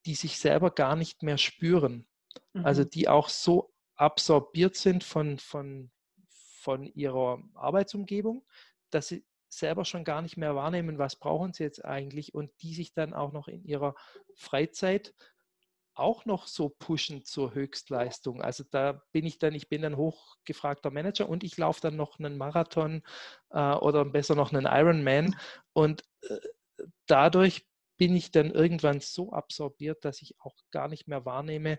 die 0.07 0.15
sich 0.15 0.39
selber 0.39 0.71
gar 0.71 0.97
nicht 0.97 1.23
mehr 1.23 1.39
spüren. 1.39 2.07
Also 2.53 2.59
mhm. 2.59 2.67
Also 2.67 2.85
die 2.85 3.09
auch 3.09 3.29
so 3.29 3.73
absorbiert 3.97 4.75
sind 4.77 5.05
von, 5.05 5.39
von, 5.39 5.91
von 6.29 6.85
ihrer 6.85 7.43
Arbeitsumgebung, 7.55 8.45
dass 8.91 9.09
sie 9.09 9.25
selber 9.59 9.85
schon 9.85 10.05
gar 10.05 10.23
nicht 10.23 10.37
mehr 10.37 10.55
wahrnehmen, 10.55 10.99
was 10.99 11.17
brauchen 11.17 11.53
sie 11.53 11.65
jetzt 11.65 11.85
eigentlich 11.85 12.35
und 12.35 12.51
die 12.63 12.75
sich 12.75 12.93
dann 12.93 13.15
auch 13.15 13.33
noch 13.33 13.49
in 13.49 13.65
ihrer 13.65 13.95
Freizeit 14.35 15.15
auch 15.95 16.25
noch 16.25 16.49
so 16.49 16.71
pushen 16.71 17.25
zur 17.25 17.55
Höchstleistung. 17.55 18.43
Also 18.43 18.65
da 18.69 19.03
bin 19.13 19.25
ich 19.25 19.39
dann, 19.39 19.55
ich 19.55 19.69
bin 19.69 19.83
dann 19.83 19.97
hochgefragter 19.97 20.91
Manager 20.91 21.29
und 21.29 21.45
ich 21.45 21.57
laufe 21.57 21.81
dann 21.81 21.97
noch 21.97 22.19
einen 22.19 22.37
Marathon 22.37 23.03
äh, 23.51 23.75
oder 23.75 24.05
besser 24.05 24.35
noch 24.35 24.53
einen 24.53 24.67
Ironman 24.67 25.37
und 25.73 26.03
äh, 26.23 26.39
dadurch 27.07 27.67
bin 27.97 28.17
ich 28.17 28.33
dann 28.33 28.51
irgendwann 28.51 29.01
so 29.01 29.33
absorbiert, 29.33 30.05
dass 30.05 30.21
ich 30.21 30.35
auch 30.41 30.57
gar 30.73 30.89
nicht 30.89 31.07
mehr 31.07 31.25
wahrnehme, 31.25 31.79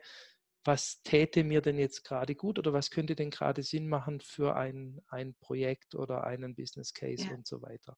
was 0.65 1.01
täte 1.03 1.43
mir 1.43 1.61
denn 1.61 1.77
jetzt 1.77 2.03
gerade 2.03 2.35
gut 2.35 2.59
oder 2.59 2.73
was 2.73 2.89
könnte 2.89 3.15
denn 3.15 3.29
gerade 3.29 3.63
Sinn 3.63 3.87
machen 3.87 4.19
für 4.19 4.55
ein, 4.55 4.99
ein 5.07 5.35
Projekt 5.35 5.95
oder 5.95 6.25
einen 6.25 6.55
Business 6.55 6.93
Case 6.93 7.27
ja. 7.27 7.33
und 7.33 7.45
so 7.47 7.61
weiter. 7.61 7.97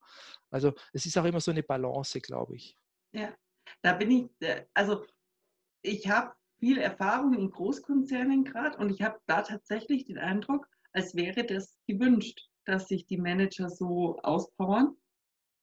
Also 0.51 0.73
es 0.93 1.05
ist 1.05 1.17
auch 1.17 1.25
immer 1.25 1.39
so 1.39 1.51
eine 1.51 1.63
Balance, 1.63 2.19
glaube 2.19 2.55
ich. 2.55 2.77
Ja, 3.13 3.33
da 3.81 3.93
bin 3.93 4.11
ich, 4.11 4.29
äh, 4.41 4.65
also 4.73 5.05
ich 5.81 6.09
habe 6.09 6.33
viel 6.59 6.79
Erfahrung 6.79 7.33
in 7.33 7.49
Großkonzernen 7.49 8.43
gerade 8.43 8.77
und 8.77 8.89
ich 8.89 9.01
habe 9.01 9.19
da 9.27 9.41
tatsächlich 9.41 10.05
den 10.05 10.17
Eindruck, 10.17 10.67
als 10.91 11.15
wäre 11.15 11.45
das 11.45 11.77
gewünscht, 11.87 12.49
dass 12.65 12.87
sich 12.87 13.05
die 13.05 13.17
Manager 13.17 13.69
so 13.69 14.19
auspowern. 14.23 14.95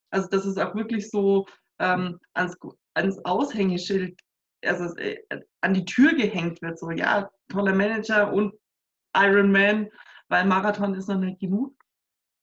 Also 0.09 0.27
dass 0.29 0.45
es 0.45 0.57
auch 0.57 0.73
wirklich 0.75 1.09
so 1.09 1.45
ähm, 1.79 2.19
ans, 2.33 2.57
ans 2.93 3.19
Aushängeschild 3.25 4.19
also 4.65 4.95
äh, 4.97 5.17
an 5.61 5.73
die 5.73 5.85
Tür 5.85 6.13
gehängt 6.13 6.61
wird, 6.61 6.79
so 6.79 6.91
ja, 6.91 7.29
toller 7.49 7.73
Manager 7.73 8.31
und 8.33 8.53
Ironman, 9.15 9.89
weil 10.27 10.45
Marathon 10.45 10.93
ist 10.95 11.07
noch 11.07 11.19
nicht 11.19 11.39
genug. 11.39 11.75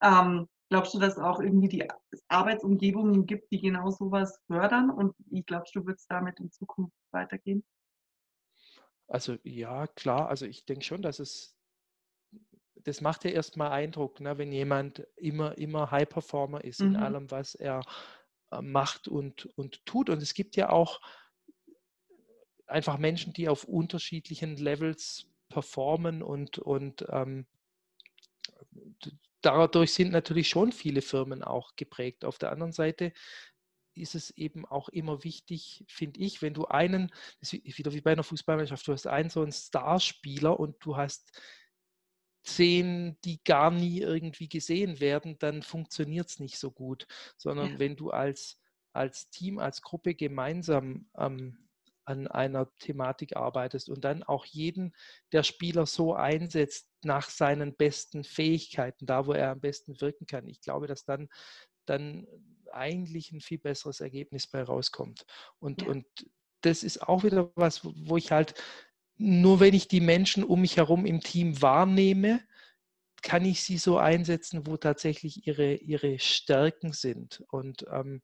Ähm, 0.02 0.48
glaubst 0.70 0.94
du, 0.94 0.98
dass 0.98 1.14
es 1.14 1.18
auch 1.18 1.40
irgendwie 1.40 1.68
die 1.68 1.88
Arbeitsumgebungen 2.28 3.26
gibt, 3.26 3.52
die 3.52 3.60
genau 3.60 3.90
sowas 3.90 4.40
fördern? 4.46 4.90
Und 4.90 5.14
wie 5.26 5.42
glaubst 5.42 5.74
du, 5.74 5.86
wird 5.86 5.98
es 5.98 6.06
damit 6.06 6.40
in 6.40 6.50
Zukunft 6.50 6.94
weitergehen? 7.12 7.64
Also 9.06 9.36
ja, 9.42 9.86
klar. 9.86 10.28
Also 10.28 10.46
ich 10.46 10.64
denke 10.64 10.84
schon, 10.84 11.02
dass 11.02 11.18
es, 11.18 11.56
das 12.76 13.00
macht 13.00 13.24
ja 13.24 13.30
erstmal 13.30 13.70
Eindruck, 13.70 14.20
ne, 14.20 14.38
wenn 14.38 14.50
jemand 14.50 15.06
immer, 15.16 15.58
immer 15.58 15.90
High 15.90 16.08
Performer 16.08 16.64
ist 16.64 16.80
mhm. 16.80 16.88
in 16.88 16.96
allem, 16.96 17.30
was 17.30 17.54
er 17.54 17.82
äh, 18.50 18.62
macht 18.62 19.08
und, 19.08 19.46
und 19.56 19.84
tut. 19.84 20.08
Und 20.08 20.22
es 20.22 20.32
gibt 20.34 20.56
ja 20.56 20.70
auch 20.70 21.00
einfach 22.66 22.98
Menschen, 22.98 23.32
die 23.32 23.48
auf 23.48 23.64
unterschiedlichen 23.64 24.56
Levels 24.56 25.26
performen 25.48 26.22
und, 26.22 26.58
und 26.58 27.04
ähm, 27.10 27.46
dadurch 29.42 29.92
sind 29.92 30.12
natürlich 30.12 30.48
schon 30.48 30.72
viele 30.72 31.02
Firmen 31.02 31.42
auch 31.42 31.76
geprägt. 31.76 32.24
Auf 32.24 32.38
der 32.38 32.52
anderen 32.52 32.72
Seite 32.72 33.12
ist 33.94 34.14
es 34.14 34.30
eben 34.30 34.64
auch 34.64 34.88
immer 34.88 35.22
wichtig, 35.24 35.84
finde 35.88 36.20
ich, 36.20 36.40
wenn 36.40 36.54
du 36.54 36.64
einen, 36.64 37.12
wieder 37.40 37.92
wie 37.92 38.00
bei 38.00 38.12
einer 38.12 38.22
Fußballmannschaft, 38.22 38.86
du 38.86 38.92
hast 38.92 39.06
einen 39.06 39.28
so 39.28 39.42
einen 39.42 39.52
Starspieler 39.52 40.58
und 40.58 40.76
du 40.80 40.96
hast 40.96 41.30
zehn, 42.44 43.18
die 43.24 43.42
gar 43.44 43.70
nie 43.70 44.00
irgendwie 44.00 44.48
gesehen 44.48 45.00
werden, 45.00 45.38
dann 45.38 45.62
funktioniert 45.62 46.28
es 46.28 46.40
nicht 46.40 46.58
so 46.58 46.70
gut, 46.70 47.06
sondern 47.36 47.72
ja. 47.72 47.78
wenn 47.78 47.96
du 47.96 48.10
als, 48.10 48.58
als 48.92 49.28
Team, 49.30 49.58
als 49.58 49.82
Gruppe 49.82 50.14
gemeinsam 50.14 51.08
ähm, 51.16 51.68
an 52.04 52.26
einer 52.26 52.70
Thematik 52.78 53.36
arbeitest 53.36 53.88
und 53.88 54.04
dann 54.04 54.22
auch 54.22 54.44
jeden 54.44 54.94
der 55.32 55.42
Spieler 55.42 55.86
so 55.86 56.14
einsetzt 56.14 56.88
nach 57.02 57.30
seinen 57.30 57.74
besten 57.74 58.24
Fähigkeiten, 58.24 59.06
da 59.06 59.26
wo 59.26 59.32
er 59.32 59.50
am 59.50 59.60
besten 59.60 60.00
wirken 60.00 60.26
kann. 60.26 60.48
Ich 60.48 60.60
glaube, 60.60 60.86
dass 60.86 61.04
dann, 61.04 61.28
dann 61.86 62.26
eigentlich 62.72 63.32
ein 63.32 63.40
viel 63.40 63.58
besseres 63.58 64.00
Ergebnis 64.00 64.46
bei 64.46 64.62
rauskommt. 64.62 65.26
Und, 65.58 65.82
ja. 65.82 65.88
und 65.88 66.06
das 66.62 66.82
ist 66.82 67.02
auch 67.02 67.24
wieder 67.24 67.52
was, 67.54 67.80
wo 67.84 68.16
ich 68.16 68.32
halt, 68.32 68.54
nur 69.16 69.60
wenn 69.60 69.74
ich 69.74 69.88
die 69.88 70.00
Menschen 70.00 70.44
um 70.44 70.60
mich 70.60 70.76
herum 70.76 71.06
im 71.06 71.20
Team 71.20 71.60
wahrnehme, 71.60 72.40
kann 73.22 73.44
ich 73.44 73.62
sie 73.62 73.78
so 73.78 73.98
einsetzen, 73.98 74.66
wo 74.66 74.76
tatsächlich 74.76 75.46
ihre, 75.46 75.74
ihre 75.74 76.18
Stärken 76.18 76.92
sind. 76.92 77.44
Und 77.48 77.86
ähm, 77.90 78.20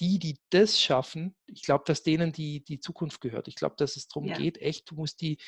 die, 0.00 0.18
die 0.18 0.38
das 0.50 0.80
schaffen, 0.80 1.34
ich 1.46 1.62
glaube, 1.62 1.84
dass 1.86 2.02
denen 2.02 2.32
die, 2.32 2.62
die 2.62 2.80
Zukunft 2.80 3.20
gehört. 3.20 3.48
Ich 3.48 3.54
glaube, 3.54 3.76
dass 3.78 3.96
es 3.96 4.08
darum 4.08 4.28
ja. 4.28 4.36
geht, 4.36 4.58
echt, 4.58 4.90
du 4.90 4.94
musst 4.94 5.20
die, 5.20 5.38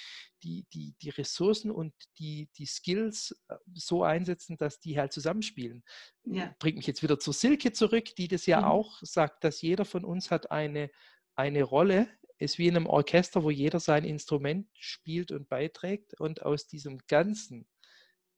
die, 0.42 0.66
die, 0.72 0.94
die 1.02 1.10
Ressourcen 1.10 1.70
und 1.70 1.92
die, 2.18 2.48
die 2.56 2.66
Skills 2.66 3.38
äh, 3.48 3.56
so 3.74 4.04
einsetzen, 4.04 4.56
dass 4.56 4.80
die 4.80 4.98
halt 4.98 5.12
zusammenspielen. 5.12 5.84
Ja. 6.24 6.54
Bringt 6.58 6.78
mich 6.78 6.86
jetzt 6.86 7.02
wieder 7.02 7.18
zur 7.18 7.34
Silke 7.34 7.72
zurück, 7.72 8.14
die 8.16 8.28
das 8.28 8.46
ja 8.46 8.60
mhm. 8.60 8.66
auch 8.66 8.98
sagt, 9.02 9.44
dass 9.44 9.60
jeder 9.60 9.84
von 9.84 10.04
uns 10.04 10.30
hat 10.30 10.50
eine, 10.50 10.90
eine 11.34 11.62
Rolle, 11.62 12.08
ist 12.38 12.58
wie 12.58 12.68
in 12.68 12.76
einem 12.76 12.86
Orchester, 12.86 13.42
wo 13.42 13.50
jeder 13.50 13.80
sein 13.80 14.04
Instrument 14.04 14.68
spielt 14.78 15.32
und 15.32 15.48
beiträgt 15.48 16.14
und 16.20 16.42
aus 16.42 16.68
diesem 16.68 16.98
Ganzen 17.08 17.68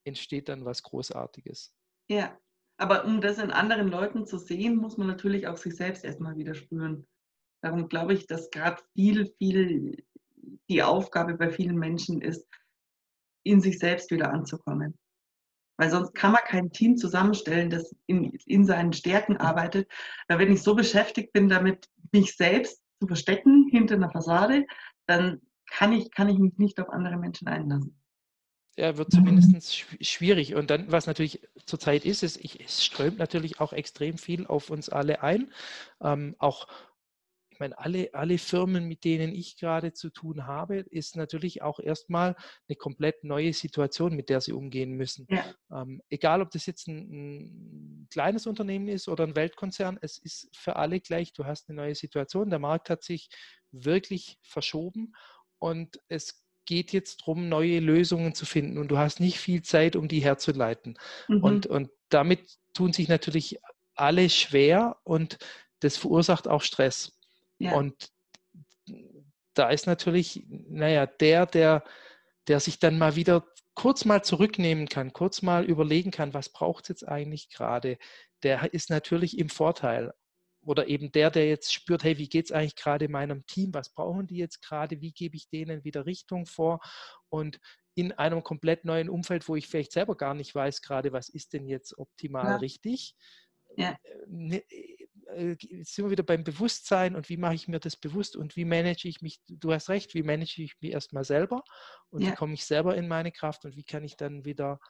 entsteht 0.05 0.49
dann 0.49 0.64
was 0.64 0.83
Großartiges. 0.83 1.75
Ja, 2.09 2.38
aber 2.81 3.05
um 3.05 3.21
das 3.21 3.38
in 3.38 3.51
anderen 3.51 3.88
Leuten 3.88 4.27
zu 4.27 4.38
sehen, 4.38 4.77
muss 4.77 4.97
man 4.97 5.07
natürlich 5.07 5.47
auch 5.47 5.59
sich 5.59 5.77
selbst 5.77 6.03
erstmal 6.03 6.37
wieder 6.37 6.55
spüren. 6.55 7.07
Darum 7.62 7.88
glaube 7.88 8.14
ich, 8.14 8.27
dass 8.27 8.51
gerade 8.51 8.83
viel, 8.95 9.35
viel 9.37 10.03
die 10.71 10.83
Aufgabe 10.83 11.35
bei 11.35 11.51
vielen 11.51 11.77
Menschen 11.77 12.23
ist, 12.23 12.49
in 13.43 13.61
sich 13.61 13.79
selbst 13.79 14.11
wieder 14.11 14.33
anzukommen. 14.33 14.99
Weil 15.77 15.90
sonst 15.90 16.14
kann 16.14 16.33
man 16.33 16.40
kein 16.47 16.73
Team 16.73 16.97
zusammenstellen, 16.97 17.69
das 17.69 17.95
in, 18.07 18.33
in 18.47 18.64
seinen 18.64 18.95
Stärken 18.95 19.37
arbeitet. 19.37 19.90
Weil 20.29 20.38
wenn 20.38 20.53
ich 20.53 20.62
so 20.62 20.75
beschäftigt 20.75 21.35
bin, 21.35 21.51
damit 21.51 21.87
mich 22.12 22.35
selbst 22.35 22.83
zu 22.99 23.07
verstecken 23.07 23.69
hinter 23.71 23.97
einer 23.97 24.11
Fassade, 24.11 24.64
dann 25.07 25.43
kann 25.71 25.93
ich, 25.93 26.11
kann 26.12 26.31
ich 26.31 26.38
mich 26.38 26.57
nicht 26.57 26.81
auf 26.81 26.88
andere 26.88 27.19
Menschen 27.19 27.47
einlassen 27.47 28.00
ja, 28.81 28.97
wird 28.97 29.12
zumindest 29.12 29.85
schwierig. 30.01 30.55
Und 30.55 30.71
dann, 30.71 30.90
was 30.90 31.07
natürlich 31.07 31.47
zurzeit 31.66 32.07
ist, 32.07 32.23
ist, 32.23 32.38
ich, 32.38 32.64
es 32.64 32.83
strömt 32.83 33.19
natürlich 33.19 33.61
auch 33.61 33.75
extrem 33.75 34.16
viel 34.16 34.47
auf 34.47 34.71
uns 34.71 34.88
alle 34.88 35.23
ein. 35.23 35.53
Ähm, 36.03 36.35
auch, 36.38 36.66
ich 37.51 37.61
meine, 37.61 37.79
alle, 37.79 38.09
alle 38.14 38.38
Firmen, 38.38 38.88
mit 38.88 39.05
denen 39.05 39.35
ich 39.35 39.59
gerade 39.59 39.93
zu 39.93 40.09
tun 40.09 40.47
habe, 40.47 40.79
ist 40.79 41.14
natürlich 41.14 41.61
auch 41.61 41.79
erstmal 41.79 42.37
eine 42.69 42.77
komplett 42.77 43.23
neue 43.23 43.53
Situation, 43.53 44.16
mit 44.16 44.31
der 44.31 44.40
sie 44.40 44.53
umgehen 44.53 44.93
müssen. 44.93 45.27
Ja. 45.29 45.45
Ähm, 45.71 46.01
egal, 46.09 46.40
ob 46.40 46.51
das 46.51 46.64
jetzt 46.64 46.88
ein, 46.88 47.11
ein, 47.11 48.09
kleines 48.11 48.47
Unternehmen 48.47 48.88
ist 48.88 49.09
oder 49.09 49.25
ein 49.25 49.37
Weltkonzern, 49.37 49.99
es 50.01 50.16
ist 50.16 50.49
für 50.57 50.77
alle 50.77 51.01
gleich. 51.01 51.35
Du 51.35 51.45
hast 51.45 51.69
eine 51.69 51.77
neue 51.77 51.95
Situation. 51.95 52.49
Der 52.49 52.59
Markt 52.59 52.88
hat 52.88 53.03
sich 53.03 53.29
wirklich 53.73 54.38
verschoben 54.40 55.12
und 55.59 56.01
es 56.09 56.43
geht 56.70 56.92
jetzt 56.92 57.22
darum, 57.22 57.48
neue 57.48 57.80
Lösungen 57.80 58.33
zu 58.33 58.46
finden 58.46 58.78
und 58.78 58.92
du 58.92 58.96
hast 58.96 59.18
nicht 59.18 59.40
viel 59.40 59.62
Zeit, 59.62 59.96
um 59.96 60.06
die 60.06 60.20
herzuleiten. 60.20 60.96
Mhm. 61.26 61.42
Und, 61.42 61.66
und 61.66 61.90
damit 62.11 62.59
tun 62.74 62.92
sich 62.92 63.09
natürlich 63.09 63.59
alle 63.96 64.30
schwer 64.30 64.96
und 65.02 65.38
das 65.80 65.96
verursacht 65.96 66.46
auch 66.46 66.62
Stress. 66.62 67.18
Ja. 67.59 67.74
Und 67.74 68.12
da 69.54 69.70
ist 69.70 69.88
natürlich, 69.88 70.44
naja, 70.48 71.06
der, 71.06 71.46
der, 71.46 71.83
der 72.46 72.61
sich 72.61 72.78
dann 72.78 72.98
mal 72.98 73.16
wieder 73.16 73.44
kurz 73.74 74.04
mal 74.04 74.22
zurücknehmen 74.22 74.88
kann, 74.88 75.12
kurz 75.12 75.42
mal 75.42 75.64
überlegen 75.64 76.12
kann, 76.12 76.35
was 76.35 76.50
braucht 76.50 76.85
es 76.85 76.88
jetzt 76.90 77.09
eigentlich 77.09 77.50
gerade, 77.50 77.98
der 78.44 78.72
ist 78.72 78.90
natürlich 78.90 79.38
im 79.38 79.48
Vorteil 79.48 80.14
oder 80.62 80.88
eben 80.88 81.11
der, 81.12 81.31
der 81.31 81.49
jetzt 81.49 81.73
spürt, 81.73 82.05
hey, 82.05 82.18
wie 82.18 82.29
geht 82.29 82.46
es 82.46 82.53
eigentlich 82.53 82.77
gerade 82.77 83.09
meinem 83.09 83.46
Team, 83.46 83.73
was 83.73 83.90
brauchen 83.90 84.27
die 84.27 84.37
jetzt 84.37 84.62
gerade, 84.62 85.01
wie 85.01 85.12
gebe 85.12 85.37
ich 85.37 85.49
denen 85.49 85.85
wieder 85.85 86.07
Richtung 86.07 86.46
vor 86.46 86.81
und 87.29 87.61
in 87.94 88.12
einem 88.12 88.42
komplett 88.42 88.85
neuen 88.85 89.09
Umfeld, 89.09 89.49
wo 89.49 89.57
ich 89.57 89.66
vielleicht 89.66 89.92
selber 89.92 90.16
gar 90.16 90.35
nicht 90.35 90.55
weiß 90.55 90.83
gerade, 90.83 91.12
was 91.12 91.29
ist 91.29 91.53
denn 91.53 91.66
jetzt 91.66 91.99
optimal 91.99 92.46
ja. 92.46 92.57
richtig. 92.57 93.16
Ja. 93.77 93.96
Äh, 94.03 94.27
ne, 94.27 94.64
äh, 95.35 95.57
jetzt 95.61 95.94
sind 95.94 96.05
wir 96.05 96.11
wieder 96.11 96.23
beim 96.23 96.44
Bewusstsein 96.44 97.16
und 97.16 97.29
wie 97.29 97.37
mache 97.37 97.55
ich 97.55 97.68
mir 97.68 97.81
das 97.81 97.96
bewusst 97.96 98.37
und 98.37 98.57
wie 98.57 98.64
manage 98.64 99.09
ich 99.09 99.23
mich, 99.23 99.40
du 99.49 99.73
hast 99.73 99.88
recht, 99.88 100.14
wie 100.14 100.23
manage 100.23 100.62
ich 100.62 100.75
mich 100.81 100.92
erstmal 100.92 101.25
selber 101.25 101.62
und 102.11 102.23
ja. 102.23 102.31
wie 102.31 102.35
komme 102.35 102.55
ich 102.55 102.64
selber 102.64 102.96
in 102.96 103.09
meine 103.09 103.33
Kraft 103.33 103.64
und 103.64 103.77
wie 103.77 103.85
kann 103.85 104.05
ich 104.05 104.16
dann 104.16 104.44
wieder, 104.44 104.81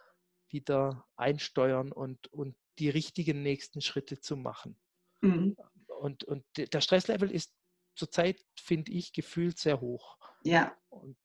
wieder 0.49 1.07
einsteuern 1.17 1.93
und, 1.93 2.29
und 2.33 2.57
die 2.79 2.91
richtigen 2.91 3.43
nächsten 3.43 3.81
Schritte 3.81 4.21
zu 4.21 4.37
machen. 4.37 4.79
Mhm. 5.21 5.57
Und, 5.87 6.25
und 6.25 6.45
der 6.57 6.81
Stresslevel 6.81 7.31
ist 7.31 7.53
zurzeit, 7.95 8.45
finde 8.57 8.93
ich, 8.93 9.13
gefühlt 9.13 9.59
sehr 9.59 9.81
hoch. 9.81 10.17
Ja. 10.45 10.75
Und 10.89 11.17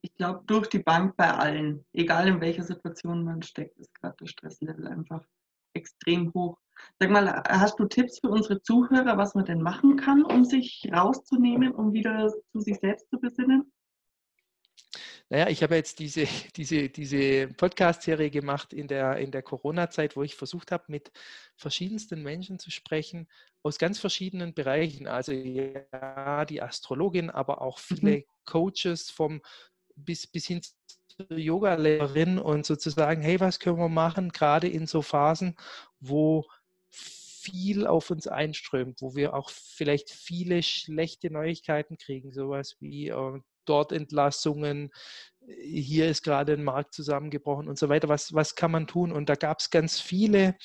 ich 0.00 0.14
glaube, 0.14 0.42
durch 0.46 0.68
die 0.68 0.80
Bank 0.80 1.16
bei 1.16 1.30
allen, 1.30 1.84
egal 1.92 2.28
in 2.28 2.40
welcher 2.40 2.62
Situation 2.62 3.24
man 3.24 3.42
steckt, 3.42 3.76
ist 3.78 3.94
gerade 3.94 4.16
das 4.18 4.30
Stresslevel 4.30 4.86
einfach 4.86 5.24
extrem 5.74 6.32
hoch. 6.34 6.58
Sag 7.00 7.10
mal, 7.10 7.42
hast 7.48 7.78
du 7.78 7.86
Tipps 7.86 8.20
für 8.20 8.30
unsere 8.30 8.62
Zuhörer, 8.62 9.16
was 9.16 9.34
man 9.34 9.44
denn 9.44 9.60
machen 9.60 9.96
kann, 9.96 10.22
um 10.22 10.44
sich 10.44 10.88
rauszunehmen, 10.92 11.72
um 11.72 11.92
wieder 11.92 12.32
zu 12.52 12.60
sich 12.60 12.78
selbst 12.78 13.08
zu 13.10 13.18
besinnen? 13.18 13.72
Naja, 15.30 15.48
ich 15.48 15.62
habe 15.62 15.76
jetzt 15.76 15.98
diese, 15.98 16.26
diese, 16.56 16.88
diese 16.88 17.48
Podcast-Serie 17.48 18.30
gemacht 18.30 18.72
in 18.72 18.88
der, 18.88 19.18
in 19.18 19.30
der 19.30 19.42
Corona-Zeit, 19.42 20.16
wo 20.16 20.22
ich 20.22 20.34
versucht 20.34 20.72
habe, 20.72 20.84
mit 20.88 21.10
verschiedensten 21.56 22.22
Menschen 22.22 22.58
zu 22.58 22.70
sprechen, 22.70 23.28
aus 23.62 23.78
ganz 23.78 23.98
verschiedenen 23.98 24.54
Bereichen. 24.54 25.06
Also 25.06 25.32
ja, 25.32 26.44
die 26.46 26.62
Astrologin, 26.62 27.30
aber 27.30 27.60
auch 27.60 27.78
viele 27.78 28.18
mhm. 28.18 28.24
Coaches 28.46 29.10
vom 29.10 29.42
bis, 29.96 30.26
bis 30.26 30.46
hin 30.46 30.62
zur 31.08 31.36
Yoga-Lehrerin 31.36 32.38
und 32.38 32.64
sozusagen, 32.64 33.20
hey, 33.20 33.40
was 33.40 33.58
können 33.58 33.78
wir 33.78 33.88
machen, 33.88 34.30
gerade 34.30 34.68
in 34.68 34.86
so 34.86 35.02
Phasen, 35.02 35.56
wo 36.00 36.46
viel 36.90 37.86
auf 37.86 38.10
uns 38.10 38.26
einströmt, 38.28 39.02
wo 39.02 39.14
wir 39.14 39.34
auch 39.34 39.50
vielleicht 39.50 40.10
viele 40.10 40.62
schlechte 40.62 41.30
Neuigkeiten 41.30 41.96
kriegen, 41.98 42.32
sowas 42.32 42.76
wie 42.80 43.08
äh, 43.08 43.40
dort 43.68 43.92
Entlassungen, 43.92 44.90
hier 45.62 46.08
ist 46.08 46.22
gerade 46.22 46.52
ein 46.52 46.64
Markt 46.64 46.94
zusammengebrochen 46.94 47.68
und 47.68 47.78
so 47.78 47.88
weiter. 47.88 48.08
Was, 48.08 48.34
was 48.34 48.54
kann 48.54 48.70
man 48.70 48.86
tun? 48.86 49.12
Und 49.12 49.28
da 49.28 49.34
gab 49.34 49.60
es 49.60 49.70
ganz 49.70 50.00
viele 50.00 50.56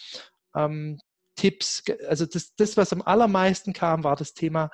ähm, 0.55 0.99
Tipps. 1.35 1.83
Also 2.07 2.25
das, 2.25 2.55
das, 2.55 2.77
was 2.77 2.91
am 2.93 3.01
allermeisten 3.01 3.73
kam, 3.73 4.03
war 4.03 4.15
das 4.15 4.33
Thema, 4.33 4.69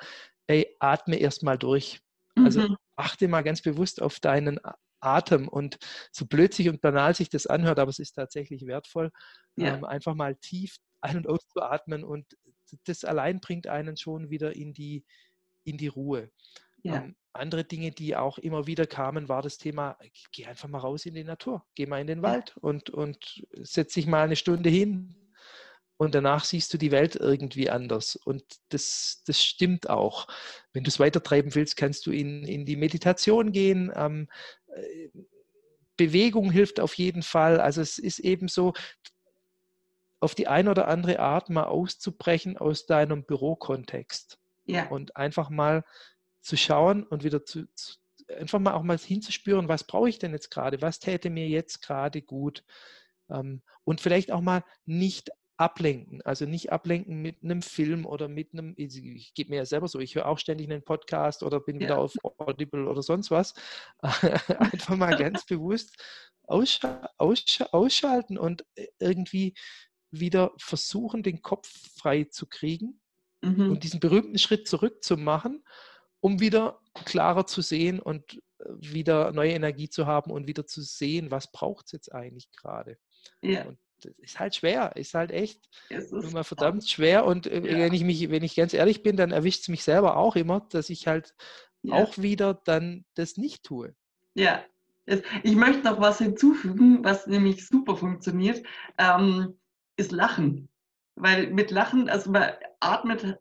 ey, 0.47 0.75
atme 0.79 1.17
erstmal 1.17 1.57
durch. 1.57 1.99
Also 2.35 2.61
mhm. 2.61 2.77
achte 2.95 3.27
mal 3.27 3.43
ganz 3.43 3.61
bewusst 3.61 4.01
auf 4.01 4.19
deinen 4.19 4.59
Atem 5.01 5.47
und 5.47 5.77
so 6.11 6.25
blöd 6.25 6.53
sich 6.53 6.69
und 6.69 6.81
banal 6.81 7.15
sich 7.15 7.29
das 7.29 7.47
anhört, 7.47 7.79
aber 7.79 7.89
es 7.89 7.99
ist 7.99 8.13
tatsächlich 8.13 8.65
wertvoll, 8.65 9.11
ja. 9.55 9.75
ähm, 9.75 9.85
einfach 9.85 10.15
mal 10.15 10.35
tief 10.35 10.77
ein- 11.01 11.17
und 11.17 11.27
auszuatmen 11.27 12.03
und 12.03 12.25
das 12.85 13.03
allein 13.05 13.39
bringt 13.39 13.67
einen 13.67 13.97
schon 13.97 14.29
wieder 14.29 14.55
in 14.55 14.73
die, 14.73 15.05
in 15.63 15.77
die 15.77 15.87
Ruhe. 15.87 16.29
Ja. 16.83 16.95
Ähm, 16.95 17.15
andere 17.33 17.63
Dinge, 17.63 17.91
die 17.91 18.15
auch 18.15 18.37
immer 18.37 18.67
wieder 18.67 18.87
kamen, 18.87 19.29
war 19.29 19.41
das 19.41 19.57
Thema, 19.57 19.97
geh 20.31 20.45
einfach 20.45 20.67
mal 20.67 20.79
raus 20.79 21.05
in 21.05 21.13
die 21.13 21.23
Natur, 21.23 21.63
geh 21.75 21.85
mal 21.85 22.01
in 22.01 22.07
den 22.07 22.21
Wald 22.21 22.57
und, 22.57 22.89
und 22.89 23.45
setz 23.53 23.93
dich 23.93 24.07
mal 24.07 24.23
eine 24.23 24.35
Stunde 24.35 24.69
hin 24.69 25.15
und 25.97 26.15
danach 26.15 26.45
siehst 26.45 26.73
du 26.73 26.77
die 26.77 26.91
Welt 26.91 27.15
irgendwie 27.15 27.69
anders. 27.69 28.15
Und 28.15 28.43
das, 28.69 29.21
das 29.25 29.43
stimmt 29.43 29.89
auch. 29.89 30.27
Wenn 30.71 30.83
du 30.85 30.89
es 30.89 30.99
weitertreiben 30.99 31.53
willst, 31.55 31.75
kannst 31.75 32.05
du 32.05 32.11
in, 32.11 32.45
in 32.45 32.65
die 32.65 32.77
Meditation 32.77 33.51
gehen. 33.51 33.91
Ähm, 33.93 34.29
äh, 34.67 35.09
Bewegung 35.97 36.51
hilft 36.51 36.79
auf 36.79 36.93
jeden 36.93 37.21
Fall. 37.21 37.59
Also 37.59 37.81
es 37.81 37.99
ist 37.99 38.19
eben 38.19 38.47
so, 38.47 38.73
auf 40.21 40.35
die 40.35 40.47
eine 40.47 40.71
oder 40.71 40.87
andere 40.87 41.19
Art 41.19 41.49
mal 41.49 41.65
auszubrechen 41.65 42.57
aus 42.57 42.85
deinem 42.85 43.25
Bürokontext. 43.25 44.39
Ja. 44.65 44.87
Und 44.87 45.17
einfach 45.17 45.49
mal 45.49 45.83
zu 46.49 46.57
schauen 46.57 47.03
und 47.03 47.23
wieder 47.23 47.45
zu, 47.45 47.67
zu 47.75 47.97
einfach 48.38 48.59
mal 48.59 48.73
auch 48.73 48.83
mal 48.83 48.97
hinzuspüren, 48.97 49.67
was 49.67 49.83
brauche 49.83 50.09
ich 50.09 50.17
denn 50.17 50.31
jetzt 50.31 50.49
gerade, 50.49 50.81
was 50.81 50.99
täte 50.99 51.29
mir 51.29 51.47
jetzt 51.47 51.81
gerade 51.81 52.21
gut, 52.21 52.63
Ähm, 53.31 53.62
und 53.83 54.01
vielleicht 54.01 54.31
auch 54.31 54.41
mal 54.41 54.63
nicht 54.85 55.29
ablenken. 55.57 56.21
Also 56.23 56.45
nicht 56.45 56.71
ablenken 56.71 57.21
mit 57.21 57.43
einem 57.43 57.62
Film 57.62 58.07
oder 58.07 58.27
mit 58.27 58.53
einem, 58.53 58.73
ich 58.75 59.33
gebe 59.35 59.51
mir 59.51 59.57
ja 59.57 59.65
selber 59.65 59.88
so, 59.88 59.99
ich 59.99 60.15
höre 60.15 60.25
auch 60.25 60.39
ständig 60.39 60.67
einen 60.71 60.83
Podcast 60.83 61.43
oder 61.43 61.59
bin 61.59 61.75
ja. 61.75 61.81
wieder 61.81 61.99
auf 61.99 62.15
Audible 62.39 62.88
oder 62.88 63.03
sonst 63.03 63.29
was. 63.29 63.53
Einfach 64.01 64.95
mal 64.95 65.15
ganz 65.15 65.45
bewusst 65.45 65.95
aussch 66.47 66.79
aussch 67.17 67.62
ausschalten 67.71 68.39
und 68.39 68.65
äh, 68.75 68.88
irgendwie 68.97 69.53
wieder 70.09 70.51
versuchen, 70.57 71.21
den 71.21 71.43
Kopf 71.43 71.69
frei 71.95 72.23
zu 72.23 72.47
kriegen 72.47 72.99
mhm. 73.41 73.69
und 73.69 73.83
diesen 73.83 73.99
berühmten 73.99 74.39
Schritt 74.39 74.67
zurück 74.67 75.03
zu 75.03 75.17
machen, 75.17 75.63
um 76.21 76.39
wieder 76.39 76.79
klarer 77.05 77.45
zu 77.45 77.62
sehen 77.62 77.99
und 77.99 78.41
äh, 78.60 78.65
wieder 78.69 79.32
neue 79.32 79.53
Energie 79.53 79.89
zu 79.89 80.05
haben 80.05 80.32
und 80.32 80.47
wieder 80.47 80.65
zu 80.65 80.82
sehen, 80.82 81.32
was 81.32 81.51
braucht 81.51 81.88
es 81.88 81.91
jetzt 81.91 82.13
eigentlich 82.13 82.51
gerade. 82.51 82.97
Ja. 83.41 83.65
Und 83.65 83.77
das 84.01 84.13
ist 84.19 84.39
halt 84.39 84.55
schwer, 84.55 84.95
ist 84.95 85.13
halt 85.13 85.32
echt 85.32 85.69
ist 85.89 86.12
immer 86.12 86.43
verdammt 86.43 86.88
schwer. 86.88 87.25
Und 87.25 87.47
äh, 87.47 87.60
ja. 87.60 87.77
wenn 87.79 87.93
ich 87.93 88.03
mich, 88.03 88.29
wenn 88.29 88.43
ich 88.43 88.55
ganz 88.55 88.73
ehrlich 88.73 89.03
bin, 89.03 89.17
dann 89.17 89.32
erwischt 89.32 89.62
es 89.62 89.67
mich 89.67 89.84
selber 89.84 90.17
auch 90.17 90.36
immer, 90.36 90.65
dass 90.69 90.89
ich 90.89 91.08
halt 91.08 91.36
ja. 91.82 91.95
auch 91.95 92.17
wieder 92.17 92.53
dann 92.53 93.05
das 93.15 93.38
nicht 93.38 93.63
tue. 93.63 93.95
Ja, 94.36 94.63
ich 95.43 95.55
möchte 95.55 95.84
noch 95.84 95.99
was 95.99 96.19
hinzufügen, 96.19 97.03
was 97.03 97.25
nämlich 97.27 97.67
super 97.67 97.97
funktioniert, 97.97 98.63
ähm, 98.97 99.60
ist 99.97 100.12
Lachen. 100.12 100.69
Weil 101.15 101.51
mit 101.51 101.71
Lachen, 101.71 102.10
also 102.10 102.32
man 102.32 102.51
atmet 102.79 103.38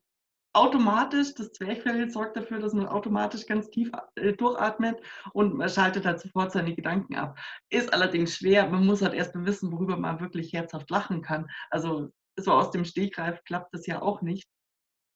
automatisch, 0.59 1.35
das 1.35 1.53
Zwerchfell 1.53 2.11
sorgt 2.11 2.37
dafür, 2.37 2.59
dass 2.59 2.75
man 2.75 2.87
automatisch 2.87 3.47
ganz 3.47 3.71
tief 3.71 3.90
äh, 4.16 4.33
durchatmet 4.33 5.01
und 5.33 5.55
man 5.55 5.68
schaltet 5.68 6.05
halt 6.05 6.21
sofort 6.21 6.53
seine 6.53 6.75
Gedanken 6.75 7.16
ab. 7.16 7.38
Ist 7.71 7.92
allerdings 7.92 8.37
schwer, 8.37 8.68
man 8.68 8.85
muss 8.85 9.03
halt 9.03 9.14
erst 9.14 9.35
mal 9.35 9.47
wissen, 9.47 9.73
worüber 9.73 9.97
man 9.97 10.21
wirklich 10.21 10.53
herzhaft 10.53 10.90
lachen 10.90 11.23
kann. 11.23 11.49
Also 11.71 12.11
so 12.37 12.53
aus 12.53 12.71
dem 12.71 12.85
Stegreif 12.85 13.42
klappt 13.44 13.73
das 13.75 13.87
ja 13.87 14.03
auch 14.03 14.23
nicht. 14.23 14.49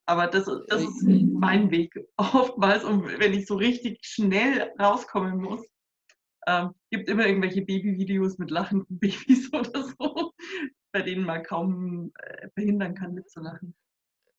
Aber 0.06 0.26
das, 0.26 0.46
das 0.68 0.82
ist 0.82 1.02
mein 1.04 1.70
Weg 1.70 1.94
oftmals. 2.16 2.84
Und 2.84 3.06
wenn 3.20 3.34
ich 3.34 3.46
so 3.46 3.54
richtig 3.56 3.98
schnell 4.02 4.72
rauskommen 4.80 5.40
muss, 5.40 5.64
ähm, 6.46 6.74
gibt 6.90 7.08
immer 7.08 7.26
irgendwelche 7.26 7.62
Babyvideos 7.62 8.38
mit 8.38 8.50
lachenden 8.50 8.98
Babys 8.98 9.50
oder 9.52 9.84
so, 9.84 10.32
bei 10.92 11.02
denen 11.02 11.24
man 11.24 11.42
kaum 11.42 12.12
äh, 12.18 12.48
verhindern 12.54 12.94
kann, 12.94 13.14
mitzulachen. 13.14 13.74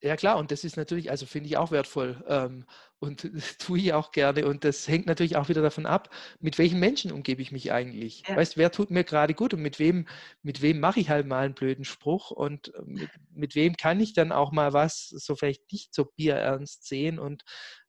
Ja 0.04 0.18
klar, 0.18 0.38
und 0.38 0.52
das 0.52 0.66
ist 0.66 0.76
natürlich, 0.76 1.10
also 1.12 1.26
finde 1.26 1.48
ich 1.48 1.56
auch 1.56 1.72
wertvoll 1.72 2.22
ähm, 2.28 2.66
und 3.00 3.22
tue 3.60 3.80
ich 3.80 3.94
auch 3.94 4.12
gerne. 4.12 4.46
Und 4.46 4.66
das 4.66 4.86
hängt 4.86 5.06
natürlich 5.06 5.38
auch 5.38 5.48
wieder 5.48 5.62
davon 5.62 5.86
ab, 5.86 6.10
mit 6.42 6.58
welchen 6.58 6.78
Menschen 6.78 7.14
umgebe 7.14 7.42
ich 7.42 7.54
mich 7.54 7.72
eigentlich. 7.72 8.24
Ja. 8.28 8.36
Weißt, 8.36 8.58
wer 8.58 8.70
tut 8.70 8.92
mir 8.92 9.06
gerade 9.06 9.34
gut 9.34 9.54
und 9.54 9.62
mit 9.62 9.80
wem, 9.80 10.06
mit 10.42 10.62
wem 10.62 10.82
mache 10.82 11.00
ich 11.00 11.10
halt 11.10 11.26
mal 11.26 11.46
einen 11.46 11.54
blöden 11.54 11.86
Spruch 11.86 12.32
und 12.32 12.74
mit, 12.86 13.10
mit 13.34 13.56
wem 13.56 13.78
kann 13.78 14.02
ich 14.02 14.14
dann 14.14 14.34
auch 14.34 14.52
mal 14.52 14.74
was 14.74 15.08
so 15.08 15.38
vielleicht 15.38 15.72
nicht 15.72 15.96
so 15.96 16.04
bierernst 16.18 16.86
sehen 16.86 17.18
und 17.18 17.44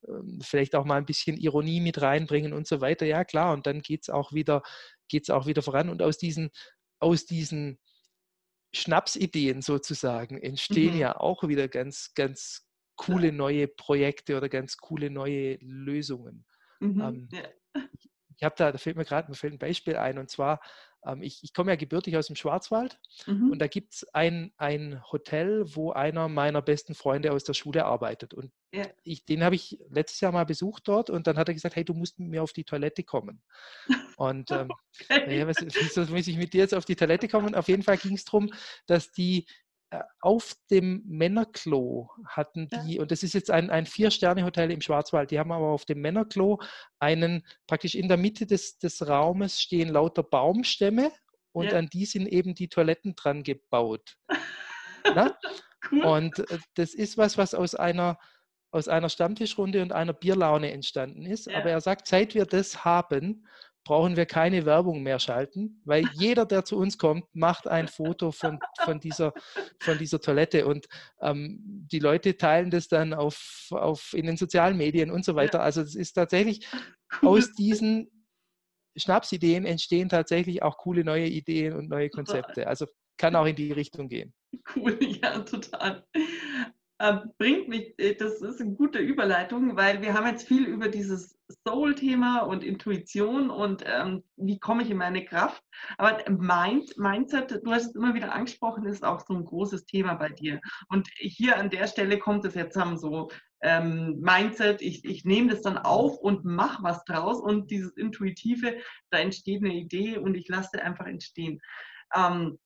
ähm, 0.06 0.38
vielleicht 0.40 0.76
auch 0.76 0.84
mal 0.84 0.98
ein 0.98 1.06
bisschen 1.06 1.36
Ironie 1.36 1.80
mit 1.80 2.00
reinbringen 2.00 2.52
und 2.52 2.68
so 2.68 2.80
weiter. 2.80 3.06
Ja 3.06 3.24
klar, 3.24 3.52
und 3.54 3.66
dann 3.66 3.82
geht 3.82 4.02
es 4.02 4.08
auch 4.08 4.32
wieder, 4.32 4.62
geht's 5.08 5.30
auch 5.30 5.46
wieder 5.46 5.62
voran. 5.62 5.88
Und 5.88 6.00
aus 6.00 6.16
diesen, 6.16 6.50
aus 7.00 7.26
diesen 7.26 7.80
Schnapsideen 8.74 9.62
sozusagen 9.62 10.38
entstehen 10.40 10.94
mhm. 10.94 11.00
ja 11.00 11.16
auch 11.16 11.46
wieder 11.46 11.68
ganz, 11.68 12.12
ganz 12.14 12.68
coole 12.96 13.32
neue 13.32 13.68
Projekte 13.68 14.36
oder 14.36 14.48
ganz 14.48 14.76
coole 14.76 15.10
neue 15.10 15.56
Lösungen. 15.60 16.44
Mhm. 16.80 17.00
Ähm, 17.00 17.28
ja. 17.32 17.82
Ich 18.36 18.42
habe 18.42 18.54
da, 18.58 18.72
da 18.72 18.78
fällt 18.78 18.96
mir 18.96 19.04
gerade 19.04 19.32
ein 19.32 19.58
Beispiel 19.58 19.96
ein 19.96 20.18
und 20.18 20.28
zwar 20.28 20.60
ähm, 21.06 21.22
ich, 21.22 21.42
ich 21.42 21.52
komme 21.52 21.72
ja 21.72 21.76
gebürtig 21.76 22.16
aus 22.16 22.26
dem 22.26 22.36
Schwarzwald 22.36 22.98
mhm. 23.26 23.50
und 23.50 23.58
da 23.58 23.66
gibt 23.66 23.94
es 23.94 24.04
ein, 24.14 24.52
ein 24.56 25.02
Hotel, 25.10 25.64
wo 25.74 25.92
einer 25.92 26.28
meiner 26.28 26.62
besten 26.62 26.94
Freunde 26.94 27.32
aus 27.32 27.44
der 27.44 27.54
Schule 27.54 27.84
arbeitet. 27.84 28.34
Und 28.34 28.52
ja. 28.72 28.86
ich, 29.02 29.24
den 29.24 29.44
habe 29.44 29.54
ich 29.54 29.78
letztes 29.88 30.20
Jahr 30.20 30.32
mal 30.32 30.44
besucht 30.44 30.88
dort 30.88 31.10
und 31.10 31.26
dann 31.26 31.36
hat 31.36 31.48
er 31.48 31.54
gesagt, 31.54 31.76
hey, 31.76 31.84
du 31.84 31.94
musst 31.94 32.18
mit 32.18 32.28
mir 32.28 32.42
auf 32.42 32.52
die 32.52 32.64
Toilette 32.64 33.04
kommen. 33.04 33.42
Und 34.16 34.50
ähm, 34.50 34.68
okay. 35.00 35.38
ja, 35.38 35.46
was, 35.46 35.56
wieso 35.60 36.02
muss 36.12 36.26
ich 36.26 36.36
mit 36.36 36.52
dir 36.52 36.60
jetzt 36.60 36.74
auf 36.74 36.84
die 36.84 36.96
Toilette 36.96 37.28
kommen? 37.28 37.48
Und 37.48 37.56
auf 37.56 37.68
jeden 37.68 37.82
Fall 37.82 37.98
ging 37.98 38.14
es 38.14 38.24
darum, 38.24 38.52
dass 38.86 39.12
die 39.12 39.46
auf 40.20 40.54
dem 40.70 41.02
Männerklo 41.06 42.10
hatten 42.26 42.68
die, 42.68 42.94
ja. 42.94 43.02
und 43.02 43.10
das 43.10 43.22
ist 43.22 43.34
jetzt 43.34 43.50
ein, 43.50 43.70
ein 43.70 43.86
Vier-Sterne-Hotel 43.86 44.70
im 44.70 44.80
Schwarzwald, 44.80 45.30
die 45.30 45.38
haben 45.38 45.52
aber 45.52 45.68
auf 45.68 45.84
dem 45.84 46.00
Männerklo 46.00 46.60
einen, 46.98 47.44
praktisch 47.66 47.94
in 47.94 48.08
der 48.08 48.16
Mitte 48.16 48.46
des, 48.46 48.78
des 48.78 49.06
Raumes 49.06 49.60
stehen 49.60 49.88
lauter 49.88 50.22
Baumstämme 50.22 51.10
und 51.52 51.66
ja. 51.66 51.78
an 51.78 51.88
die 51.88 52.06
sind 52.06 52.26
eben 52.26 52.54
die 52.54 52.68
Toiletten 52.68 53.14
dran 53.14 53.42
gebaut. 53.42 54.16
cool. 55.92 56.04
Und 56.04 56.38
äh, 56.50 56.58
das 56.74 56.94
ist 56.94 57.16
was, 57.16 57.38
was 57.38 57.54
aus 57.54 57.74
einer, 57.74 58.18
aus 58.70 58.88
einer 58.88 59.08
Stammtischrunde 59.08 59.82
und 59.82 59.92
einer 59.92 60.12
Bierlaune 60.12 60.72
entstanden 60.72 61.26
ist. 61.26 61.46
Ja. 61.46 61.58
Aber 61.58 61.70
er 61.70 61.80
sagt, 61.80 62.08
seit 62.08 62.34
wir 62.34 62.46
das 62.46 62.84
haben, 62.84 63.46
brauchen 63.84 64.16
wir 64.16 64.26
keine 64.26 64.64
Werbung 64.64 65.02
mehr 65.02 65.18
schalten, 65.18 65.80
weil 65.84 66.08
jeder, 66.14 66.46
der 66.46 66.64
zu 66.64 66.76
uns 66.76 66.98
kommt, 66.98 67.24
macht 67.34 67.68
ein 67.68 67.88
Foto 67.88 68.32
von, 68.32 68.58
von, 68.82 68.98
dieser, 68.98 69.32
von 69.80 69.98
dieser 69.98 70.20
Toilette 70.20 70.66
und 70.66 70.86
ähm, 71.20 71.60
die 71.62 71.98
Leute 71.98 72.36
teilen 72.36 72.70
das 72.70 72.88
dann 72.88 73.12
auf, 73.12 73.68
auf 73.70 74.14
in 74.14 74.26
den 74.26 74.36
sozialen 74.36 74.76
Medien 74.76 75.10
und 75.10 75.24
so 75.24 75.34
weiter. 75.34 75.62
Also 75.62 75.82
es 75.82 75.94
ist 75.94 76.14
tatsächlich 76.14 76.66
aus 77.22 77.52
diesen 77.52 78.10
Schnapsideen 78.96 79.64
entstehen 79.64 80.08
tatsächlich 80.08 80.62
auch 80.62 80.78
coole 80.78 81.04
neue 81.04 81.26
Ideen 81.26 81.74
und 81.74 81.88
neue 81.88 82.10
Konzepte. 82.10 82.66
Also 82.66 82.86
kann 83.16 83.36
auch 83.36 83.46
in 83.46 83.56
die 83.56 83.72
Richtung 83.72 84.08
gehen. 84.08 84.34
Cool, 84.74 84.98
ja, 85.00 85.40
total. 85.40 86.04
Ähm, 87.00 87.32
bringt 87.38 87.68
mich, 87.68 87.94
äh, 87.98 88.14
das 88.14 88.40
ist 88.40 88.60
eine 88.60 88.74
gute 88.74 89.00
Überleitung, 89.00 89.76
weil 89.76 90.00
wir 90.00 90.14
haben 90.14 90.28
jetzt 90.28 90.46
viel 90.46 90.64
über 90.64 90.88
dieses 90.88 91.36
Soul-Thema 91.66 92.40
und 92.40 92.62
Intuition 92.62 93.50
und 93.50 93.82
ähm, 93.84 94.22
wie 94.36 94.60
komme 94.60 94.84
ich 94.84 94.90
in 94.90 94.98
meine 94.98 95.24
Kraft. 95.24 95.62
Aber 95.98 96.18
Mind, 96.30 96.96
Mindset, 96.96 97.60
du 97.64 97.72
hast 97.72 97.86
es 97.86 97.94
immer 97.96 98.14
wieder 98.14 98.32
angesprochen, 98.32 98.86
ist 98.86 99.04
auch 99.04 99.20
so 99.20 99.34
ein 99.34 99.44
großes 99.44 99.86
Thema 99.86 100.14
bei 100.14 100.28
dir. 100.28 100.60
Und 100.88 101.08
hier 101.16 101.58
an 101.58 101.68
der 101.68 101.88
Stelle 101.88 102.18
kommt 102.18 102.44
es 102.44 102.54
jetzt 102.54 102.76
haben 102.76 102.96
so 102.96 103.28
ähm, 103.60 104.20
Mindset, 104.20 104.80
ich, 104.80 105.04
ich 105.04 105.24
nehme 105.24 105.50
das 105.50 105.62
dann 105.62 105.78
auf 105.78 106.18
und 106.18 106.44
mache 106.44 106.82
was 106.82 107.04
draus 107.04 107.40
und 107.40 107.70
dieses 107.70 107.92
Intuitive, 107.96 108.78
da 109.10 109.18
entsteht 109.18 109.64
eine 109.64 109.74
Idee 109.74 110.18
und 110.18 110.36
ich 110.36 110.48
lasse 110.48 110.80
einfach 110.82 111.06
entstehen. 111.06 111.60
Ähm, 112.14 112.58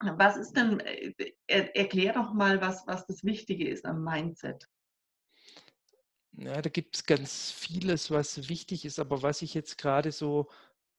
was 0.00 0.36
ist 0.36 0.56
denn, 0.56 0.80
äh, 0.80 1.12
er, 1.46 1.76
erklär 1.76 2.12
doch 2.14 2.32
mal, 2.32 2.60
was, 2.60 2.86
was 2.86 3.06
das 3.06 3.24
Wichtige 3.24 3.68
ist 3.68 3.84
am 3.84 4.02
Mindset. 4.02 4.68
Ja, 6.32 6.62
da 6.62 6.70
gibt 6.70 6.96
es 6.96 7.04
ganz 7.04 7.50
vieles, 7.50 8.10
was 8.10 8.48
wichtig 8.48 8.84
ist, 8.84 8.98
aber 8.98 9.22
was 9.22 9.42
ich 9.42 9.52
jetzt 9.54 9.76
gerade 9.78 10.12
so 10.12 10.48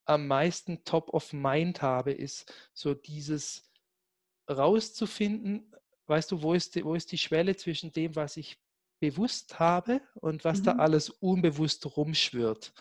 am 0.04 0.26
meisten 0.26 0.84
top 0.84 1.12
of 1.14 1.32
mind 1.32 1.82
habe, 1.82 2.12
ist 2.12 2.52
so 2.74 2.94
dieses 2.94 3.70
rauszufinden, 4.48 5.72
weißt 6.06 6.32
du, 6.32 6.42
wo 6.42 6.54
ist 6.54 6.74
die, 6.74 6.84
wo 6.84 6.94
ist 6.94 7.12
die 7.12 7.18
Schwelle 7.18 7.56
zwischen 7.56 7.92
dem, 7.92 8.14
was 8.14 8.36
ich 8.36 8.58
bewusst 9.00 9.58
habe 9.58 10.00
und 10.14 10.44
was 10.44 10.60
mhm. 10.60 10.64
da 10.64 10.72
alles 10.76 11.10
unbewusst 11.10 11.96
rumschwirrt. 11.96 12.72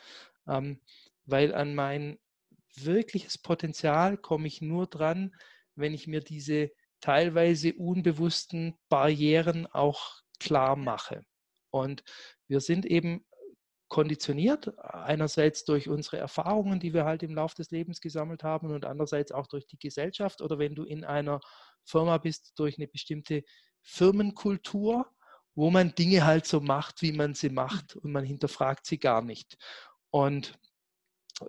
Ähm, 0.47 0.79
weil 1.25 1.53
an 1.55 1.73
mein 1.73 2.19
wirkliches 2.75 3.37
Potenzial 3.37 4.17
komme 4.17 4.47
ich 4.47 4.61
nur 4.61 4.87
dran, 4.87 5.33
wenn 5.75 5.93
ich 5.93 6.07
mir 6.07 6.21
diese 6.21 6.71
teilweise 6.99 7.73
unbewussten 7.73 8.75
Barrieren 8.89 9.67
auch 9.67 10.21
klar 10.39 10.75
mache. 10.75 11.23
Und 11.71 12.03
wir 12.47 12.59
sind 12.59 12.85
eben 12.85 13.25
konditioniert, 13.91 14.77
einerseits 14.79 15.65
durch 15.65 15.89
unsere 15.89 16.17
Erfahrungen, 16.17 16.79
die 16.79 16.93
wir 16.93 17.03
halt 17.03 17.23
im 17.23 17.35
Laufe 17.35 17.55
des 17.55 17.71
Lebens 17.71 17.99
gesammelt 17.99 18.41
haben 18.41 18.71
und 18.71 18.85
andererseits 18.85 19.33
auch 19.33 19.47
durch 19.47 19.67
die 19.67 19.77
Gesellschaft 19.77 20.41
oder 20.41 20.57
wenn 20.59 20.75
du 20.75 20.83
in 20.83 21.03
einer 21.03 21.41
Firma 21.83 22.17
bist, 22.17 22.53
durch 22.55 22.77
eine 22.77 22.87
bestimmte 22.87 23.43
Firmenkultur, 23.81 25.07
wo 25.55 25.71
man 25.71 25.93
Dinge 25.93 26.25
halt 26.25 26.45
so 26.45 26.61
macht, 26.61 27.01
wie 27.01 27.11
man 27.11 27.33
sie 27.33 27.49
macht 27.49 27.97
und 27.97 28.13
man 28.13 28.23
hinterfragt 28.23 28.85
sie 28.85 28.97
gar 28.97 29.21
nicht. 29.21 29.57
Und 30.09 30.57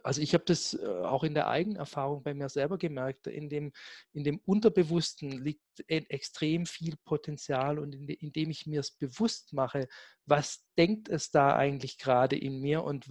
also 0.03 0.21
ich 0.21 0.35
habe 0.35 0.45
das 0.45 0.75
äh, 0.75 0.87
auch 0.87 1.25
in 1.25 1.35
der 1.35 1.49
Eigenerfahrung 1.49 2.23
bei 2.23 2.35
mir 2.35 2.49
selber 2.49 2.79
gemerkt, 2.79 3.27
in 3.27 3.49
dem, 3.49 3.73
in 4.13 4.25
dem 4.25 4.39
Unterbewussten 4.45 5.31
liegt 5.31 5.63
extrem 5.87 6.67
viel 6.67 6.97
Potenzial 7.05 7.79
und 7.79 7.95
indem 7.95 8.51
ich 8.51 8.67
mir 8.67 8.81
es 8.81 8.91
bewusst 8.93 9.53
mache, 9.53 9.89
was 10.27 10.65
denkt 10.79 11.09
es 11.09 11.31
da 11.31 11.57
eigentlich 11.57 11.99
gerade 11.99 12.37
in 12.37 12.61
mir 12.61 12.85
und 12.85 13.07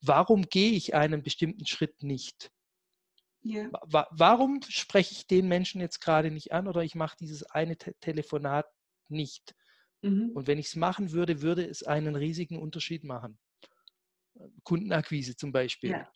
warum 0.00 0.42
gehe 0.42 0.72
ich 0.72 0.94
einen 0.94 1.22
bestimmten 1.22 1.66
Schritt 1.66 2.02
nicht? 2.02 2.50
Yeah. 3.44 3.70
Warum 3.82 4.60
spreche 4.66 5.12
ich 5.12 5.26
den 5.26 5.48
Menschen 5.48 5.80
jetzt 5.80 6.00
gerade 6.00 6.30
nicht 6.30 6.52
an 6.52 6.66
oder 6.66 6.82
ich 6.82 6.94
mache 6.94 7.16
dieses 7.20 7.42
eine 7.44 7.76
Te 7.76 7.94
Telefonat 8.00 8.66
nicht? 9.08 9.54
Mhm. 10.00 10.30
Und 10.34 10.46
wenn 10.46 10.58
ich 10.58 10.66
es 10.66 10.76
machen 10.76 11.12
würde, 11.12 11.42
würde 11.42 11.66
es 11.66 11.82
einen 11.82 12.16
riesigen 12.16 12.58
Unterschied 12.58 13.04
machen. 13.04 13.38
Kundenakquise 14.62 15.36
zum 15.36 15.52
Beispiel. 15.52 15.90
Ja. 15.90 16.08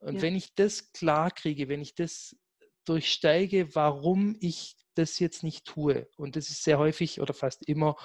Und 0.00 0.16
ja. 0.16 0.22
wenn 0.22 0.36
ich 0.36 0.54
das 0.54 0.92
klar 0.92 1.30
kriege, 1.30 1.68
wenn 1.68 1.82
ich 1.82 1.94
das 1.94 2.36
durchsteige, 2.84 3.74
warum 3.74 4.36
ich 4.40 4.76
das 4.94 5.18
jetzt 5.18 5.42
nicht 5.42 5.66
tue. 5.66 6.08
Und 6.16 6.36
das 6.36 6.50
ist 6.50 6.64
sehr 6.64 6.78
häufig 6.78 7.20
oder 7.20 7.34
fast 7.34 7.66
immer 7.68 7.96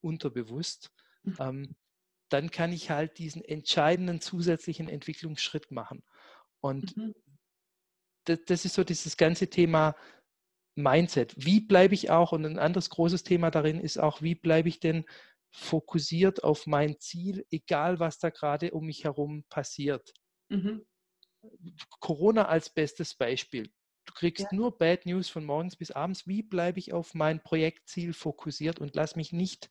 unterbewusst. 0.00 0.92
Mhm. 1.22 1.36
Ähm, 1.38 1.76
dann 2.28 2.50
kann 2.50 2.72
ich 2.72 2.90
halt 2.90 3.18
diesen 3.18 3.42
entscheidenden 3.44 4.20
zusätzlichen 4.20 4.88
Entwicklungsschritt 4.88 5.70
machen. 5.70 6.02
Und 6.60 6.96
mhm. 6.96 7.14
das, 8.24 8.40
das, 8.46 8.64
ist 8.64 8.74
so 8.74 8.84
dieses 8.84 9.16
ganze 9.16 9.48
Thema 9.48 9.94
Mindset. 10.74 11.34
Wie 11.36 11.60
bleibe 11.60 11.94
ich 11.94 12.10
auch, 12.10 12.32
und 12.32 12.44
ein 12.44 12.58
anderes 12.58 12.90
großes 12.90 13.22
Thema 13.22 13.50
darin 13.50 13.80
ist 13.80 13.98
auch, 13.98 14.22
wie 14.22 14.34
bleibe 14.34 14.68
ich 14.68 14.80
denn 14.80 15.04
fokussiert 15.56 16.44
auf 16.44 16.66
mein 16.66 17.00
Ziel, 17.00 17.46
egal 17.50 17.98
was 17.98 18.18
da 18.18 18.30
gerade 18.30 18.72
um 18.72 18.84
mich 18.84 19.04
herum 19.04 19.44
passiert. 19.48 20.12
Mhm. 20.50 20.86
Corona 22.00 22.46
als 22.46 22.68
bestes 22.68 23.14
Beispiel. 23.14 23.72
Du 24.04 24.12
kriegst 24.12 24.52
ja. 24.52 24.56
nur 24.56 24.76
Bad 24.76 25.06
News 25.06 25.28
von 25.28 25.44
morgens 25.44 25.76
bis 25.76 25.90
abends. 25.90 26.26
Wie 26.26 26.42
bleibe 26.42 26.78
ich 26.78 26.92
auf 26.92 27.14
mein 27.14 27.42
Projektziel 27.42 28.12
fokussiert 28.12 28.80
und 28.80 28.94
lass 28.94 29.16
mich 29.16 29.32
nicht 29.32 29.68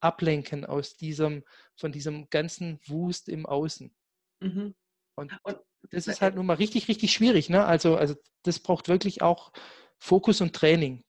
ablenken 0.00 0.64
aus 0.64 0.96
diesem, 0.96 1.44
von 1.76 1.90
diesem 1.90 2.30
ganzen 2.30 2.78
Wust 2.86 3.28
im 3.28 3.44
Außen? 3.44 3.94
Mhm. 4.40 4.74
Und, 5.16 5.32
und 5.42 5.58
das 5.90 6.06
ist 6.06 6.20
halt 6.20 6.36
nun 6.36 6.46
mal 6.46 6.54
richtig, 6.54 6.88
richtig 6.88 7.12
schwierig. 7.12 7.50
Ne? 7.50 7.64
Also, 7.64 7.96
also 7.96 8.14
das 8.42 8.60
braucht 8.60 8.88
wirklich 8.88 9.20
auch 9.20 9.52
Fokus 9.98 10.40
und 10.40 10.54
Training. 10.54 11.04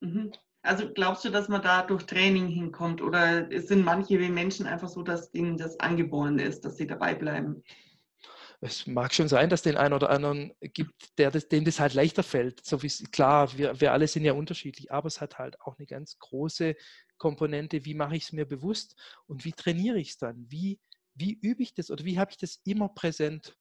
Mhm. 0.00 0.32
Also 0.62 0.92
glaubst 0.92 1.24
du, 1.24 1.30
dass 1.30 1.48
man 1.48 1.62
da 1.62 1.82
durch 1.82 2.04
Training 2.04 2.48
hinkommt 2.48 3.00
oder 3.00 3.48
sind 3.60 3.84
manche 3.84 4.18
Menschen 4.18 4.66
einfach 4.66 4.88
so, 4.88 5.02
dass 5.02 5.32
ihnen 5.32 5.56
das 5.56 5.78
angeboren 5.80 6.38
ist, 6.38 6.64
dass 6.64 6.76
sie 6.76 6.86
dabei 6.86 7.14
bleiben? 7.14 7.62
es 8.60 8.86
mag 8.86 9.14
schon 9.14 9.28
sein, 9.28 9.50
dass 9.50 9.62
den 9.62 9.76
einen 9.76 9.94
oder 9.94 10.10
anderen 10.10 10.52
gibt, 10.60 11.16
der 11.18 11.30
das, 11.30 11.48
dem 11.48 11.64
das 11.64 11.78
halt 11.78 11.94
leichter 11.94 12.22
fällt. 12.22 12.64
So 12.64 12.82
wie 12.82 12.88
klar, 12.88 13.56
wir, 13.56 13.80
wir 13.80 13.92
alle 13.92 14.08
sind 14.08 14.24
ja 14.24 14.32
unterschiedlich, 14.32 14.90
aber 14.90 15.06
es 15.06 15.20
hat 15.20 15.38
halt 15.38 15.60
auch 15.60 15.78
eine 15.78 15.86
ganz 15.86 16.18
große 16.18 16.74
Komponente, 17.18 17.84
wie 17.84 17.94
mache 17.94 18.16
ich 18.16 18.24
es 18.24 18.32
mir 18.32 18.46
bewusst 18.46 18.96
und 19.26 19.44
wie 19.44 19.52
trainiere 19.52 19.98
ich 19.98 20.10
es 20.10 20.18
dann? 20.18 20.46
Wie, 20.48 20.80
wie 21.14 21.38
übe 21.40 21.62
ich 21.62 21.74
das 21.74 21.90
oder 21.90 22.04
wie 22.04 22.18
habe 22.18 22.32
ich 22.32 22.36
das 22.36 22.60
immer 22.64 22.88
präsent? 22.88 23.56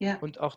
Ja. 0.00 0.16
Und 0.18 0.40
auch, 0.40 0.56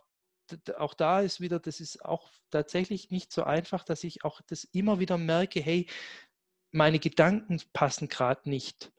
auch 0.78 0.94
da 0.94 1.20
ist 1.20 1.40
wieder, 1.40 1.58
das 1.58 1.80
ist 1.80 2.04
auch 2.04 2.30
tatsächlich 2.50 3.10
nicht 3.10 3.32
so 3.32 3.44
einfach, 3.44 3.84
dass 3.84 4.04
ich 4.04 4.24
auch 4.24 4.40
das 4.46 4.64
immer 4.64 5.00
wieder 5.00 5.18
merke, 5.18 5.60
hey, 5.60 5.86
meine 6.72 6.98
Gedanken 6.98 7.60
passen 7.72 8.08
gerade 8.08 8.48
nicht. 8.48 8.92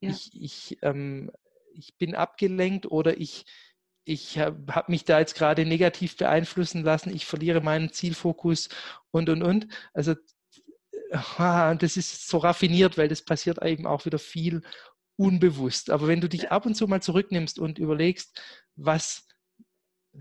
Ja. 0.00 0.10
Ich, 0.10 0.30
ich, 0.40 0.78
ähm, 0.82 1.30
ich 1.72 1.96
bin 1.96 2.14
abgelenkt 2.14 2.86
oder 2.86 3.18
ich, 3.18 3.46
ich 4.04 4.38
habe 4.38 4.74
hab 4.74 4.88
mich 4.88 5.04
da 5.04 5.18
jetzt 5.18 5.34
gerade 5.34 5.66
negativ 5.66 6.16
beeinflussen 6.16 6.82
lassen, 6.82 7.14
ich 7.14 7.26
verliere 7.26 7.60
meinen 7.60 7.92
Zielfokus 7.92 8.68
und, 9.10 9.28
und, 9.28 9.42
und. 9.42 9.68
Also 9.92 10.14
das 11.38 11.96
ist 11.96 12.28
so 12.28 12.38
raffiniert, 12.38 12.98
weil 12.98 13.08
das 13.08 13.22
passiert 13.22 13.62
eben 13.62 13.86
auch 13.86 14.04
wieder 14.06 14.18
viel 14.18 14.62
unbewusst. 15.16 15.90
Aber 15.90 16.08
wenn 16.08 16.20
du 16.20 16.28
dich 16.28 16.50
ab 16.50 16.66
und 16.66 16.74
zu 16.74 16.86
mal 16.86 17.02
zurücknimmst 17.02 17.58
und 17.58 17.78
überlegst, 17.78 18.40
was, 18.76 19.25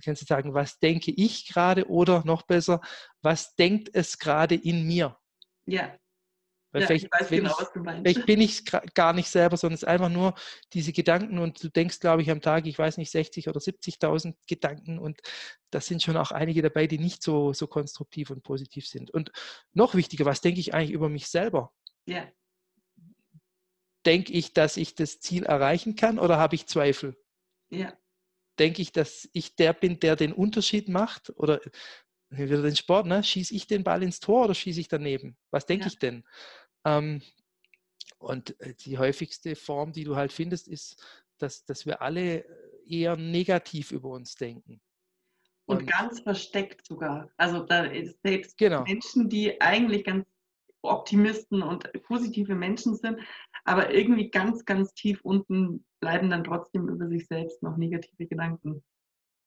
kannst 0.04 0.22
du 0.22 0.26
sagen, 0.26 0.54
was 0.54 0.80
denke 0.80 1.12
ich 1.12 1.48
gerade 1.48 1.88
oder 1.90 2.24
noch 2.26 2.44
besser, 2.44 2.82
was 3.22 3.56
denkt 3.56 3.90
es 3.94 4.18
gerade 4.18 4.56
in 4.56 4.86
mir? 4.86 5.18
Ja. 5.66 5.98
Weil 6.76 6.82
ja, 6.82 6.88
vielleicht, 6.88 7.06
ich 7.22 7.30
genau, 7.30 7.56
ich, 7.58 7.68
vielleicht, 7.72 8.26
bin 8.26 8.42
ich 8.42 8.66
gar 8.66 9.14
nicht 9.14 9.30
selber, 9.30 9.56
sondern 9.56 9.76
es 9.76 9.84
ist 9.84 9.88
einfach 9.88 10.10
nur 10.10 10.36
diese 10.74 10.92
Gedanken 10.92 11.40
und 11.40 11.64
du 11.64 11.70
denkst, 11.70 12.02
glaube 12.02 12.22
ich, 12.22 12.30
am 12.30 12.42
Tag, 12.42 12.68
ich 12.68 12.78
weiß 12.78 12.98
nicht, 12.98 13.12
60 13.12 13.48
oder 13.48 13.62
70.000 13.62 14.36
Gedanken 14.46 15.00
und 15.00 15.22
das 15.72 15.86
sind 15.86 16.04
schon 16.04 16.18
auch 16.18 16.32
einige 16.32 16.62
dabei, 16.62 16.86
die 16.86 17.00
nicht 17.00 17.24
so, 17.24 17.54
so 17.54 17.68
konstruktiv 17.68 18.30
und 18.30 18.44
positiv 18.44 18.90
sind. 18.90 19.10
Und 19.10 19.32
noch 19.72 19.96
wichtiger, 19.96 20.26
was 20.26 20.42
denke 20.42 20.60
ich 20.60 20.74
eigentlich 20.74 20.92
über 20.92 21.08
mich 21.08 21.30
selber? 21.30 21.72
Ja. 22.08 22.28
Denke 24.06 24.34
ich, 24.34 24.52
dass 24.52 24.76
ich 24.76 24.96
das 24.96 25.22
Ziel 25.22 25.46
erreichen 25.46 25.96
kann 25.96 26.20
oder 26.20 26.38
habe 26.40 26.56
ich 26.56 26.68
Zweifel? 26.68 27.16
Ja. 27.70 27.98
Denke 28.60 28.82
ich, 28.82 28.92
dass 28.92 29.30
ich 29.34 29.56
der 29.56 29.74
bin, 29.74 30.00
der 30.00 30.16
den 30.16 30.34
Unterschied 30.34 30.90
macht? 30.90 31.32
Oder 31.38 31.60
wieder 32.30 32.62
den 32.62 32.76
Sport, 32.76 33.06
ne? 33.06 33.24
schieße 33.24 33.54
ich 33.54 33.68
den 33.68 33.84
Ball 33.84 34.04
ins 34.04 34.20
Tor 34.20 34.46
oder 34.46 34.56
schieße 34.56 34.80
ich 34.80 34.88
daneben? 34.88 35.38
Was 35.52 35.66
denke 35.66 35.86
ja. 35.86 35.88
ich 35.88 36.00
denn? 36.00 36.24
Ähm, 36.86 37.22
und 38.18 38.60
äh, 38.62 38.74
die 38.74 38.98
häufigste 38.98 39.56
Form, 39.56 39.92
die 39.92 40.04
du 40.04 40.16
halt 40.16 40.32
findest, 40.32 40.68
ist, 40.68 41.04
dass, 41.38 41.66
dass 41.66 41.86
wir 41.86 42.02
alle 42.02 42.46
eher 42.88 43.18
negativ 43.18 43.92
über 43.92 44.10
uns 44.10 44.36
denken. 44.36 44.82
Und, 45.66 45.80
und 45.80 45.88
ganz 45.88 46.20
versteckt 46.20 46.86
sogar. 46.86 47.30
Also 47.38 47.64
da 47.64 47.90
selbst 48.24 48.58
genau. 48.58 48.84
Menschen, 48.84 49.30
die 49.30 49.60
eigentlich 49.62 50.04
ganz 50.04 50.26
Optimisten 50.84 51.64
und 51.64 51.92
positive 52.04 52.54
Menschen 52.54 52.96
sind, 52.96 53.20
aber 53.64 53.92
irgendwie 53.92 54.30
ganz, 54.30 54.66
ganz 54.66 54.94
tief 54.94 55.20
unten 55.24 55.84
bleiben 56.06 56.30
dann 56.30 56.44
trotzdem 56.44 56.88
über 56.88 57.08
sich 57.08 57.26
selbst 57.26 57.64
noch 57.64 57.78
negative 57.78 58.28
Gedanken. 58.28 58.84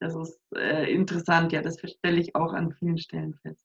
Das 0.00 0.16
ist 0.16 0.40
äh, 0.56 0.92
interessant, 0.92 1.52
ja, 1.52 1.62
das 1.62 1.78
stelle 1.78 2.20
ich 2.20 2.34
auch 2.34 2.52
an 2.52 2.72
vielen 2.72 2.98
Stellen 2.98 3.34
fest. 3.42 3.64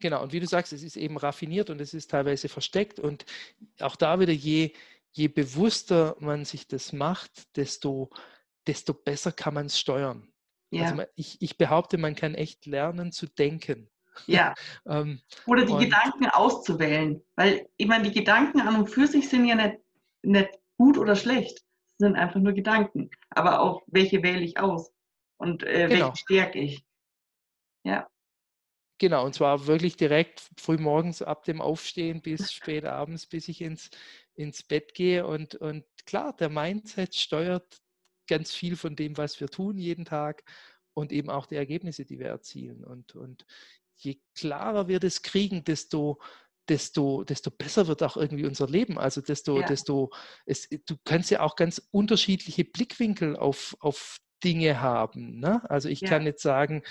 Genau, 0.00 0.22
und 0.22 0.32
wie 0.32 0.40
du 0.40 0.46
sagst, 0.46 0.72
es 0.72 0.82
ist 0.82 0.96
eben 0.96 1.18
raffiniert 1.18 1.68
und 1.68 1.82
es 1.82 1.92
ist 1.92 2.10
teilweise 2.10 2.48
versteckt. 2.48 2.98
Und 2.98 3.26
auch 3.78 3.96
da 3.96 4.20
wieder, 4.20 4.32
je, 4.32 4.72
je 5.12 5.28
bewusster 5.28 6.16
man 6.18 6.46
sich 6.46 6.66
das 6.66 6.94
macht, 6.94 7.54
desto, 7.58 8.08
desto 8.66 8.94
besser 8.94 9.30
kann 9.30 9.52
man 9.52 9.66
es 9.66 9.78
steuern. 9.78 10.32
Ja. 10.70 10.84
Also 10.84 11.02
ich, 11.16 11.36
ich 11.42 11.58
behaupte, 11.58 11.98
man 11.98 12.14
kann 12.14 12.34
echt 12.34 12.64
lernen 12.64 13.12
zu 13.12 13.26
denken. 13.26 13.90
Ja. 14.26 14.54
ähm, 14.86 15.20
Oder 15.46 15.66
die 15.66 15.76
Gedanken 15.76 16.26
auszuwählen. 16.30 17.22
Weil, 17.36 17.68
ich 17.76 17.86
meine, 17.86 18.08
die 18.08 18.18
Gedanken 18.18 18.62
an 18.62 18.76
und 18.76 18.88
für 18.88 19.06
sich 19.06 19.28
sind 19.28 19.44
ja 19.44 19.56
nicht, 19.56 19.78
nicht 20.22 20.48
gut 20.78 20.96
oder 20.96 21.16
schlecht. 21.16 21.64
Sind 22.04 22.16
einfach 22.16 22.38
nur 22.38 22.52
Gedanken. 22.52 23.08
Aber 23.30 23.60
auch, 23.60 23.82
welche 23.86 24.22
wähle 24.22 24.42
ich 24.42 24.58
aus? 24.58 24.92
Und 25.38 25.62
äh, 25.62 25.88
genau. 25.88 26.08
welche 26.08 26.16
stärke 26.16 26.58
ich? 26.58 26.84
Ja. 27.82 28.06
Genau, 28.98 29.24
und 29.24 29.34
zwar 29.34 29.66
wirklich 29.66 29.96
direkt 29.96 30.50
früh 30.58 30.76
morgens 30.76 31.22
ab 31.22 31.44
dem 31.44 31.62
Aufstehen 31.62 32.20
bis 32.20 32.52
spät 32.52 32.84
abends, 32.84 33.26
bis 33.26 33.48
ich 33.48 33.62
ins, 33.62 33.88
ins 34.34 34.62
Bett 34.62 34.92
gehe. 34.92 35.26
Und, 35.26 35.54
und 35.54 35.86
klar, 36.04 36.36
der 36.36 36.50
Mindset 36.50 37.14
steuert 37.14 37.80
ganz 38.26 38.52
viel 38.52 38.76
von 38.76 38.96
dem, 38.96 39.16
was 39.16 39.40
wir 39.40 39.48
tun 39.48 39.78
jeden 39.78 40.04
Tag 40.04 40.44
und 40.92 41.10
eben 41.10 41.30
auch 41.30 41.46
die 41.46 41.56
Ergebnisse, 41.56 42.04
die 42.04 42.18
wir 42.18 42.26
erzielen. 42.26 42.84
Und, 42.84 43.14
und 43.16 43.46
je 43.96 44.20
klarer 44.34 44.88
wir 44.88 45.00
das 45.00 45.22
kriegen, 45.22 45.64
desto, 45.64 46.20
desto, 46.68 47.24
desto 47.24 47.50
besser 47.50 47.86
wird 47.86 48.02
auch 48.02 48.16
irgendwie 48.16 48.46
unser 48.46 48.68
Leben. 48.68 48.98
Also 48.98 49.20
desto, 49.20 49.60
ja. 49.60 49.66
desto, 49.66 50.10
es, 50.46 50.68
du 50.68 50.96
kannst 51.04 51.30
ja 51.30 51.40
auch 51.40 51.56
ganz 51.56 51.88
unterschiedliche 51.90 52.64
Blickwinkel 52.64 53.36
auf, 53.36 53.76
auf 53.80 54.18
Dinge 54.42 54.80
haben. 54.80 55.40
Ne? 55.40 55.62
Also 55.70 55.88
ich 55.88 56.00
ja. 56.00 56.08
kann 56.08 56.24
jetzt 56.24 56.42
sagen, 56.42 56.82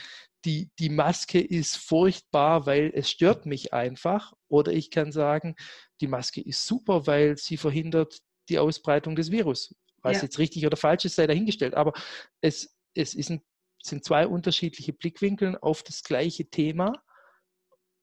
die, 0.45 0.71
die 0.79 0.89
Maske 0.89 1.39
ist 1.39 1.77
furchtbar, 1.77 2.65
weil 2.65 2.91
es 2.93 3.09
stört 3.09 3.45
mich 3.45 3.73
einfach. 3.73 4.33
Oder 4.49 4.73
ich 4.73 4.91
kann 4.91 5.11
sagen, 5.11 5.55
die 6.01 6.07
Maske 6.07 6.41
ist 6.41 6.65
super, 6.65 7.07
weil 7.07 7.37
sie 7.37 7.57
verhindert 7.57 8.19
die 8.49 8.59
Ausbreitung 8.59 9.15
des 9.15 9.31
Virus. 9.31 9.73
Was 10.01 10.17
ja. 10.17 10.23
jetzt 10.23 10.39
richtig 10.39 10.65
oder 10.65 10.75
falsch 10.75 11.05
ist, 11.05 11.15
sei 11.15 11.27
dahingestellt. 11.27 11.75
Aber 11.75 11.93
es, 12.41 12.75
es 12.93 13.13
ist 13.13 13.29
ein, 13.29 13.41
sind 13.81 14.03
zwei 14.03 14.27
unterschiedliche 14.27 14.93
Blickwinkel 14.93 15.57
auf 15.61 15.83
das 15.83 16.03
gleiche 16.03 16.49
Thema. 16.49 16.93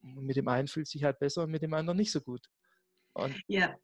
Mit 0.01 0.35
dem 0.35 0.47
einen 0.47 0.67
fühlt 0.67 0.87
sich 0.87 1.03
halt 1.03 1.19
besser 1.19 1.43
und 1.43 1.51
mit 1.51 1.61
dem 1.61 1.73
anderen 1.73 1.97
nicht 1.97 2.11
so 2.11 2.21
gut. 2.21 2.47
Und 3.13 3.39
ja. 3.47 3.75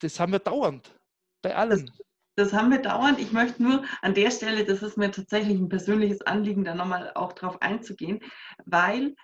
das 0.00 0.18
haben 0.20 0.32
wir 0.32 0.38
dauernd 0.38 0.98
bei 1.42 1.54
allem. 1.54 1.86
Das, 1.86 1.98
das 2.36 2.52
haben 2.52 2.70
wir 2.70 2.80
dauernd. 2.80 3.18
Ich 3.18 3.32
möchte 3.32 3.62
nur 3.62 3.84
an 4.00 4.14
der 4.14 4.30
Stelle, 4.30 4.64
das 4.64 4.82
ist 4.82 4.96
mir 4.96 5.10
tatsächlich 5.10 5.58
ein 5.58 5.68
persönliches 5.68 6.22
Anliegen, 6.22 6.64
da 6.64 6.74
nochmal 6.74 7.12
auch 7.14 7.32
drauf 7.32 7.60
einzugehen, 7.60 8.20
weil 8.64 9.14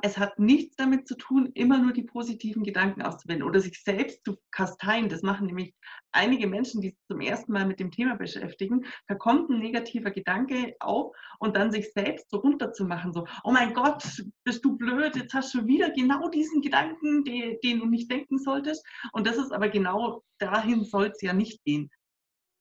es 0.00 0.16
hat 0.16 0.38
nichts 0.38 0.76
damit 0.76 1.06
zu 1.06 1.16
tun, 1.16 1.50
immer 1.52 1.78
nur 1.78 1.92
die 1.92 2.04
positiven 2.04 2.64
Gedanken 2.64 3.02
auszuwählen 3.02 3.42
oder 3.42 3.60
sich 3.60 3.82
selbst 3.82 4.24
zu 4.24 4.38
kasteien. 4.50 5.10
Das 5.10 5.20
machen 5.20 5.48
nämlich 5.48 5.74
einige 6.12 6.46
Menschen, 6.46 6.80
die 6.80 6.88
sich 6.88 6.98
zum 7.10 7.20
ersten 7.20 7.52
Mal 7.52 7.66
mit 7.66 7.78
dem 7.78 7.90
Thema 7.90 8.16
beschäftigen. 8.16 8.86
Da 9.06 9.14
kommt 9.16 9.50
ein 9.50 9.58
negativer 9.58 10.10
Gedanke 10.10 10.74
auf 10.80 11.14
und 11.40 11.56
dann 11.56 11.72
sich 11.72 11.92
selbst 11.92 12.30
so 12.30 12.38
runterzumachen, 12.38 13.12
so, 13.12 13.26
oh 13.44 13.52
mein 13.52 13.74
Gott, 13.74 14.02
bist 14.44 14.64
du 14.64 14.78
blöd, 14.78 15.14
jetzt 15.14 15.34
hast 15.34 15.52
du 15.52 15.66
wieder 15.66 15.90
genau 15.90 16.30
diesen 16.30 16.62
Gedanken, 16.62 17.24
den, 17.24 17.58
den 17.62 17.80
du 17.80 17.84
nicht 17.86 18.10
denken 18.10 18.38
solltest. 18.38 18.82
Und 19.12 19.26
das 19.26 19.36
ist 19.36 19.52
aber 19.52 19.68
genau 19.68 20.22
dahin 20.38 20.84
soll 20.84 21.08
es 21.14 21.20
ja 21.20 21.34
nicht 21.34 21.62
gehen. 21.64 21.90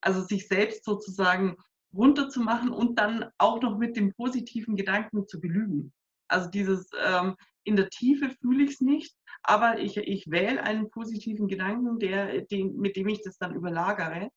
Also 0.02 0.22
sich 0.22 0.50
selbst 0.50 0.84
sozusagen 0.84 1.56
runterzumachen 1.94 2.72
und 2.72 3.00
dann 3.00 3.32
auch 3.38 3.62
noch 3.62 3.78
mit 3.78 3.96
dem 3.96 4.14
positiven 4.14 4.76
Gedanken 4.76 5.30
zu 5.30 5.40
belügen. 5.40 5.94
Also 6.28 6.50
dieses 6.50 6.90
ähm, 7.06 7.36
in 7.64 7.76
der 7.76 7.90
Tiefe 7.90 8.30
fühle 8.30 8.64
ich 8.64 8.72
es 8.72 8.82
nicht, 8.82 9.16
aber 9.44 9.80
ich, 9.80 9.98
ich 9.98 10.30
wähle 10.30 10.64
einen 10.64 10.90
positiven 10.90 11.48
Gedanken, 11.48 12.00
der, 12.00 12.42
den, 12.42 12.76
mit 12.78 12.96
dem 12.96 13.08
ich 13.08 13.22
das 13.24 13.38
dann 13.38 13.56
überlagere. 13.56 14.30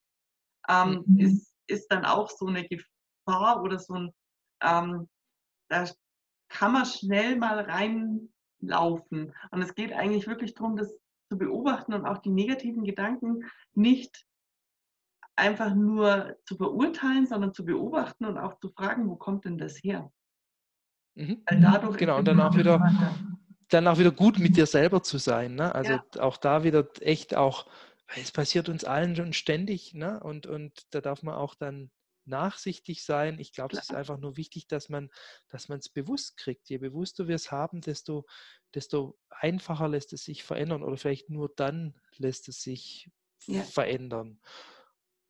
Ähm, 0.68 1.04
mhm. 1.06 1.18
ist, 1.18 1.54
ist 1.66 1.88
dann 1.88 2.04
auch 2.04 2.30
so 2.30 2.46
eine 2.46 2.66
Gefahr 2.66 3.62
oder 3.62 3.78
so 3.78 3.94
ein, 3.94 4.10
ähm, 4.62 5.08
da 5.68 5.84
kann 6.48 6.72
man 6.72 6.86
schnell 6.86 7.36
mal 7.36 7.60
reinlaufen. 7.60 9.34
Und 9.50 9.62
es 9.62 9.74
geht 9.74 9.92
eigentlich 9.92 10.26
wirklich 10.26 10.54
darum, 10.54 10.76
das 10.76 10.94
zu 11.30 11.38
beobachten 11.38 11.92
und 11.92 12.06
auch 12.06 12.18
die 12.18 12.30
negativen 12.30 12.84
Gedanken 12.84 13.44
nicht 13.74 14.26
einfach 15.36 15.74
nur 15.74 16.36
zu 16.44 16.56
verurteilen, 16.56 17.26
sondern 17.26 17.54
zu 17.54 17.64
beobachten 17.64 18.24
und 18.24 18.38
auch 18.38 18.58
zu 18.58 18.70
fragen, 18.70 19.08
wo 19.08 19.16
kommt 19.16 19.44
denn 19.44 19.58
das 19.58 19.76
her? 19.82 20.10
Mhm. 21.18 21.42
Genau, 21.96 22.18
und 22.18 22.24
dann 22.26 22.40
auch 22.40 22.56
wieder, 22.56 22.80
dann 23.68 23.88
auch 23.88 23.98
wieder 23.98 24.12
gut 24.12 24.38
mit 24.38 24.56
dir 24.56 24.66
selber 24.66 25.02
zu 25.02 25.18
sein. 25.18 25.56
Ne? 25.56 25.74
Also 25.74 25.92
ja. 25.92 26.04
auch 26.20 26.36
da 26.36 26.62
wieder 26.62 26.88
echt 27.00 27.34
auch, 27.34 27.66
es 28.16 28.30
passiert 28.30 28.68
uns 28.68 28.84
allen 28.84 29.16
schon 29.16 29.32
ständig, 29.32 29.94
ne? 29.94 30.20
Und, 30.20 30.46
und 30.46 30.86
da 30.90 31.00
darf 31.00 31.22
man 31.22 31.34
auch 31.34 31.54
dann 31.54 31.90
nachsichtig 32.24 33.04
sein. 33.04 33.38
Ich 33.38 33.52
glaube, 33.52 33.76
es 33.76 33.82
ist 33.82 33.94
einfach 33.94 34.18
nur 34.18 34.36
wichtig, 34.36 34.68
dass 34.68 34.88
man 34.88 35.10
dass 35.48 35.68
es 35.68 35.88
bewusst 35.88 36.36
kriegt. 36.36 36.68
Je 36.68 36.78
bewusster 36.78 37.26
wir 37.26 37.34
es 37.34 37.50
haben, 37.50 37.80
desto, 37.80 38.26
desto 38.74 39.18
einfacher 39.30 39.88
lässt 39.88 40.12
es 40.12 40.24
sich 40.24 40.44
verändern 40.44 40.82
oder 40.82 40.96
vielleicht 40.96 41.30
nur 41.30 41.50
dann 41.56 41.98
lässt 42.16 42.48
es 42.48 42.62
sich 42.62 43.10
ja. 43.46 43.62
verändern. 43.62 44.40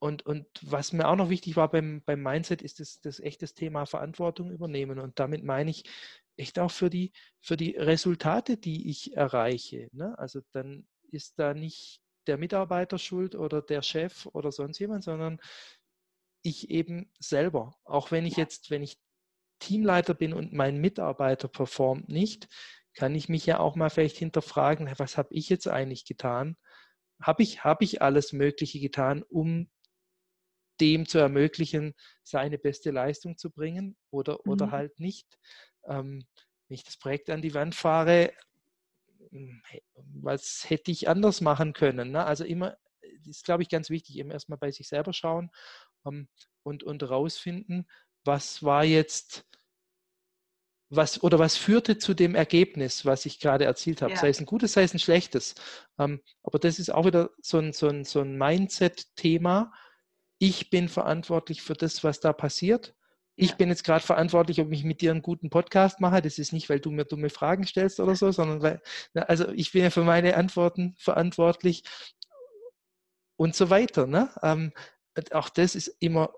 Und, 0.01 0.25
und 0.25 0.47
was 0.63 0.93
mir 0.93 1.09
auch 1.09 1.17
noch 1.17 1.31
wichtig 1.31 1.57
war 1.57 1.71
beim, 1.71 2.03
beim 2.05 2.23
Mindset, 2.23 2.63
ist 2.63 2.81
das, 2.81 3.01
das 3.01 3.21
echtes 3.21 3.55
Thema 3.55 3.85
Verantwortung 3.85 4.51
übernehmen. 4.51 4.99
Und 4.99 5.19
damit 5.19 5.43
meine 5.43 5.71
ich 5.71 5.85
echt 6.37 6.59
auch 6.59 6.71
für 6.71 6.89
die, 6.89 7.13
für 7.41 7.57
die 7.57 7.77
Resultate, 7.77 8.57
die 8.57 8.91
ich 8.91 9.17
erreiche. 9.17 9.89
Ne? 9.93 10.17
Also 10.19 10.41
dann 10.53 10.87
ist 11.11 11.39
da 11.39 11.53
nicht 11.53 12.01
der 12.27 12.39
Mitarbeiter 12.39 12.99
schuld 12.99 13.35
oder 13.35 13.61
der 13.61 13.83
Chef 13.83 14.27
oder 14.27 14.53
sonst 14.53 14.79
jemand, 14.79 15.03
sondern 15.03 15.41
ich 16.43 16.71
eben 16.71 17.11
selber. 17.19 17.75
Auch 17.85 18.11
wenn 18.11 18.27
ich 18.27 18.37
jetzt, 18.37 18.71
wenn 18.71 18.83
ich 18.83 18.99
Teamleiter 19.59 20.15
bin 20.15 20.33
und 20.33 20.53
mein 20.53 20.79
Mitarbeiter 20.79 21.49
performt 21.49 22.09
nicht, 22.09 22.49
kann 22.95 23.15
ich 23.15 23.29
mich 23.29 23.47
ja 23.47 23.59
auch 23.59 23.77
mal 23.77 23.91
vielleicht 23.91 24.17
hinterfragen, 24.17 24.93
was 24.99 25.17
habe 25.17 25.33
ich 25.33 25.49
jetzt 25.49 25.69
eigentlich 25.69 26.05
getan? 26.05 26.57
Habe 27.21 27.43
ich, 27.43 27.65
hab 27.65 27.83
ich 27.83 28.03
alles 28.03 28.33
Mögliche 28.33 28.79
getan, 28.81 29.25
um 29.25 29.69
dem 30.81 31.07
zu 31.07 31.19
ermöglichen, 31.19 31.95
seine 32.23 32.59
beste 32.59 32.91
Leistung 32.91 33.37
zu 33.37 33.51
bringen 33.51 33.97
oder, 34.11 34.39
mhm. 34.45 34.53
oder 34.53 34.71
halt 34.71 34.99
nicht. 35.01 35.27
Ähm, 35.87 36.25
wenn 36.69 36.75
ich 36.75 36.85
das 36.85 36.97
Projekt 36.97 37.31
an 37.31 37.43
die 37.43 37.55
Wand 37.55 37.75
fahre, 37.75 38.33
hm, 39.31 39.63
was 40.23 40.69
hätte 40.69 40.91
ich 40.91 41.09
anders 41.09 41.41
machen 41.41 41.73
können? 41.73 42.13
Ne? 42.13 42.25
Also 42.25 42.45
immer, 42.45 42.77
das 43.25 43.37
ist 43.37 43.45
glaube 43.45 43.63
ich 43.63 43.69
ganz 43.69 43.91
wichtig, 43.91 44.19
eben 44.19 44.31
erstmal 44.31 44.59
bei 44.59 44.71
sich 44.71 44.89
selber 44.89 45.13
schauen 45.13 45.51
ähm, 46.07 46.29
und, 46.63 46.83
und 46.83 47.03
rausfinden, 47.03 47.89
was 48.25 48.63
war 48.63 48.85
jetzt, 48.85 49.45
was 50.91 51.23
oder 51.23 51.39
was 51.39 51.57
führte 51.57 51.99
zu 51.99 52.15
dem 52.15 52.35
Ergebnis, 52.35 53.05
was 53.05 53.27
ich 53.27 53.41
gerade 53.41 53.65
erzielt 53.65 54.03
habe, 54.03 54.13
ja. 54.15 54.19
sei 54.19 54.29
es 54.29 54.41
ein 54.41 54.47
gutes, 54.47 54.73
sei 54.73 54.83
es 54.83 54.95
ein 54.95 54.99
schlechtes. 54.99 55.55
Ähm, 55.99 56.23
aber 56.43 56.59
das 56.59 56.79
ist 56.79 56.91
auch 56.91 57.07
wieder 57.07 57.31
so 57.43 57.59
ein, 57.59 57.73
so 57.73 57.89
ein, 57.89 58.05
so 58.05 58.21
ein 58.21 58.37
Mindset-Thema, 58.37 59.73
ich 60.39 60.71
bin 60.71 60.89
verantwortlich 60.89 61.63
für 61.63 61.75
das, 61.75 62.05
was 62.05 62.21
da 62.21 62.33
passiert. 62.33 62.95
Ich 63.41 63.55
bin 63.55 63.69
jetzt 63.69 63.85
gerade 63.85 64.05
verantwortlich, 64.05 64.61
ob 64.61 64.73
ich 64.73 64.83
mit 64.83 65.01
dir 65.01 65.13
einen 65.13 65.23
guten 65.23 65.49
Podcast 65.49 66.01
mache. 66.01 66.23
Das 66.23 66.39
ist 66.39 66.53
nicht, 66.53 66.69
weil 66.69 66.81
du 66.81 66.91
mir 66.91 67.05
dumme 67.05 67.31
Fragen 67.31 67.65
stellst 67.65 68.01
oder 68.01 68.17
so, 68.17 68.33
sondern 68.33 68.63
weil, 68.63 68.83
also 69.15 69.49
ich 69.51 69.71
bin 69.71 69.83
ja 69.83 69.91
für 69.91 70.03
meine 70.03 70.37
Antworten 70.37 70.97
verantwortlich 70.99 71.85
und 73.37 73.55
so 73.55 73.71
weiter. 73.71 74.07
Ne? 74.07 74.31
Ähm, 74.43 74.73
auch 75.33 75.49
das 75.49 75.75
ist 75.75 75.89
immer 76.01 76.33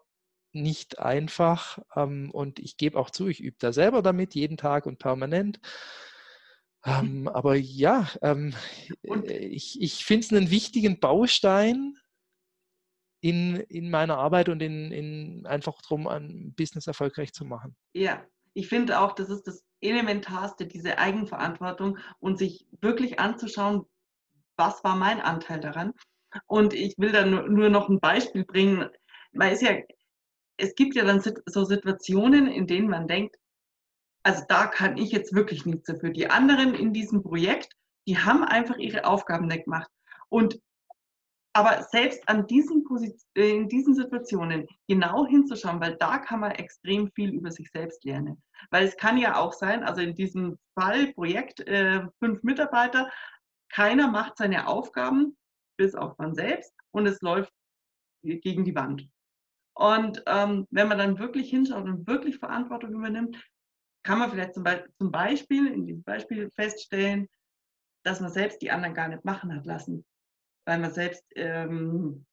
nicht 0.52 0.98
einfach 0.98 1.78
ähm, 1.96 2.30
und 2.32 2.58
ich 2.58 2.76
gebe 2.76 2.98
auch 2.98 3.10
zu, 3.10 3.28
ich 3.28 3.40
übe 3.40 3.56
da 3.58 3.72
selber 3.72 4.02
damit, 4.02 4.34
jeden 4.34 4.56
Tag 4.56 4.86
und 4.86 4.98
permanent. 4.98 5.60
Ähm, 6.84 7.28
aber 7.28 7.54
ja, 7.56 8.08
ähm, 8.22 8.54
äh, 9.02 9.36
ich, 9.36 9.80
ich 9.80 10.04
finde 10.04 10.26
es 10.26 10.32
einen 10.32 10.50
wichtigen 10.50 10.98
Baustein 10.98 11.96
in, 13.20 13.56
in 13.56 13.90
meiner 13.90 14.16
Arbeit 14.18 14.48
und 14.48 14.62
in, 14.62 14.90
in 14.92 15.46
einfach 15.46 15.80
darum, 15.82 16.06
ein 16.06 16.54
Business 16.56 16.86
erfolgreich 16.86 17.32
zu 17.32 17.44
machen. 17.44 17.76
Ja, 17.92 18.24
ich 18.54 18.68
finde 18.68 18.98
auch, 19.00 19.14
das 19.14 19.28
ist 19.28 19.46
das 19.46 19.62
Elementarste, 19.80 20.66
diese 20.66 20.98
Eigenverantwortung 20.98 21.98
und 22.18 22.38
sich 22.38 22.66
wirklich 22.80 23.20
anzuschauen, 23.20 23.84
was 24.56 24.82
war 24.84 24.96
mein 24.96 25.20
Anteil 25.20 25.60
daran. 25.60 25.92
Und 26.46 26.74
ich 26.74 26.94
will 26.98 27.12
da 27.12 27.24
nur, 27.24 27.70
noch 27.70 27.88
ein 27.88 28.00
Beispiel 28.00 28.44
bringen. 28.44 28.88
Man 29.32 29.52
ist 29.52 29.62
ja, 29.62 29.76
es 30.56 30.74
gibt 30.74 30.94
ja 30.94 31.04
dann 31.04 31.22
so 31.46 31.64
Situationen, 31.64 32.46
in 32.46 32.66
denen 32.66 32.88
man 32.88 33.08
denkt, 33.08 33.36
also 34.22 34.42
da 34.48 34.66
kann 34.66 34.96
ich 34.98 35.12
jetzt 35.12 35.34
wirklich 35.34 35.64
nichts 35.64 35.86
dafür. 35.86 36.10
Die 36.10 36.28
anderen 36.28 36.74
in 36.74 36.92
diesem 36.92 37.22
Projekt, 37.22 37.74
die 38.06 38.18
haben 38.18 38.44
einfach 38.44 38.76
ihre 38.76 39.04
Aufgaben 39.04 39.46
nicht 39.46 39.64
gemacht. 39.64 39.90
Und 40.28 40.60
aber 41.52 41.82
selbst 41.82 42.28
an 42.28 42.46
diesen 42.46 42.84
äh, 43.36 43.50
in 43.50 43.68
diesen 43.68 43.94
Situationen 43.94 44.68
genau 44.88 45.26
hinzuschauen, 45.26 45.80
weil 45.80 45.96
da 45.96 46.18
kann 46.18 46.40
man 46.40 46.52
extrem 46.52 47.10
viel 47.12 47.30
über 47.34 47.50
sich 47.50 47.70
selbst 47.70 48.04
lernen. 48.04 48.42
Weil 48.70 48.86
es 48.86 48.96
kann 48.96 49.18
ja 49.18 49.36
auch 49.36 49.52
sein, 49.52 49.82
also 49.82 50.00
in 50.00 50.14
diesem 50.14 50.58
Fall 50.78 51.12
Projekt 51.12 51.60
äh, 51.60 52.06
fünf 52.18 52.42
Mitarbeiter, 52.42 53.10
keiner 53.68 54.08
macht 54.08 54.36
seine 54.36 54.66
Aufgaben 54.66 55.36
bis 55.76 55.94
auf 55.94 56.16
man 56.18 56.34
selbst 56.34 56.72
und 56.92 57.06
es 57.06 57.20
läuft 57.20 57.52
gegen 58.22 58.64
die 58.64 58.74
Wand. 58.74 59.08
Und 59.74 60.22
ähm, 60.26 60.66
wenn 60.70 60.88
man 60.88 60.98
dann 60.98 61.18
wirklich 61.18 61.48
hinschaut 61.48 61.84
und 61.84 62.06
wirklich 62.06 62.38
Verantwortung 62.38 62.92
übernimmt, 62.92 63.42
kann 64.02 64.18
man 64.18 64.30
vielleicht 64.30 64.54
zum, 64.54 64.64
Be 64.64 64.84
zum 64.98 65.10
Beispiel 65.10 65.68
in 65.68 65.86
diesem 65.86 66.02
Beispiel 66.02 66.50
feststellen, 66.50 67.28
dass 68.04 68.20
man 68.20 68.30
selbst 68.30 68.60
die 68.62 68.70
anderen 68.70 68.94
gar 68.94 69.08
nicht 69.08 69.24
machen 69.24 69.54
hat 69.54 69.64
lassen 69.64 70.04
weil 70.66 70.78
man 70.78 70.92
selbst, 70.92 71.24
ähm, 71.34 72.26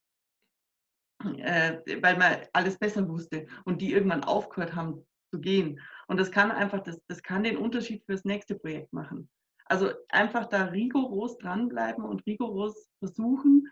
äh, 1.23 1.79
weil 2.01 2.17
man 2.17 2.45
alles 2.53 2.77
besser 2.77 3.07
wusste 3.07 3.47
und 3.65 3.81
die 3.81 3.93
irgendwann 3.93 4.23
aufgehört 4.23 4.75
haben 4.75 5.05
zu 5.31 5.39
gehen. 5.39 5.79
Und 6.07 6.19
das 6.19 6.31
kann 6.31 6.51
einfach, 6.51 6.81
das, 6.81 7.01
das 7.07 7.21
kann 7.21 7.43
den 7.43 7.57
Unterschied 7.57 8.03
fürs 8.05 8.25
nächste 8.25 8.55
Projekt 8.55 8.93
machen. 8.93 9.29
Also 9.65 9.91
einfach 10.09 10.47
da 10.47 10.65
rigoros 10.65 11.37
dranbleiben 11.37 12.05
und 12.05 12.25
rigoros 12.25 12.89
versuchen, 12.99 13.69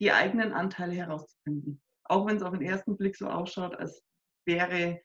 die 0.00 0.12
eigenen 0.12 0.52
Anteile 0.52 0.94
herauszufinden. 0.94 1.82
Auch 2.04 2.26
wenn 2.26 2.36
es 2.36 2.42
auf 2.42 2.52
den 2.52 2.62
ersten 2.62 2.96
Blick 2.96 3.16
so 3.16 3.28
ausschaut, 3.28 3.74
als 3.76 4.02
wäre, 4.46 5.00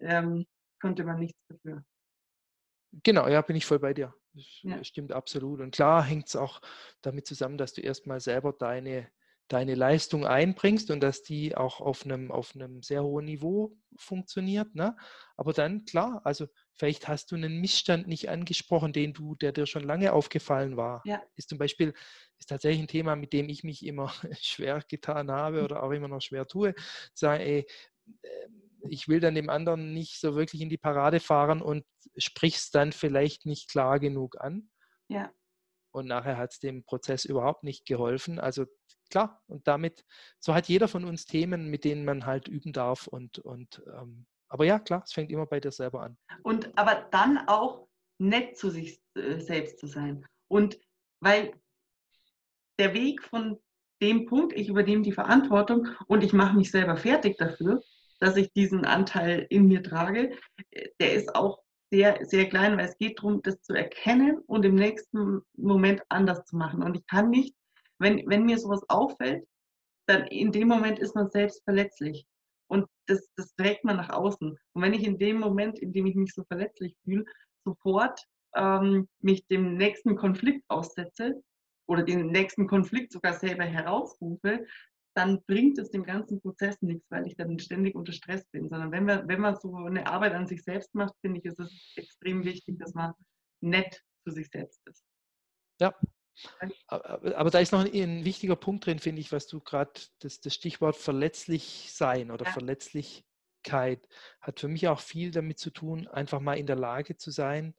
ähm, 0.00 0.44
konnte 0.80 1.04
man 1.04 1.20
nichts 1.20 1.38
dafür. 1.48 1.84
Genau, 3.02 3.26
ja, 3.28 3.40
bin 3.42 3.56
ich 3.56 3.64
voll 3.64 3.78
bei 3.78 3.94
dir. 3.94 4.14
Das 4.34 4.44
ja. 4.62 4.84
stimmt 4.84 5.12
absolut. 5.12 5.60
Und 5.60 5.74
klar 5.74 6.02
hängt 6.02 6.28
es 6.28 6.36
auch 6.36 6.60
damit 7.00 7.26
zusammen, 7.26 7.58
dass 7.58 7.72
du 7.74 7.80
erstmal 7.80 8.20
selber 8.20 8.52
deine, 8.52 9.08
deine 9.48 9.74
Leistung 9.74 10.26
einbringst 10.26 10.90
und 10.90 11.00
dass 11.00 11.22
die 11.22 11.56
auch 11.56 11.80
auf 11.80 12.04
einem, 12.04 12.30
auf 12.30 12.54
einem 12.54 12.82
sehr 12.82 13.02
hohen 13.02 13.26
Niveau 13.26 13.76
funktioniert. 13.96 14.74
Ne? 14.74 14.96
Aber 15.36 15.52
dann, 15.52 15.84
klar, 15.84 16.20
also 16.24 16.46
vielleicht 16.72 17.08
hast 17.08 17.30
du 17.30 17.36
einen 17.36 17.60
Missstand 17.60 18.08
nicht 18.08 18.30
angesprochen, 18.30 18.92
den 18.92 19.12
du, 19.12 19.34
der 19.34 19.52
dir 19.52 19.66
schon 19.66 19.84
lange 19.84 20.12
aufgefallen 20.12 20.76
war. 20.76 21.02
Ja. 21.04 21.22
Ist 21.36 21.48
zum 21.48 21.58
Beispiel, 21.58 21.94
ist 22.38 22.48
tatsächlich 22.48 22.82
ein 22.82 22.88
Thema, 22.88 23.16
mit 23.16 23.32
dem 23.32 23.48
ich 23.48 23.64
mich 23.64 23.84
immer 23.84 24.12
schwer 24.40 24.82
getan 24.88 25.30
habe 25.30 25.58
hm. 25.58 25.64
oder 25.64 25.82
auch 25.82 25.90
immer 25.90 26.08
noch 26.08 26.22
schwer 26.22 26.46
tue. 26.46 26.74
Sagen, 27.14 27.42
ey, 27.42 27.66
ähm, 28.22 28.61
ich 28.88 29.08
will 29.08 29.20
dann 29.20 29.34
dem 29.34 29.50
anderen 29.50 29.92
nicht 29.92 30.20
so 30.20 30.34
wirklich 30.34 30.60
in 30.60 30.68
die 30.68 30.78
Parade 30.78 31.20
fahren 31.20 31.62
und 31.62 31.84
sprichst 32.16 32.74
dann 32.74 32.92
vielleicht 32.92 33.46
nicht 33.46 33.70
klar 33.70 34.00
genug 34.00 34.40
an. 34.40 34.70
Ja. 35.08 35.32
Und 35.92 36.06
nachher 36.06 36.38
hat 36.38 36.52
es 36.52 36.58
dem 36.58 36.84
Prozess 36.84 37.24
überhaupt 37.24 37.64
nicht 37.64 37.84
geholfen. 37.84 38.38
Also 38.38 38.64
klar, 39.10 39.42
und 39.46 39.68
damit, 39.68 40.04
so 40.38 40.54
hat 40.54 40.68
jeder 40.68 40.88
von 40.88 41.04
uns 41.04 41.26
Themen, 41.26 41.68
mit 41.68 41.84
denen 41.84 42.04
man 42.04 42.24
halt 42.24 42.48
üben 42.48 42.72
darf. 42.72 43.06
Und, 43.06 43.38
und 43.38 43.82
ähm, 43.86 44.26
aber 44.48 44.64
ja, 44.64 44.78
klar, 44.78 45.02
es 45.04 45.12
fängt 45.12 45.30
immer 45.30 45.46
bei 45.46 45.60
dir 45.60 45.70
selber 45.70 46.02
an. 46.02 46.16
Und 46.42 46.76
aber 46.78 47.08
dann 47.10 47.46
auch 47.46 47.88
nett 48.18 48.56
zu 48.56 48.70
sich 48.70 49.02
äh, 49.14 49.38
selbst 49.38 49.78
zu 49.78 49.86
sein. 49.86 50.26
Und 50.48 50.78
weil 51.20 51.52
der 52.78 52.94
Weg 52.94 53.22
von 53.22 53.58
dem 54.00 54.26
Punkt, 54.26 54.54
ich 54.54 54.68
übernehme 54.68 55.02
die 55.02 55.12
Verantwortung 55.12 55.88
und 56.08 56.24
ich 56.24 56.32
mache 56.32 56.56
mich 56.56 56.70
selber 56.70 56.96
fertig 56.96 57.36
dafür, 57.36 57.82
dass 58.22 58.36
ich 58.36 58.52
diesen 58.52 58.84
Anteil 58.84 59.46
in 59.50 59.66
mir 59.66 59.82
trage, 59.82 60.38
der 61.00 61.12
ist 61.12 61.34
auch 61.34 61.58
sehr, 61.90 62.24
sehr 62.24 62.48
klein, 62.48 62.78
weil 62.78 62.86
es 62.86 62.96
geht 62.96 63.18
darum, 63.18 63.42
das 63.42 63.60
zu 63.62 63.74
erkennen 63.74 64.38
und 64.46 64.64
im 64.64 64.76
nächsten 64.76 65.42
Moment 65.56 66.02
anders 66.08 66.44
zu 66.44 66.56
machen. 66.56 66.84
Und 66.84 66.96
ich 66.96 67.04
kann 67.08 67.30
nicht, 67.30 67.56
wenn, 67.98 68.22
wenn 68.28 68.44
mir 68.44 68.58
sowas 68.58 68.82
auffällt, 68.88 69.44
dann 70.06 70.28
in 70.28 70.52
dem 70.52 70.68
Moment 70.68 71.00
ist 71.00 71.16
man 71.16 71.30
selbst 71.30 71.64
verletzlich. 71.64 72.24
Und 72.68 72.86
das, 73.06 73.28
das 73.34 73.56
trägt 73.56 73.84
man 73.84 73.96
nach 73.96 74.10
außen. 74.10 74.56
Und 74.72 74.82
wenn 74.82 74.94
ich 74.94 75.02
in 75.02 75.18
dem 75.18 75.40
Moment, 75.40 75.80
in 75.80 75.92
dem 75.92 76.06
ich 76.06 76.14
mich 76.14 76.32
so 76.32 76.44
verletzlich 76.44 76.96
fühle, 77.02 77.24
sofort 77.64 78.24
ähm, 78.54 79.08
mich 79.18 79.44
dem 79.48 79.76
nächsten 79.76 80.14
Konflikt 80.14 80.62
aussetze 80.68 81.42
oder 81.88 82.04
den 82.04 82.28
nächsten 82.28 82.68
Konflikt 82.68 83.10
sogar 83.10 83.32
selber 83.32 83.64
herausrufe, 83.64 84.64
dann 85.14 85.42
bringt 85.44 85.78
es 85.78 85.90
dem 85.90 86.04
ganzen 86.04 86.40
Prozess 86.40 86.80
nichts, 86.80 87.10
weil 87.10 87.26
ich 87.26 87.36
dann 87.36 87.58
ständig 87.58 87.94
unter 87.94 88.12
Stress 88.12 88.46
bin. 88.48 88.68
Sondern 88.68 88.90
wenn, 88.92 89.06
wir, 89.06 89.26
wenn 89.28 89.40
man 89.40 89.56
so 89.60 89.74
eine 89.74 90.06
Arbeit 90.06 90.32
an 90.32 90.46
sich 90.46 90.62
selbst 90.62 90.94
macht, 90.94 91.14
finde 91.20 91.38
ich, 91.38 91.44
ist 91.44 91.58
es 91.58 91.92
extrem 91.96 92.44
wichtig, 92.44 92.78
dass 92.78 92.94
man 92.94 93.12
nett 93.60 94.02
zu 94.24 94.32
sich 94.32 94.48
selbst 94.48 94.80
ist. 94.86 95.04
Ja. 95.80 95.94
Aber, 96.86 97.36
aber 97.36 97.50
da 97.50 97.58
ist 97.58 97.72
noch 97.72 97.84
ein, 97.84 97.92
ein, 97.92 98.24
wichtiger 98.24 98.56
Punkt 98.56 98.86
drin, 98.86 98.98
finde 98.98 99.20
ich, 99.20 99.32
was 99.32 99.46
du 99.46 99.60
gerade, 99.60 99.92
das, 100.20 100.40
das, 100.40 100.54
Stichwort 100.54 100.96
verletzlich 100.96 101.92
sein 101.92 102.30
oder 102.30 102.46
ja. 102.46 102.52
Verletzlichkeit 102.52 104.08
hat 104.40 104.60
für 104.60 104.68
mich 104.68 104.88
auch 104.88 105.00
viel 105.00 105.30
damit 105.30 105.58
zu 105.58 105.70
tun, 105.70 106.08
einfach 106.08 106.40
mal 106.40 106.58
in 106.58 106.66
der 106.66 106.76
Lage 106.76 107.16
zu 107.18 107.30
sein, 107.30 107.74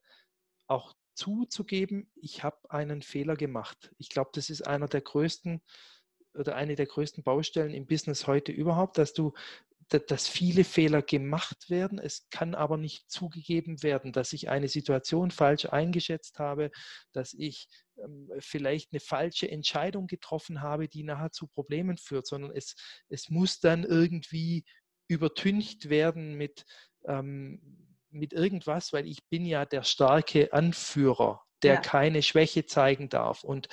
auch 0.67 0.93
zuzugeben, 1.15 2.11
ich 2.15 2.43
habe 2.43 2.69
einen 2.69 3.01
Fehler 3.01 3.35
gemacht. 3.35 3.93
Ich 3.97 4.09
glaube, 4.09 4.31
das 4.33 4.49
ist 4.49 4.67
einer 4.67 4.87
der 4.87 5.01
größten 5.01 5.61
oder 6.35 6.55
eine 6.55 6.75
der 6.75 6.85
größten 6.85 7.23
Baustellen 7.23 7.73
im 7.73 7.85
Business 7.85 8.27
heute 8.27 8.51
überhaupt, 8.51 8.97
dass 8.97 9.13
du 9.13 9.33
dass 9.89 10.27
viele 10.27 10.63
Fehler 10.63 11.01
gemacht 11.01 11.69
werden. 11.69 11.99
Es 11.99 12.27
kann 12.29 12.55
aber 12.55 12.77
nicht 12.77 13.09
zugegeben 13.11 13.83
werden, 13.83 14.11
dass 14.11 14.33
ich 14.33 14.49
eine 14.49 14.67
Situation 14.67 15.31
falsch 15.31 15.65
eingeschätzt 15.65 16.39
habe, 16.39 16.71
dass 17.11 17.33
ich 17.33 17.67
ähm, 17.97 18.31
vielleicht 18.39 18.91
eine 18.91 18.99
falsche 18.99 19.49
Entscheidung 19.49 20.07
getroffen 20.07 20.61
habe, 20.61 20.87
die 20.87 21.03
nachher 21.03 21.31
zu 21.31 21.47
Problemen 21.47 21.97
führt, 21.97 22.27
sondern 22.27 22.51
es, 22.51 22.75
es 23.09 23.29
muss 23.29 23.59
dann 23.59 23.83
irgendwie 23.83 24.63
übertüncht 25.07 25.89
werden 25.89 26.35
mit, 26.35 26.65
ähm, 27.05 27.61
mit 28.09 28.33
irgendwas, 28.33 28.93
weil 28.93 29.07
ich 29.07 29.27
bin 29.29 29.45
ja 29.45 29.65
der 29.65 29.83
starke 29.83 30.53
Anführer, 30.53 31.41
der 31.61 31.75
ja. 31.75 31.81
keine 31.81 32.21
Schwäche 32.21 32.65
zeigen 32.65 33.09
darf. 33.09 33.43
Und 33.43 33.67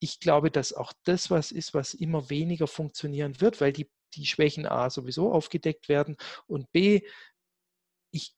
ich 0.00 0.18
glaube, 0.18 0.50
dass 0.50 0.72
auch 0.72 0.92
das 1.04 1.30
was 1.30 1.52
ist, 1.52 1.74
was 1.74 1.94
immer 1.94 2.30
weniger 2.30 2.66
funktionieren 2.66 3.40
wird, 3.40 3.60
weil 3.60 3.72
die, 3.72 3.90
die 4.14 4.26
Schwächen 4.26 4.66
A 4.66 4.90
sowieso 4.90 5.32
aufgedeckt 5.32 5.88
werden 5.88 6.16
und 6.46 6.72
B, 6.72 7.02
ich 8.10 8.34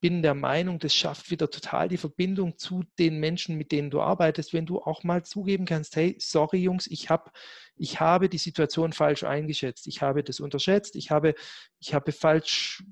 bin 0.00 0.20
der 0.20 0.34
Meinung, 0.34 0.78
das 0.78 0.94
schafft 0.94 1.30
wieder 1.30 1.48
total 1.48 1.88
die 1.88 1.96
Verbindung 1.96 2.58
zu 2.58 2.84
den 2.98 3.20
Menschen, 3.20 3.56
mit 3.56 3.72
denen 3.72 3.90
du 3.90 4.02
arbeitest, 4.02 4.52
wenn 4.52 4.66
du 4.66 4.82
auch 4.82 5.02
mal 5.02 5.24
zugeben 5.24 5.64
kannst, 5.64 5.96
hey, 5.96 6.16
sorry 6.18 6.58
Jungs, 6.58 6.86
ich, 6.88 7.08
hab, 7.08 7.34
ich 7.76 8.00
habe 8.00 8.28
die 8.28 8.36
Situation 8.36 8.92
falsch 8.92 9.24
eingeschätzt, 9.24 9.86
ich 9.86 10.02
habe 10.02 10.22
das 10.22 10.40
unterschätzt, 10.40 10.96
ich 10.96 11.10
habe, 11.10 11.34
ich 11.78 11.94
habe 11.94 12.12
falsch 12.12 12.84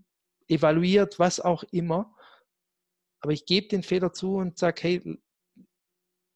evaluiert, 0.48 1.18
was 1.18 1.38
auch 1.38 1.64
immer. 1.64 2.14
Aber 3.20 3.32
ich 3.32 3.46
gebe 3.46 3.68
den 3.68 3.82
Fehler 3.82 4.12
zu 4.12 4.36
und 4.36 4.58
sage, 4.58 4.82
hey, 4.82 5.18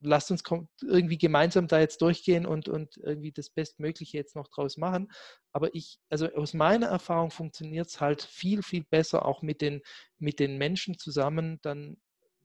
lasst 0.06 0.30
uns 0.30 0.42
irgendwie 0.82 1.18
gemeinsam 1.18 1.68
da 1.68 1.80
jetzt 1.80 2.00
durchgehen 2.00 2.46
und, 2.46 2.68
und 2.68 2.96
irgendwie 2.98 3.32
das 3.32 3.50
Bestmögliche 3.50 4.16
jetzt 4.16 4.36
noch 4.36 4.48
draus 4.48 4.76
machen. 4.76 5.12
Aber 5.52 5.74
ich, 5.74 5.98
also 6.08 6.32
aus 6.34 6.54
meiner 6.54 6.86
Erfahrung 6.86 7.30
funktioniert 7.30 7.88
es 7.88 8.00
halt 8.00 8.22
viel, 8.22 8.62
viel 8.62 8.84
besser 8.84 9.26
auch 9.26 9.42
mit 9.42 9.60
den, 9.60 9.82
mit 10.18 10.38
den 10.40 10.58
Menschen 10.58 10.98
zusammen, 10.98 11.58
dann, 11.62 11.96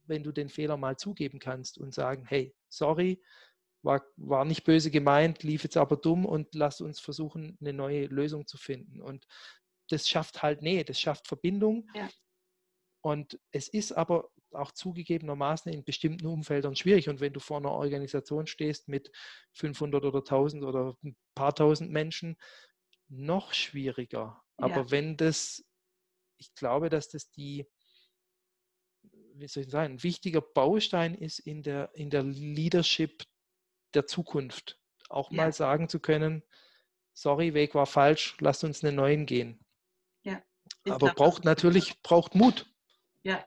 wenn 0.05 0.24
du 0.24 0.32
den 0.32 0.49
Fehler 0.49 0.78
mal 0.78 0.97
zugeben 0.97 1.39
kannst 1.39 1.78
und 1.78 1.93
sagen, 1.93 2.26
hey, 2.26 2.53
sorry, 2.70 3.22
war, 3.84 4.03
war 4.18 4.45
nicht 4.45 4.64
böse 4.64 4.91
gemeint, 4.91 5.43
lief 5.43 5.64
jetzt 5.64 5.78
aber 5.78 5.97
dumm 5.97 6.26
und 6.26 6.53
lass 6.53 6.82
uns 6.82 6.99
versuchen, 6.99 7.57
eine 7.62 7.74
neue 7.74 8.05
Lösung 8.07 8.47
zu 8.47 8.57
finden. 8.57 9.01
Und 9.01 9.26
das 9.89 10.07
schafft 10.07 10.41
halt 10.41 10.62
Nähe, 10.62 10.84
das 10.86 10.99
schafft 10.99 11.28
Verbindung. 11.28 11.88
Ja. 11.95 12.09
Und 13.03 13.39
es 13.51 13.68
ist 13.68 13.91
aber 13.93 14.30
auch 14.54 14.72
zugegebenermaßen 14.72 15.72
in 15.72 15.84
bestimmten 15.84 16.28
Umfeldern 16.28 16.76
schwierig. 16.76 17.10
Und 17.10 17.20
wenn 17.20 17.34
du 17.34 17.39
vor 17.39 17.58
einer 17.58 17.72
Organisation 17.72 18.47
stehst 18.47 18.88
mit 18.88 19.12
500 19.54 20.04
oder 20.04 20.20
1000 20.20 20.64
oder 20.64 20.95
ein 21.04 21.16
paar 21.36 21.54
tausend 21.54 21.91
Menschen, 21.91 22.38
noch 23.08 23.54
schwieriger. 23.54 24.41
Aber 24.58 24.82
ja. 24.82 24.91
wenn 24.91 25.18
das, 25.18 25.66
ich 26.38 26.54
glaube, 26.56 26.89
dass 26.89 27.10
das 27.10 27.30
die, 27.32 27.68
wie 29.34 29.47
soll 29.47 29.64
ich 29.64 29.70
sagen, 29.70 29.93
ein 29.93 30.04
wichtiger 30.04 30.41
Baustein 30.41 31.16
ist 31.16 31.39
in 31.39 31.64
der, 31.64 31.91
in 31.93 32.10
der 32.10 32.24
Leadership 32.24 33.24
der 33.93 34.08
Zukunft. 34.08 34.80
Auch 35.10 35.32
ja. 35.32 35.38
mal 35.38 35.54
sagen 35.54 35.89
zu 35.89 35.99
können, 35.99 36.43
sorry, 37.14 37.54
Weg 37.54 37.76
war 37.76 37.86
falsch, 37.86 38.38
lasst 38.39 38.64
uns 38.64 38.84
einen 38.84 38.95
neuen 38.95 39.26
gehen. 39.26 39.66
Ja. 40.24 40.41
Aber 40.86 41.08
glaub, 41.08 41.16
braucht 41.16 41.45
natürlich, 41.45 42.02
braucht 42.02 42.36
Mut. 42.36 42.72
Ja, 43.24 43.45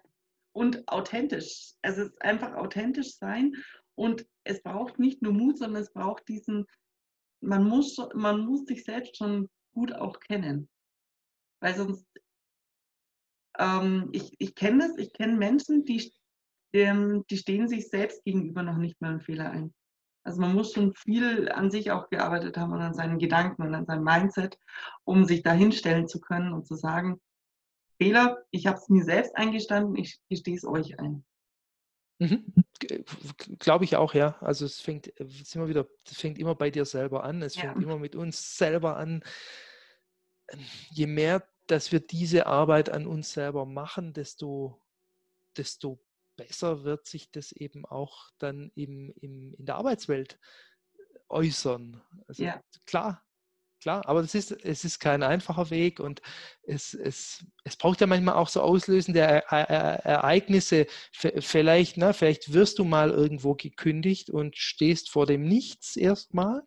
und 0.55 0.88
authentisch. 0.88 1.72
Also 1.82 2.02
es 2.02 2.09
ist 2.09 2.22
einfach 2.22 2.55
authentisch 2.55 3.16
sein 3.18 3.52
und 3.96 4.26
es 4.44 4.62
braucht 4.62 4.98
nicht 4.98 5.20
nur 5.20 5.32
Mut, 5.32 5.59
sondern 5.59 5.82
es 5.82 5.92
braucht 5.92 6.26
diesen, 6.28 6.66
man 7.40 7.68
muss, 7.68 7.96
man 8.14 8.46
muss 8.46 8.64
sich 8.64 8.84
selbst 8.84 9.16
schon 9.16 9.50
gut 9.74 9.92
auch 9.92 10.20
kennen. 10.20 10.68
Weil 11.61 11.76
sonst, 11.76 12.07
ähm, 13.59 14.09
ich, 14.12 14.34
ich 14.38 14.55
kenne 14.55 14.88
das, 14.88 14.96
ich 14.98 15.12
kenne 15.12 15.36
Menschen, 15.36 15.84
die, 15.84 16.12
ähm, 16.72 17.24
die 17.30 17.36
stehen 17.36 17.68
sich 17.68 17.88
selbst 17.88 18.24
gegenüber 18.24 18.62
noch 18.62 18.76
nicht 18.76 19.00
mal 19.00 19.11
einen 19.11 19.20
Fehler 19.20 19.50
ein. 19.50 19.74
Also 20.24 20.40
man 20.40 20.55
muss 20.55 20.72
schon 20.72 20.94
viel 20.94 21.50
an 21.50 21.70
sich 21.70 21.90
auch 21.90 22.09
gearbeitet 22.09 22.57
haben 22.57 22.72
und 22.72 22.80
an 22.80 22.94
seinen 22.94 23.18
Gedanken 23.18 23.62
und 23.62 23.74
an 23.74 23.86
seinem 23.86 24.05
Mindset, 24.05 24.59
um 25.05 25.24
sich 25.24 25.42
da 25.42 25.52
hinstellen 25.52 26.09
zu 26.09 26.20
können 26.20 26.52
und 26.55 26.66
zu 26.66 26.76
sagen, 26.76 27.20
Fehler, 27.99 28.45
ich 28.51 28.66
habe 28.66 28.78
es 28.78 28.88
mir 28.88 29.05
selbst 29.05 29.36
eingestanden, 29.36 29.97
ich 29.97 30.20
gestehe 30.28 30.57
es 30.57 30.64
euch 30.64 30.99
ein. 30.99 31.24
Mhm. 32.18 32.55
Glaube 33.59 33.84
ich 33.84 33.97
auch, 33.97 34.14
ja. 34.14 34.36
Also 34.40 34.66
es 34.66 34.80
fängt, 34.80 35.12
es 35.20 35.55
immer 35.55 35.68
wieder, 35.68 35.86
es 36.07 36.18
fängt 36.18 36.38
immer 36.38 36.55
bei 36.55 36.70
dir 36.70 36.84
selber 36.84 37.24
an. 37.24 37.42
Es 37.42 37.57
ja. 37.57 37.62
fängt 37.62 37.82
immer 37.82 37.99
mit 37.99 38.14
uns 38.14 38.57
selber 38.57 38.97
an. 38.97 39.22
Je 40.90 41.07
mehr, 41.07 41.47
dass 41.66 41.92
wir 41.92 42.01
diese 42.01 42.47
Arbeit 42.47 42.90
an 42.90 43.07
uns 43.07 43.32
selber 43.32 43.66
machen, 43.66 44.12
desto, 44.12 44.80
desto 45.57 45.99
besser 46.36 46.84
wird 46.84 47.07
sich 47.07 47.30
das 47.30 47.53
eben 47.53 47.86
auch 47.86 48.30
dann 48.38 48.70
im, 48.74 49.12
im, 49.20 49.55
in 49.55 49.66
der 49.66 49.76
Arbeitswelt 49.76 50.38
äußern. 51.28 52.03
Also 52.28 52.45
ja. 52.45 52.62
klar, 52.86 53.24
klar, 53.85 54.09
aber 54.09 54.22
das 54.22 54.35
ist, 54.35 54.51
es 54.51 54.82
ist 54.82 54.99
kein 54.99 55.22
einfacher 55.22 55.68
Weg 55.68 56.01
und 56.01 56.22
es, 56.62 56.95
es, 56.95 57.45
es 57.64 57.76
braucht 57.76 58.01
ja 58.01 58.07
manchmal 58.07 58.35
auch 58.35 58.49
so 58.49 58.62
auslösende 58.62 59.20
Ereignisse. 59.20 60.87
Vielleicht, 61.12 61.99
ne, 61.99 62.14
vielleicht 62.14 62.55
wirst 62.55 62.78
du 62.78 62.85
mal 62.85 63.11
irgendwo 63.11 63.55
gekündigt 63.55 64.30
und 64.30 64.57
stehst 64.57 65.11
vor 65.11 65.26
dem 65.26 65.47
Nichts 65.47 65.97
erstmal 65.97 66.62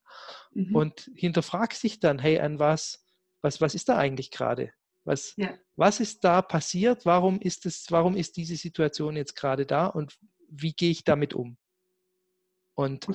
mhm. 0.53 0.75
und 0.75 1.11
hinterfragst 1.15 1.81
dich 1.81 1.99
dann, 1.99 2.19
hey, 2.19 2.39
an 2.39 2.59
was, 2.59 3.03
was, 3.41 3.61
was 3.61 3.73
ist 3.73 3.89
da 3.89 3.97
eigentlich 3.97 4.29
gerade? 4.29 4.71
Was, 5.03 5.33
ja. 5.37 5.57
was 5.75 5.99
ist 5.99 6.23
da 6.23 6.43
passiert? 6.43 7.03
Warum 7.03 7.41
ist, 7.41 7.65
es, 7.65 7.87
warum 7.89 8.15
ist 8.15 8.37
diese 8.37 8.57
Situation 8.57 9.15
jetzt 9.15 9.35
gerade 9.35 9.65
da 9.65 9.87
und 9.87 10.19
wie 10.49 10.73
gehe 10.73 10.91
ich 10.91 11.03
damit 11.03 11.33
um? 11.33 11.57
Und 12.77 13.07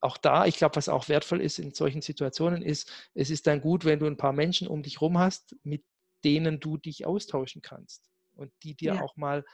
auch 0.00 0.16
da, 0.16 0.46
ich 0.46 0.56
glaube, 0.56 0.76
was 0.76 0.88
auch 0.88 1.10
wertvoll 1.10 1.42
ist 1.42 1.58
in 1.58 1.74
solchen 1.74 2.00
Situationen, 2.00 2.62
ist, 2.62 2.90
es 3.12 3.28
ist 3.28 3.46
dann 3.46 3.60
gut, 3.60 3.84
wenn 3.84 3.98
du 3.98 4.06
ein 4.06 4.16
paar 4.16 4.32
Menschen 4.32 4.66
um 4.66 4.82
dich 4.82 4.94
herum 4.96 5.18
hast, 5.18 5.54
mit 5.62 5.84
denen 6.24 6.58
du 6.58 6.78
dich 6.78 7.04
austauschen 7.04 7.60
kannst 7.60 8.10
und 8.34 8.50
die 8.62 8.74
dir 8.74 8.94
ja. 8.94 9.02
auch 9.02 9.18
mal 9.18 9.44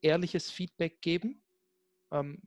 ehrliches 0.00 0.50
Feedback 0.50 1.00
geben. 1.02 1.44
Ähm, 2.10 2.40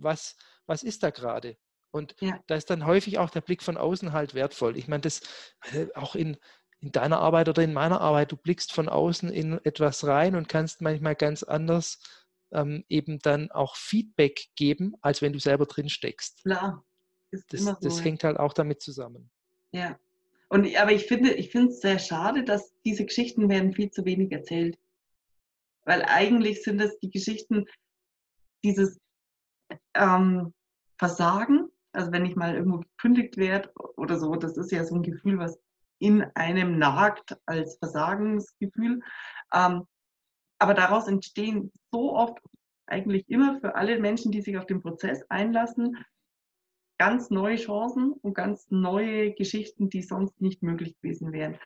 was, 0.00 0.34
was 0.66 0.82
ist 0.82 1.04
da 1.04 1.10
gerade? 1.10 1.56
Und 1.92 2.16
ja. 2.18 2.42
da 2.48 2.56
ist 2.56 2.70
dann 2.70 2.84
häufig 2.84 3.18
auch 3.18 3.30
der 3.30 3.40
Blick 3.40 3.62
von 3.62 3.76
außen 3.76 4.12
halt 4.12 4.34
wertvoll. 4.34 4.76
Ich 4.76 4.88
meine, 4.88 5.02
das 5.02 5.20
äh, 5.72 5.86
auch 5.94 6.16
in, 6.16 6.36
in 6.80 6.90
deiner 6.90 7.20
Arbeit 7.20 7.48
oder 7.48 7.62
in 7.62 7.72
meiner 7.72 8.00
Arbeit, 8.00 8.32
du 8.32 8.36
blickst 8.36 8.72
von 8.72 8.88
außen 8.88 9.30
in 9.30 9.64
etwas 9.64 10.04
rein 10.08 10.34
und 10.34 10.48
kannst 10.48 10.80
manchmal 10.80 11.14
ganz 11.14 11.44
anders 11.44 12.00
ähm, 12.54 12.84
eben 12.88 13.18
dann 13.18 13.50
auch 13.50 13.76
Feedback 13.76 14.48
geben, 14.56 14.94
als 15.00 15.22
wenn 15.22 15.32
du 15.32 15.38
selber 15.38 15.66
drin 15.66 15.88
steckst. 15.88 16.42
Klar. 16.42 16.84
Ist 17.30 17.52
das, 17.52 17.60
so. 17.60 17.76
das 17.80 18.04
hängt 18.04 18.24
halt 18.24 18.38
auch 18.38 18.52
damit 18.52 18.80
zusammen. 18.80 19.30
Ja. 19.72 19.98
Und, 20.48 20.74
aber 20.76 20.92
ich 20.92 21.06
finde 21.06 21.32
ich 21.32 21.50
finde 21.50 21.72
es 21.72 21.80
sehr 21.80 21.98
schade, 21.98 22.44
dass 22.44 22.72
diese 22.84 23.04
Geschichten 23.04 23.48
werden 23.48 23.72
viel 23.72 23.90
zu 23.90 24.04
wenig 24.04 24.30
erzählt. 24.30 24.78
Weil 25.84 26.02
eigentlich 26.02 26.62
sind 26.62 26.80
es 26.80 26.98
die 27.00 27.10
Geschichten, 27.10 27.66
dieses 28.62 28.98
ähm, 29.94 30.54
Versagen, 30.98 31.68
also 31.92 32.12
wenn 32.12 32.24
ich 32.24 32.36
mal 32.36 32.54
irgendwo 32.54 32.78
gekündigt 32.78 33.36
werde 33.36 33.70
oder 33.96 34.18
so, 34.18 34.34
das 34.36 34.56
ist 34.56 34.72
ja 34.72 34.84
so 34.84 34.94
ein 34.94 35.02
Gefühl, 35.02 35.38
was 35.38 35.58
in 35.98 36.22
einem 36.34 36.78
nagt 36.78 37.36
als 37.46 37.76
Versagensgefühl. 37.78 39.00
Ähm, 39.52 39.86
aber 40.58 40.74
daraus 40.74 41.08
entstehen 41.08 41.72
so 41.90 42.14
oft, 42.14 42.38
eigentlich 42.86 43.28
immer 43.28 43.60
für 43.60 43.76
alle 43.76 43.98
Menschen, 43.98 44.30
die 44.30 44.42
sich 44.42 44.58
auf 44.58 44.66
den 44.66 44.82
Prozess 44.82 45.24
einlassen, 45.28 46.04
ganz 46.98 47.30
neue 47.30 47.56
Chancen 47.56 48.12
und 48.12 48.34
ganz 48.34 48.70
neue 48.70 49.32
Geschichten, 49.32 49.88
die 49.88 50.02
sonst 50.02 50.40
nicht 50.40 50.62
möglich 50.62 50.94
gewesen 51.00 51.32
wären. 51.32 51.58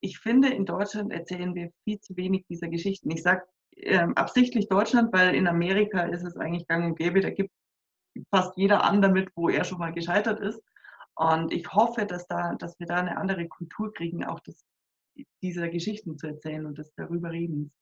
Ich 0.00 0.18
finde, 0.18 0.48
in 0.48 0.66
Deutschland 0.66 1.12
erzählen 1.12 1.54
wir 1.54 1.70
viel 1.84 2.00
zu 2.00 2.16
wenig 2.16 2.44
dieser 2.48 2.68
Geschichten. 2.68 3.10
Ich 3.10 3.22
sage 3.22 3.44
ähm, 3.76 4.14
absichtlich 4.16 4.68
Deutschland, 4.68 5.12
weil 5.12 5.34
in 5.34 5.46
Amerika 5.46 6.02
ist 6.02 6.24
es 6.24 6.36
eigentlich 6.36 6.66
gang 6.66 6.84
und 6.84 6.98
gäbe. 6.98 7.20
Da 7.20 7.30
gibt 7.30 7.50
fast 8.30 8.56
jeder 8.56 8.84
an 8.84 9.02
damit, 9.02 9.30
wo 9.34 9.48
er 9.48 9.64
schon 9.64 9.78
mal 9.78 9.92
gescheitert 9.92 10.40
ist. 10.40 10.62
Und 11.14 11.52
ich 11.52 11.72
hoffe, 11.72 12.06
dass, 12.06 12.26
da, 12.26 12.54
dass 12.54 12.78
wir 12.78 12.86
da 12.86 12.96
eine 12.96 13.16
andere 13.16 13.48
Kultur 13.48 13.92
kriegen, 13.92 14.24
auch 14.24 14.40
das, 14.40 14.64
dieser 15.42 15.68
Geschichten 15.68 16.16
zu 16.16 16.28
erzählen 16.28 16.64
und 16.66 16.78
des 16.78 16.92
darüber 16.94 17.32
Redens. 17.32 17.72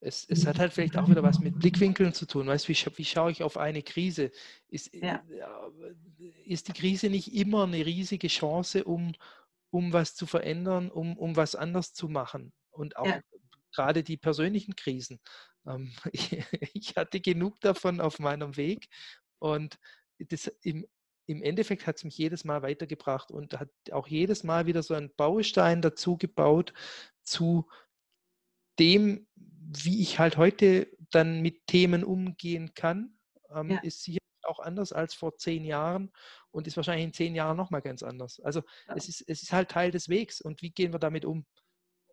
Es, 0.00 0.26
es, 0.28 0.46
hat 0.46 0.58
halt 0.58 0.72
vielleicht 0.72 0.96
auch 0.96 1.08
wieder 1.08 1.22
was 1.22 1.38
mit 1.38 1.58
Blickwinkeln 1.60 2.12
zu 2.12 2.26
tun. 2.26 2.48
Weißt, 2.48 2.68
wie, 2.68 2.74
wie 2.96 3.04
schaue 3.04 3.30
ich 3.30 3.44
auf 3.44 3.56
eine 3.56 3.82
Krise? 3.82 4.32
Ist, 4.68 4.92
ja. 4.94 5.22
ist 6.44 6.66
die 6.66 6.72
Krise 6.72 7.08
nicht 7.08 7.32
immer 7.34 7.64
eine 7.64 7.86
riesige 7.86 8.26
Chance, 8.26 8.82
um, 8.82 9.14
um 9.70 9.92
was 9.92 10.16
zu 10.16 10.26
verändern, 10.26 10.90
um, 10.90 11.16
um 11.16 11.36
was 11.36 11.54
anders 11.54 11.94
zu 11.94 12.08
machen? 12.08 12.52
Und 12.70 12.96
auch 12.96 13.06
ja. 13.06 13.20
gerade 13.72 14.02
die 14.02 14.16
persönlichen 14.16 14.74
Krisen. 14.74 15.20
Ähm, 15.66 15.92
ich 16.74 16.96
hatte 16.96 17.20
genug 17.20 17.60
davon 17.60 18.00
auf 18.00 18.18
meinem 18.18 18.56
Weg 18.56 18.88
und 19.38 19.78
das 20.18 20.48
im, 20.62 20.86
im 21.26 21.42
Endeffekt 21.42 21.86
hat 21.86 21.96
es 21.96 22.04
mich 22.04 22.18
jedes 22.18 22.44
Mal 22.44 22.62
weitergebracht 22.62 23.30
und 23.30 23.58
hat 23.58 23.70
auch 23.92 24.08
jedes 24.08 24.44
Mal 24.44 24.66
wieder 24.66 24.82
so 24.82 24.94
einen 24.94 25.14
Baustein 25.16 25.80
dazu 25.80 26.16
gebaut 26.16 26.72
zu 27.22 27.68
dem, 28.78 29.26
wie 29.70 30.00
ich 30.00 30.18
halt 30.18 30.36
heute 30.36 30.88
dann 31.10 31.40
mit 31.40 31.66
Themen 31.66 32.04
umgehen 32.04 32.74
kann, 32.74 33.18
ähm, 33.54 33.70
ja. 33.70 33.80
ist 33.80 34.02
sicher 34.02 34.18
auch 34.44 34.58
anders 34.58 34.92
als 34.92 35.14
vor 35.14 35.36
zehn 35.36 35.64
Jahren 35.64 36.12
und 36.50 36.66
ist 36.66 36.76
wahrscheinlich 36.76 37.04
in 37.04 37.12
zehn 37.12 37.34
Jahren 37.34 37.56
nochmal 37.56 37.82
ganz 37.82 38.02
anders. 38.02 38.40
Also 38.40 38.62
ja. 38.88 38.94
es, 38.96 39.08
ist, 39.08 39.24
es 39.28 39.42
ist 39.42 39.52
halt 39.52 39.70
Teil 39.70 39.90
des 39.90 40.08
Wegs 40.08 40.40
und 40.40 40.62
wie 40.62 40.70
gehen 40.70 40.92
wir 40.92 40.98
damit 40.98 41.24
um? 41.24 41.46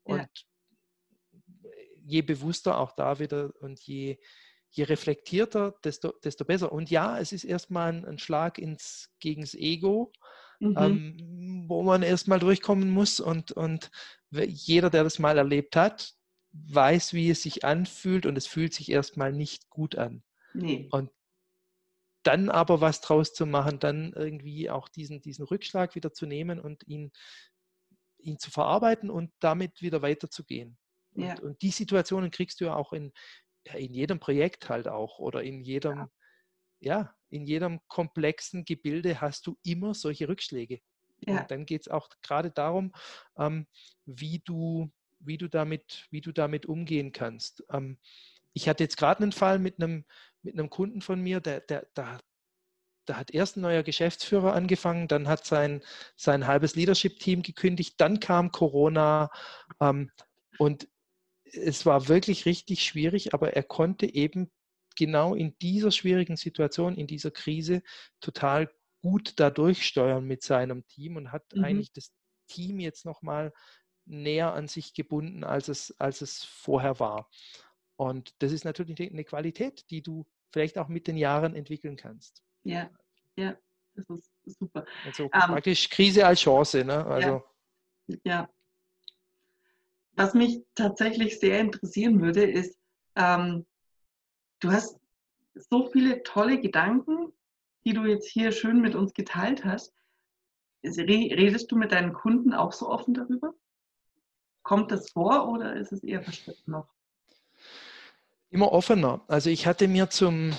Und 0.04 0.20
ja. 0.20 1.72
je 2.06 2.22
bewusster 2.22 2.78
auch 2.78 2.94
da 2.94 3.20
wieder 3.20 3.52
und 3.60 3.80
je, 3.82 4.20
je 4.70 4.84
reflektierter, 4.84 5.76
desto, 5.84 6.14
desto 6.24 6.46
besser. 6.46 6.72
Und 6.72 6.90
ja, 6.90 7.20
es 7.20 7.32
ist 7.32 7.44
erstmal 7.44 7.94
ein, 7.94 8.06
ein 8.06 8.20
Schlag 8.20 8.58
ins, 8.60 9.12
gegen 9.20 9.42
das 9.42 9.56
Ego, 9.56 10.12
mhm. 10.60 10.76
ähm, 10.78 11.66
wo 11.68 11.84
man 11.84 12.04
erstmal 12.04 12.40
durchkommen 12.40 12.90
muss 12.90 13.20
und, 13.20 13.52
und 13.52 13.90
jeder, 14.32 14.90
der 14.90 15.04
das 15.04 15.20
mal 15.20 15.38
erlebt 15.38 15.76
hat, 15.76 16.14
weiß, 16.52 17.14
wie 17.14 17.30
es 17.30 17.44
sich 17.44 17.66
anfühlt 17.66 18.26
und 18.26 18.38
es 18.38 18.48
fühlt 18.48 18.74
sich 18.74 18.92
erstmal 18.92 19.32
nicht 19.32 19.70
gut 19.70 19.96
an. 19.96 20.24
Nee. 20.54 20.88
Und 20.92 21.12
dann 22.24 22.50
aber 22.50 22.82
was 22.82 23.02
draus 23.02 23.34
zu 23.34 23.46
machen, 23.46 23.80
dann 23.80 24.14
irgendwie 24.14 24.70
auch 24.70 24.90
diesen, 24.90 25.22
diesen 25.22 25.46
Rückschlag 25.46 25.96
wieder 25.96 26.12
zu 26.12 26.26
nehmen 26.26 26.60
und 26.60 26.86
ihn, 26.88 27.12
ihn 28.18 28.40
zu 28.40 28.52
verarbeiten 28.52 29.10
und 29.10 29.32
damit 29.40 29.82
wieder 29.82 30.02
weiterzugehen. 30.02 30.78
Ja. 31.14 31.32
Und, 31.32 31.40
und 31.42 31.62
die 31.62 31.72
Situationen 31.72 32.32
kriegst 32.32 32.60
du 32.60 32.66
ja 32.66 32.76
auch 32.76 32.94
in, 32.94 33.14
in 33.74 33.94
jedem 33.94 34.20
Projekt 34.20 34.70
halt 34.70 34.88
auch 34.88 35.20
oder 35.20 35.44
in 35.44 35.62
jedem, 35.62 35.98
ja. 35.98 36.10
ja 36.80 37.16
in 37.30 37.46
jedem 37.46 37.80
komplexen 37.88 38.66
Gebilde 38.66 39.22
hast 39.22 39.48
du 39.48 39.58
immer 39.64 39.94
solche 39.94 40.28
Rückschläge. 40.28 40.82
Ja. 41.26 41.42
Und 41.42 41.52
dann 41.52 41.66
geht 41.66 41.82
es 41.82 41.88
auch 41.88 42.10
gerade 42.22 42.52
darum, 42.52 42.94
ähm, 43.38 43.68
wie 44.06 44.40
du 44.40 44.92
wie 45.20 45.38
du 45.38 45.48
damit, 45.48 46.08
wie 46.12 46.22
du 46.22 46.32
damit 46.32 46.66
umgehen 46.66 47.12
kannst. 47.12 47.64
Ähm, 47.72 47.98
ich 48.54 48.68
hatte 48.68 48.84
jetzt 48.84 48.98
gerade 48.98 49.24
einen 49.24 49.32
Fall 49.32 49.60
mit 49.60 49.82
einem, 49.82 50.06
mit 50.42 50.54
einem 50.54 50.70
Kunden 50.70 51.02
von 51.02 51.22
mir, 51.22 51.40
der, 51.40 51.62
der, 51.62 51.88
der, 51.96 52.20
da 53.06 53.18
hat 53.18 53.32
erst 53.32 53.58
ein 53.58 53.62
neuer 53.62 53.84
Geschäftsführer 53.84 54.54
angefangen, 54.54 55.08
dann 55.08 55.28
hat 55.28 55.46
sein, 55.46 55.82
sein 56.16 56.48
halbes 56.48 56.76
Leadership-Team 56.76 57.42
gekündigt, 57.42 57.96
dann 57.98 58.20
kam 58.20 58.52
Corona 58.52 59.30
ähm, 59.80 60.12
und 60.58 60.88
es 61.44 61.86
war 61.86 62.08
wirklich 62.08 62.46
richtig 62.46 62.84
schwierig, 62.84 63.34
aber 63.34 63.54
er 63.54 63.64
konnte 63.64 64.14
eben 64.14 64.52
genau 64.96 65.34
in 65.34 65.58
dieser 65.60 65.92
schwierigen 65.92 66.38
Situation, 66.38 66.96
in 66.96 67.08
dieser 67.08 67.32
Krise 67.32 67.82
total 68.20 68.70
gut 69.02 69.34
da 69.38 69.50
durchsteuern 69.50 70.26
mit 70.26 70.44
seinem 70.44 70.86
Team 70.88 71.16
und 71.16 71.32
hat 71.32 71.44
mhm. 71.56 71.64
eigentlich 71.64 71.92
das 71.94 72.12
Team 72.48 72.80
jetzt 72.80 73.06
nochmal 73.06 73.54
näher 74.10 74.54
an 74.54 74.68
sich 74.68 74.94
gebunden, 74.94 75.44
als 75.44 75.68
es, 75.68 75.96
als 76.00 76.22
es 76.22 76.44
vorher 76.44 77.00
war. 77.00 77.30
Und 77.96 78.34
das 78.42 78.52
ist 78.52 78.66
natürlich 78.66 79.00
eine 79.02 79.24
Qualität, 79.24 79.90
die 79.90 80.02
du 80.02 80.26
vielleicht 80.52 80.78
auch 80.78 80.88
mit 80.88 81.08
den 81.08 81.18
Jahren 81.18 81.56
entwickeln 81.56 81.96
kannst. 81.96 82.44
Ja, 82.64 82.90
ja, 83.36 83.58
das 83.96 84.10
ist 84.46 84.60
super. 84.60 84.86
Also 85.06 85.26
um, 85.26 85.30
ähm, 85.34 85.42
praktisch 85.42 85.90
Krise 85.90 86.26
als 86.26 86.42
Chance. 86.42 86.84
Ne? 86.84 87.06
Also, 87.06 87.44
ja, 88.08 88.18
ja. 88.24 88.50
Was 90.14 90.34
mich 90.34 90.64
tatsächlich 90.76 91.40
sehr 91.40 91.60
interessieren 91.60 92.22
würde, 92.22 92.44
ist, 92.44 92.78
ähm, 93.16 93.66
du 94.60 94.72
hast 94.72 95.00
so 95.54 95.88
viele 95.88 96.24
tolle 96.24 96.60
Gedanken, 96.60 97.32
die 97.86 97.94
du 97.94 98.06
jetzt 98.06 98.28
hier 98.28 98.52
schön 98.52 98.82
mit 98.82 98.96
uns 98.96 99.14
geteilt 99.14 99.66
hast. 99.66 99.94
Redest 100.84 101.72
du 101.72 101.76
mit 101.76 101.92
deinen 101.92 102.14
Kunden 102.14 102.54
auch 102.54 102.72
so 102.72 102.88
offen 102.88 103.14
darüber? 103.14 103.54
Kommt 104.64 104.92
das 104.92 105.12
vor 105.12 105.50
oder 105.50 105.76
ist 105.76 105.92
es 105.92 106.04
eher 106.04 106.22
versteckt 106.22 106.68
noch? 106.68 106.88
Immer 108.50 108.72
offener. 108.72 109.24
Also 109.28 109.50
ich 109.50 109.68
hatte 109.68 109.88
mir 109.88 110.10
zum, 110.10 110.56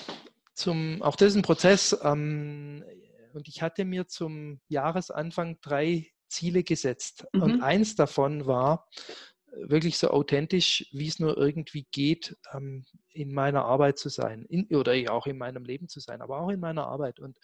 zum 0.54 1.02
auch 1.02 1.16
das 1.16 1.30
ist 1.30 1.36
ein 1.36 1.42
Prozess, 1.42 1.98
ähm, 2.02 2.84
und 3.32 3.48
ich 3.48 3.62
hatte 3.62 3.84
mir 3.84 4.08
zum 4.08 4.60
Jahresanfang 4.68 5.58
drei 5.60 6.10
Ziele 6.28 6.62
gesetzt. 6.62 7.26
Mhm. 7.32 7.42
Und 7.42 7.62
eins 7.62 7.94
davon 7.96 8.46
war, 8.46 8.88
wirklich 9.52 9.98
so 9.98 10.08
authentisch, 10.10 10.88
wie 10.92 11.08
es 11.08 11.18
nur 11.18 11.36
irgendwie 11.36 11.86
geht, 11.90 12.36
ähm, 12.52 12.84
in 13.12 13.32
meiner 13.32 13.64
Arbeit 13.64 13.98
zu 13.98 14.08
sein 14.08 14.44
in, 14.46 14.66
oder 14.76 14.94
auch 15.12 15.26
in 15.26 15.38
meinem 15.38 15.64
Leben 15.64 15.88
zu 15.88 16.00
sein, 16.00 16.22
aber 16.22 16.40
auch 16.40 16.50
in 16.50 16.60
meiner 16.60 16.86
Arbeit. 16.86 17.18
Und 17.18 17.38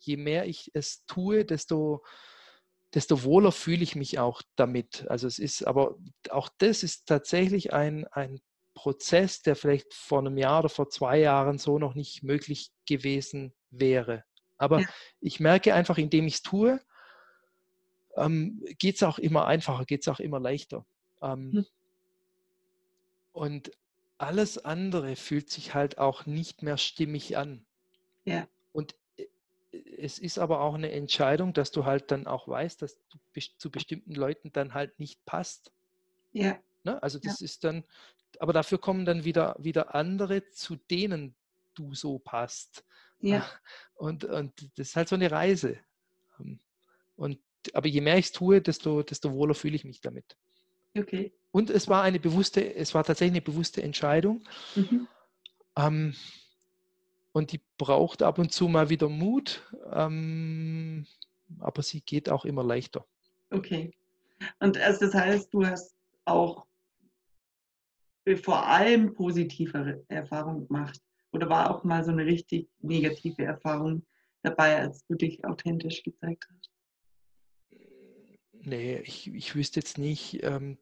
je 0.00 0.16
mehr 0.16 0.46
ich 0.46 0.70
es 0.74 1.04
tue, 1.06 1.44
desto 1.44 2.02
desto 2.94 3.24
wohler 3.24 3.52
fühle 3.52 3.82
ich 3.82 3.96
mich 3.96 4.18
auch 4.18 4.42
damit. 4.56 5.06
Also 5.08 5.26
es 5.26 5.38
ist, 5.38 5.66
aber 5.66 5.96
auch 6.30 6.48
das 6.58 6.82
ist 6.82 7.06
tatsächlich 7.06 7.72
ein, 7.72 8.06
ein 8.08 8.40
Prozess, 8.74 9.42
der 9.42 9.56
vielleicht 9.56 9.94
vor 9.94 10.20
einem 10.20 10.36
Jahr 10.36 10.60
oder 10.60 10.68
vor 10.68 10.88
zwei 10.88 11.18
Jahren 11.18 11.58
so 11.58 11.78
noch 11.78 11.94
nicht 11.94 12.22
möglich 12.22 12.70
gewesen 12.86 13.54
wäre. 13.70 14.24
Aber 14.58 14.80
ja. 14.80 14.88
ich 15.20 15.40
merke 15.40 15.74
einfach, 15.74 15.98
indem 15.98 16.26
ich 16.26 16.34
es 16.34 16.42
tue, 16.42 16.80
ähm, 18.16 18.62
geht 18.78 18.96
es 18.96 19.02
auch 19.02 19.18
immer 19.18 19.46
einfacher, 19.46 19.84
geht 19.84 20.02
es 20.02 20.08
auch 20.08 20.20
immer 20.20 20.40
leichter. 20.40 20.84
Ähm, 21.22 21.52
hm. 21.52 21.66
Und 23.32 23.72
alles 24.18 24.58
andere 24.58 25.16
fühlt 25.16 25.50
sich 25.50 25.74
halt 25.74 25.98
auch 25.98 26.26
nicht 26.26 26.62
mehr 26.62 26.76
stimmig 26.76 27.36
an. 27.36 27.66
Ja. 28.24 28.46
Es 29.96 30.18
ist 30.18 30.38
aber 30.38 30.60
auch 30.60 30.74
eine 30.74 30.92
Entscheidung, 30.92 31.54
dass 31.54 31.70
du 31.70 31.84
halt 31.84 32.10
dann 32.10 32.26
auch 32.26 32.46
weißt, 32.46 32.82
dass 32.82 32.98
du 33.08 33.18
zu 33.56 33.70
bestimmten 33.70 34.14
Leuten 34.14 34.52
dann 34.52 34.74
halt 34.74 34.98
nicht 34.98 35.24
passt. 35.24 35.72
Ja. 36.32 36.58
Ne? 36.84 37.02
Also 37.02 37.18
das 37.18 37.40
ja. 37.40 37.44
ist 37.44 37.64
dann, 37.64 37.84
aber 38.38 38.52
dafür 38.52 38.78
kommen 38.78 39.04
dann 39.04 39.24
wieder, 39.24 39.56
wieder 39.58 39.94
andere, 39.94 40.48
zu 40.50 40.76
denen 40.76 41.34
du 41.74 41.94
so 41.94 42.18
passt. 42.18 42.84
Ja. 43.20 43.46
Und, 43.94 44.24
und 44.24 44.52
das 44.76 44.88
ist 44.88 44.96
halt 44.96 45.08
so 45.08 45.14
eine 45.14 45.30
Reise. 45.30 45.78
Ähm, 46.40 46.58
und, 47.14 47.38
aber 47.72 47.86
je 47.86 48.00
mehr 48.00 48.18
ich 48.18 48.26
es 48.26 48.32
tue, 48.32 48.60
desto, 48.60 49.04
desto 49.04 49.32
wohler 49.32 49.54
fühle 49.54 49.76
ich 49.76 49.84
mich 49.84 50.00
damit. 50.00 50.36
Okay. 50.98 51.32
Und 51.52 51.70
es 51.70 51.86
war 51.86 52.02
eine 52.02 52.18
bewusste, 52.18 52.74
es 52.74 52.94
war 52.94 53.04
tatsächlich 53.04 53.34
eine 53.34 53.42
bewusste 53.42 53.80
Entscheidung. 53.80 54.42
Mhm. 54.74 55.06
Ähm, 55.76 56.16
und 57.32 57.52
die 57.52 57.60
braucht 57.78 58.22
ab 58.22 58.38
und 58.38 58.52
zu 58.52 58.68
mal 58.68 58.88
wieder 58.90 59.08
Mut, 59.08 59.62
ähm, 59.90 61.06
aber 61.58 61.82
sie 61.82 62.00
geht 62.00 62.28
auch 62.28 62.44
immer 62.44 62.62
leichter. 62.62 63.06
Okay. 63.50 63.92
Und 64.60 64.78
also 64.78 65.06
das 65.06 65.14
heißt, 65.14 65.52
du 65.52 65.64
hast 65.64 65.94
auch 66.24 66.66
vor 68.42 68.66
allem 68.66 69.14
positive 69.14 70.04
Erfahrungen 70.08 70.66
gemacht 70.66 71.00
oder 71.32 71.48
war 71.48 71.70
auch 71.70 71.84
mal 71.84 72.04
so 72.04 72.12
eine 72.12 72.24
richtig 72.24 72.68
negative 72.80 73.42
Erfahrung 73.44 74.04
dabei, 74.42 74.78
als 74.78 75.04
du 75.06 75.14
dich 75.14 75.44
authentisch 75.44 76.02
gezeigt 76.02 76.46
hast? 76.52 76.70
Nee, 78.64 78.98
ich, 78.98 79.32
ich 79.32 79.54
wüsste 79.54 79.80
jetzt 79.80 79.98
nicht, 79.98 80.42
ähm, 80.42 80.78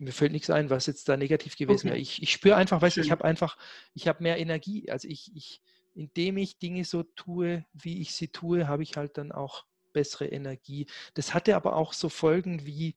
mir 0.00 0.12
fällt 0.12 0.32
nichts 0.32 0.50
ein, 0.50 0.70
was 0.70 0.86
jetzt 0.86 1.08
da 1.08 1.16
negativ 1.16 1.56
gewesen 1.56 1.88
okay. 1.88 1.94
wäre. 1.94 1.98
Ich, 1.98 2.22
ich 2.22 2.32
spüre 2.32 2.56
einfach, 2.56 2.80
weißt 2.80 2.96
du, 2.96 3.00
ich 3.00 3.10
habe 3.10 3.24
einfach, 3.24 3.58
ich 3.94 4.08
habe 4.08 4.22
mehr 4.22 4.38
Energie. 4.38 4.90
Also 4.90 5.08
ich, 5.08 5.30
ich, 5.34 5.62
indem 5.94 6.36
ich 6.36 6.58
Dinge 6.58 6.84
so 6.84 7.02
tue, 7.02 7.64
wie 7.72 8.00
ich 8.00 8.14
sie 8.14 8.28
tue, 8.28 8.68
habe 8.68 8.82
ich 8.82 8.96
halt 8.96 9.18
dann 9.18 9.32
auch 9.32 9.66
bessere 9.92 10.26
Energie. 10.26 10.86
Das 11.14 11.34
hatte 11.34 11.56
aber 11.56 11.76
auch 11.76 11.92
so 11.92 12.08
Folgen 12.08 12.66
wie, 12.66 12.96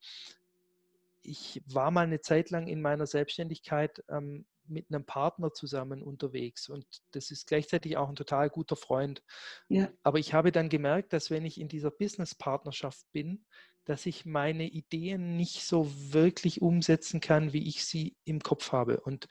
ich 1.21 1.61
war 1.67 1.91
mal 1.91 2.05
eine 2.05 2.21
Zeit 2.21 2.49
lang 2.51 2.67
in 2.67 2.81
meiner 2.81 3.07
Selbstständigkeit 3.07 4.03
ähm, 4.09 4.45
mit 4.67 4.87
einem 4.89 5.05
Partner 5.05 5.53
zusammen 5.53 6.01
unterwegs 6.01 6.69
und 6.69 6.85
das 7.11 7.29
ist 7.29 7.47
gleichzeitig 7.47 7.97
auch 7.97 8.09
ein 8.09 8.15
total 8.15 8.49
guter 8.49 8.75
Freund. 8.75 9.23
Ja. 9.67 9.91
Aber 10.03 10.17
ich 10.17 10.33
habe 10.33 10.51
dann 10.51 10.69
gemerkt, 10.69 11.13
dass 11.13 11.29
wenn 11.29 11.45
ich 11.45 11.59
in 11.59 11.67
dieser 11.67 11.91
Business-Partnerschaft 11.91 13.05
bin, 13.11 13.45
dass 13.85 14.07
ich 14.07 14.25
meine 14.25 14.67
Ideen 14.67 15.37
nicht 15.37 15.63
so 15.63 15.91
wirklich 16.11 16.61
umsetzen 16.61 17.21
kann, 17.21 17.53
wie 17.53 17.67
ich 17.67 17.85
sie 17.85 18.15
im 18.25 18.41
Kopf 18.41 18.71
habe. 18.71 18.99
Und 19.01 19.27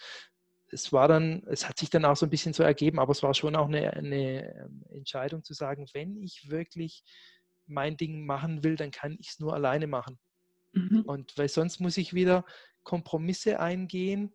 es 0.75 0.93
war 0.93 1.09
dann, 1.09 1.43
es 1.47 1.69
hat 1.69 1.79
sich 1.79 1.89
dann 1.89 2.05
auch 2.05 2.17
so 2.17 2.27
ein 2.27 2.31
bisschen 2.31 2.53
so 2.53 2.63
ergeben, 2.63 2.99
aber 2.99 3.13
es 3.13 3.23
war 3.23 3.33
schon 3.33 3.57
auch 3.57 3.69
eine, 3.69 3.93
eine 3.95 4.55
ähm, 4.55 4.85
Entscheidung 4.91 5.43
zu 5.43 5.55
sagen, 5.55 5.87
wenn 5.95 6.21
ich 6.23 6.51
wirklich 6.51 7.05
mein 7.67 7.97
Ding 7.97 8.27
machen 8.27 8.63
will, 8.63 8.77
dann 8.77 8.91
kann 8.91 9.17
ich 9.19 9.31
es 9.31 9.41
nur 9.41 9.55
alleine 9.55 9.87
machen. 9.87 10.19
Mhm. 10.73 11.03
Und 11.07 11.39
weil 11.39 11.49
sonst 11.49 11.81
muss 11.81 11.97
ich 11.97 12.13
wieder 12.13 12.45
Kompromisse 12.83 13.61
eingehen, 13.61 14.35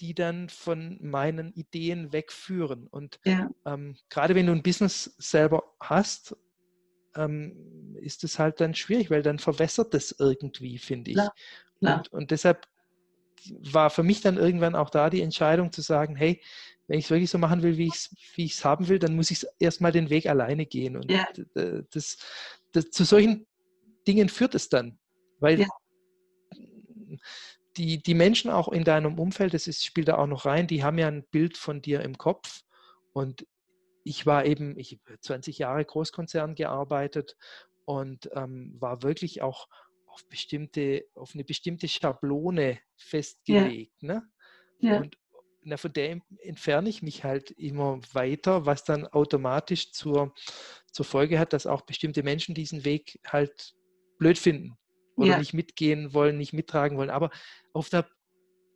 die 0.00 0.14
dann 0.14 0.48
von 0.48 0.98
meinen 1.00 1.52
Ideen 1.52 2.12
wegführen. 2.12 2.88
Und 2.88 3.20
Ja, 3.24 3.48
ähm, 3.64 3.96
gerade 4.08 4.34
wenn 4.34 4.46
du 4.46 4.52
ein 4.52 4.62
Business 4.62 5.14
selber 5.18 5.62
hast, 5.80 6.36
ähm, 7.16 7.96
ist 8.00 8.24
es 8.24 8.38
halt 8.40 8.60
dann 8.60 8.74
schwierig, 8.74 9.10
weil 9.10 9.22
dann 9.22 9.38
verwässert 9.38 9.94
das 9.94 10.16
irgendwie, 10.18 10.78
finde 10.78 11.12
ich. 11.12 11.16
Klar, 11.16 11.34
klar. 11.78 11.98
Und, 11.98 12.12
und 12.12 12.30
deshalb 12.32 12.66
war 13.60 13.90
für 13.90 14.02
mich 14.02 14.20
dann 14.20 14.36
irgendwann 14.36 14.74
auch 14.74 14.90
da 14.90 15.10
die 15.10 15.22
Entscheidung 15.22 15.72
zu 15.72 15.82
sagen, 15.82 16.16
hey, 16.16 16.40
wenn 16.86 16.98
ich 16.98 17.06
es 17.06 17.10
wirklich 17.10 17.30
so 17.30 17.38
machen 17.38 17.62
will, 17.62 17.76
wie 17.78 17.86
ich 17.86 17.94
es 17.94 18.16
wie 18.34 18.44
ich's 18.44 18.64
haben 18.64 18.88
will, 18.88 18.98
dann 18.98 19.16
muss 19.16 19.30
ich 19.30 19.46
erstmal 19.58 19.92
den 19.92 20.10
Weg 20.10 20.26
alleine 20.26 20.66
gehen. 20.66 20.96
Und 20.96 21.10
Ja. 21.10 21.26
das, 21.90 22.18
das, 22.72 22.90
zu 22.90 23.04
solchen 23.04 23.46
Dingen 24.06 24.28
führt 24.28 24.54
es 24.54 24.68
dann. 24.68 24.98
Weil 25.38 25.60
Ja. 25.60 25.66
die, 27.76 28.02
die 28.02 28.14
Menschen 28.14 28.50
auch 28.50 28.68
in 28.68 28.84
deinem 28.84 29.18
Umfeld, 29.18 29.54
das 29.54 29.66
ist, 29.66 29.84
spielt 29.84 30.08
da 30.08 30.18
auch 30.18 30.26
noch 30.26 30.44
rein, 30.44 30.66
die 30.66 30.84
haben 30.84 30.98
ja 30.98 31.08
ein 31.08 31.24
Bild 31.24 31.56
von 31.56 31.80
dir 31.80 32.02
im 32.02 32.18
Kopf. 32.18 32.62
Und 33.12 33.46
ich 34.04 34.26
war 34.26 34.44
eben, 34.44 34.78
ich 34.78 35.00
habe 35.06 35.18
20 35.20 35.58
Jahre 35.58 35.84
Großkonzern 35.84 36.54
gearbeitet 36.54 37.36
und 37.86 38.30
ähm, 38.34 38.76
war 38.78 39.02
wirklich 39.02 39.42
auch 39.42 39.68
auf 40.14 40.26
bestimmte, 40.28 41.06
auf 41.14 41.34
eine 41.34 41.44
bestimmte 41.44 41.88
Schablone 41.88 42.78
festgelegt. 42.96 44.02
Ne? 44.02 44.22
ja, 44.78 44.98
Und 44.98 45.18
na, 45.62 45.76
von 45.76 45.92
der 45.92 46.20
entferne 46.38 46.88
ich 46.88 47.02
mich 47.02 47.24
halt 47.24 47.50
immer 47.50 48.00
weiter, 48.12 48.64
was 48.64 48.84
dann 48.84 49.06
automatisch 49.08 49.90
zur, 49.92 50.32
zur 50.92 51.04
Folge 51.04 51.38
hat, 51.38 51.52
dass 51.52 51.66
auch 51.66 51.82
bestimmte 51.82 52.22
Menschen 52.22 52.54
diesen 52.54 52.84
Weg 52.84 53.18
halt 53.26 53.74
blöd 54.18 54.38
finden 54.38 54.76
oder 55.16 55.30
Ja. 55.32 55.38
nicht 55.38 55.52
mitgehen 55.54 56.14
wollen, 56.14 56.36
nicht 56.38 56.52
mittragen 56.52 56.96
wollen. 56.96 57.10
Aber 57.10 57.30
auf 57.72 57.88
der, 57.88 58.08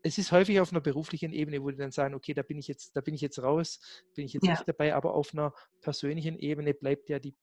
es 0.03 0.19
ist 0.19 0.33
häufig 0.33 0.59
auf 0.61 0.73
einer 0.73 0.81
beruflichen 0.81 1.33
Ebene, 1.33 1.63
wo 1.63 1.71
die 1.71 1.77
dann 1.77 1.93
sagen, 1.93 2.15
okay, 2.15 2.35
da 2.35 2.43
bin 2.43 2.59
ich 2.59 2.67
jetzt, 2.67 2.97
da 2.97 3.01
bin 3.01 3.15
ich 3.15 3.21
jetzt 3.21 3.41
raus, 3.41 3.81
bin 4.17 4.25
ich 4.25 4.33
jetzt 4.33 4.45
Ja. 4.45 4.53
nicht 4.53 4.67
dabei, 4.67 4.95
aber 4.95 5.15
auf 5.15 5.33
einer 5.35 5.53
persönlichen 5.83 6.37
Ebene 6.39 6.75
bleibt 6.75 7.09
ja 7.11 7.21
die, 7.21 7.35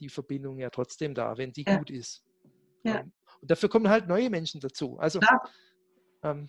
die 0.00 0.08
Verbindung 0.08 0.58
ja 0.58 0.70
trotzdem 0.70 1.14
da, 1.14 1.36
wenn 1.36 1.52
die 1.52 1.64
Ja. 1.64 1.76
gut 1.76 1.90
ist. 1.90 2.24
Ja. 2.84 3.04
Und 3.40 3.50
dafür 3.50 3.68
kommen 3.68 3.88
halt 3.88 4.08
neue 4.08 4.30
Menschen 4.30 4.60
dazu. 4.60 4.98
Also 4.98 5.20
Klar. 5.20 5.48
ähm, 6.22 6.48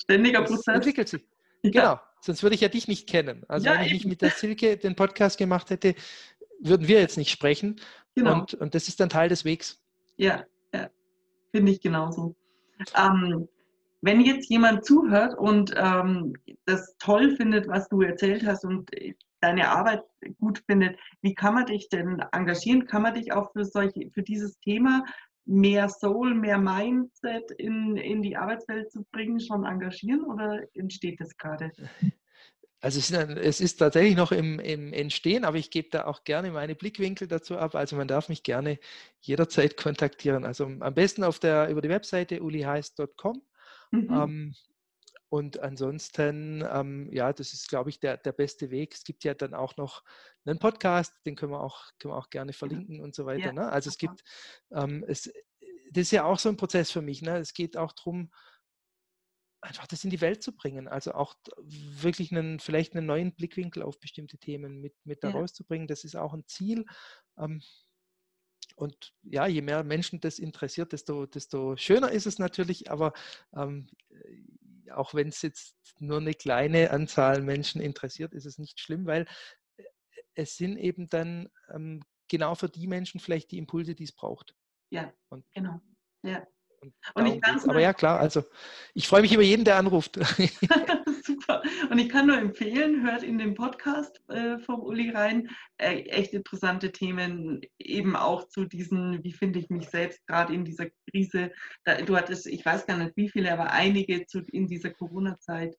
ständiger 0.00 0.42
Prozess. 0.42 0.74
entwickelt 0.74 1.08
sich. 1.08 1.22
Ja, 1.62 1.70
Genau, 1.70 2.00
sonst 2.20 2.42
würde 2.42 2.54
ich 2.54 2.60
ja 2.60 2.68
dich 2.68 2.88
nicht 2.88 3.08
kennen. 3.08 3.44
Also 3.48 3.66
Ja, 3.66 3.74
wenn 3.74 3.82
ich 3.86 3.92
nicht 3.92 4.00
eben. 4.02 4.10
mit 4.10 4.22
der 4.22 4.30
Silke 4.30 4.76
den 4.76 4.96
Podcast 4.96 5.38
gemacht 5.38 5.70
hätte, 5.70 5.94
würden 6.60 6.88
wir 6.88 7.00
jetzt 7.00 7.16
nicht 7.18 7.30
sprechen. 7.30 7.80
genau. 8.14 8.40
Und, 8.40 8.54
und 8.54 8.74
das 8.74 8.88
ist 8.88 8.98
dann 9.00 9.08
Teil 9.08 9.28
des 9.28 9.44
Wegs. 9.44 9.80
Ja, 10.16 10.44
ja. 10.74 10.88
finde 11.52 11.72
ich 11.72 11.80
genauso. 11.80 12.34
Ähm, 12.96 13.48
wenn 14.00 14.20
jetzt 14.20 14.50
jemand 14.50 14.84
zuhört 14.84 15.38
und 15.38 15.72
ähm, 15.76 16.34
das 16.66 16.96
toll 16.98 17.36
findet, 17.36 17.68
was 17.68 17.88
du 17.88 18.02
erzählt 18.02 18.44
hast 18.44 18.64
und 18.64 18.90
deine 19.40 19.68
Arbeit 19.68 20.02
gut 20.40 20.62
findet, 20.68 20.98
wie 21.20 21.34
kann 21.34 21.54
man 21.54 21.66
dich 21.66 21.88
denn 21.88 22.20
engagieren? 22.32 22.86
Kann 22.86 23.02
man 23.02 23.14
dich 23.14 23.32
auch 23.32 23.52
für 23.52 23.64
solche, 23.64 24.10
für 24.10 24.22
dieses 24.22 24.58
Thema 24.60 25.04
mehr 25.44 25.88
Soul, 25.88 26.34
mehr 26.34 26.58
Mindset 26.58 27.50
in, 27.52 27.96
in 27.96 28.22
die 28.22 28.36
Arbeitswelt 28.36 28.90
zu 28.90 29.04
bringen, 29.10 29.40
schon 29.40 29.64
engagieren 29.64 30.22
oder 30.24 30.62
entsteht 30.74 31.20
das 31.20 31.36
gerade? 31.36 31.72
Also 32.84 32.98
es 32.98 33.60
ist, 33.60 33.76
tatsächlich 33.76 34.16
noch 34.16 34.32
im, 34.32 34.58
im 34.58 34.92
Entstehen, 34.92 35.44
aber 35.44 35.56
ich 35.56 35.70
gebe 35.70 35.88
da 35.90 36.06
auch 36.06 36.24
gerne 36.24 36.50
meine 36.50 36.74
Blickwinkel 36.74 37.28
dazu 37.28 37.56
ab. 37.56 37.76
Also 37.76 37.94
man 37.94 38.08
darf 38.08 38.28
mich 38.28 38.42
gerne 38.42 38.80
jederzeit 39.20 39.76
kontaktieren. 39.76 40.44
Also 40.44 40.64
am 40.64 40.94
besten 40.94 41.22
auf 41.22 41.38
der, 41.38 41.68
über 41.68 41.80
die 41.80 41.88
Webseite 41.88 42.42
uliheist.com. 42.42 43.40
Mhm. 43.92 44.08
Ähm, 44.10 44.54
und 45.32 45.60
ansonsten, 45.60 46.62
ähm, 46.70 47.10
ja, 47.10 47.32
das 47.32 47.54
ist, 47.54 47.70
glaube 47.70 47.88
ich, 47.88 47.98
der, 47.98 48.18
der 48.18 48.32
beste 48.32 48.70
Weg. 48.70 48.92
Es 48.92 49.02
gibt 49.02 49.24
ja 49.24 49.32
dann 49.32 49.54
auch 49.54 49.78
noch 49.78 50.04
einen 50.44 50.58
Podcast, 50.58 51.14
den 51.24 51.36
können 51.36 51.52
wir 51.52 51.62
auch, 51.62 51.86
können 51.98 52.12
wir 52.12 52.18
auch 52.18 52.28
gerne 52.28 52.52
verlinken 52.52 53.00
und 53.00 53.14
so 53.14 53.24
weiter. 53.24 53.46
Ja, 53.46 53.52
Ne? 53.54 53.72
Also 53.72 53.88
es 53.88 53.96
gibt, 53.96 54.22
ähm, 54.72 55.02
es, 55.08 55.32
das 55.90 56.02
ist 56.02 56.10
ja 56.10 56.24
auch 56.24 56.38
so 56.38 56.50
ein 56.50 56.58
Prozess 56.58 56.90
für 56.90 57.00
mich. 57.00 57.22
Ne? 57.22 57.38
Es 57.38 57.54
geht 57.54 57.78
auch 57.78 57.92
darum, 57.92 58.30
einfach 59.62 59.86
das 59.86 60.04
in 60.04 60.10
die 60.10 60.20
Welt 60.20 60.42
zu 60.42 60.54
bringen. 60.54 60.86
Also 60.86 61.12
auch 61.12 61.34
wirklich 61.64 62.30
einen, 62.30 62.60
vielleicht 62.60 62.94
einen 62.94 63.06
neuen 63.06 63.34
Blickwinkel 63.34 63.82
auf 63.82 64.00
bestimmte 64.00 64.36
Themen 64.36 64.82
mit, 64.82 64.94
mit 65.04 65.24
da 65.24 65.30
Ja. 65.30 65.36
rauszubringen. 65.36 65.88
Das 65.88 66.04
ist 66.04 66.14
auch 66.14 66.34
ein 66.34 66.46
Ziel. 66.46 66.84
Ähm, 67.38 67.62
und 68.76 69.14
ja, 69.22 69.46
je 69.46 69.62
mehr 69.62 69.82
Menschen 69.82 70.20
das 70.20 70.38
interessiert, 70.38 70.92
desto, 70.92 71.24
desto 71.24 71.74
schöner 71.78 72.12
ist 72.12 72.26
es 72.26 72.38
natürlich. 72.38 72.90
Aber 72.90 73.14
ähm, 73.54 73.88
äh, 74.10 74.42
auch 74.92 75.14
wenn 75.14 75.28
es 75.28 75.42
jetzt 75.42 75.76
nur 75.98 76.18
eine 76.18 76.34
kleine 76.34 76.90
Anzahl 76.90 77.42
Menschen 77.42 77.80
interessiert, 77.80 78.34
ist 78.34 78.46
es 78.46 78.58
nicht 78.58 78.80
schlimm, 78.80 79.06
weil 79.06 79.26
äh, 79.76 79.84
es 80.34 80.56
sind 80.56 80.76
eben 80.76 81.08
dann 81.08 81.48
ähm, 81.72 82.02
genau 82.28 82.54
für 82.54 82.68
die 82.68 82.86
Menschen 82.86 83.20
vielleicht 83.20 83.50
die 83.50 83.58
Impulse, 83.58 83.94
die 83.94 84.04
es 84.04 84.12
braucht. 84.12 84.54
Ja, 84.90 85.12
Und, 85.28 85.44
genau. 85.54 85.80
Ja. 86.22 86.46
Und 86.82 86.92
Und 87.14 87.26
ich 87.26 87.40
kann's. 87.40 87.68
Aber 87.68 87.80
ja, 87.80 87.92
klar, 87.92 88.18
also 88.18 88.44
ich 88.94 89.06
freue 89.06 89.22
mich 89.22 89.32
über 89.32 89.42
jeden, 89.42 89.64
der 89.64 89.76
anruft. 89.76 90.16
Super. 91.24 91.62
Und 91.90 91.98
ich 91.98 92.08
kann 92.08 92.26
nur 92.26 92.36
empfehlen, 92.36 93.02
hört 93.02 93.22
in 93.22 93.38
den 93.38 93.54
Podcast 93.54 94.20
äh, 94.28 94.58
vom 94.58 94.80
Uli 94.80 95.10
rein. 95.10 95.48
Äh, 95.78 96.02
echt 96.02 96.32
interessante 96.32 96.90
Themen, 96.90 97.60
eben 97.78 98.16
auch 98.16 98.48
zu 98.48 98.64
diesen, 98.64 99.22
wie 99.22 99.32
finde 99.32 99.60
ich 99.60 99.70
mich 99.70 99.88
selbst 99.88 100.26
gerade 100.26 100.52
in 100.52 100.64
dieser 100.64 100.86
Krise. 101.10 101.52
Da, 101.84 102.02
du 102.02 102.16
hattest, 102.16 102.46
ich 102.46 102.64
weiß 102.64 102.86
gar 102.86 102.98
nicht 102.98 103.16
wie 103.16 103.28
viele, 103.28 103.52
aber 103.52 103.70
einige 103.70 104.26
zu, 104.26 104.40
in 104.52 104.66
dieser 104.66 104.90
Corona-Zeit 104.90 105.76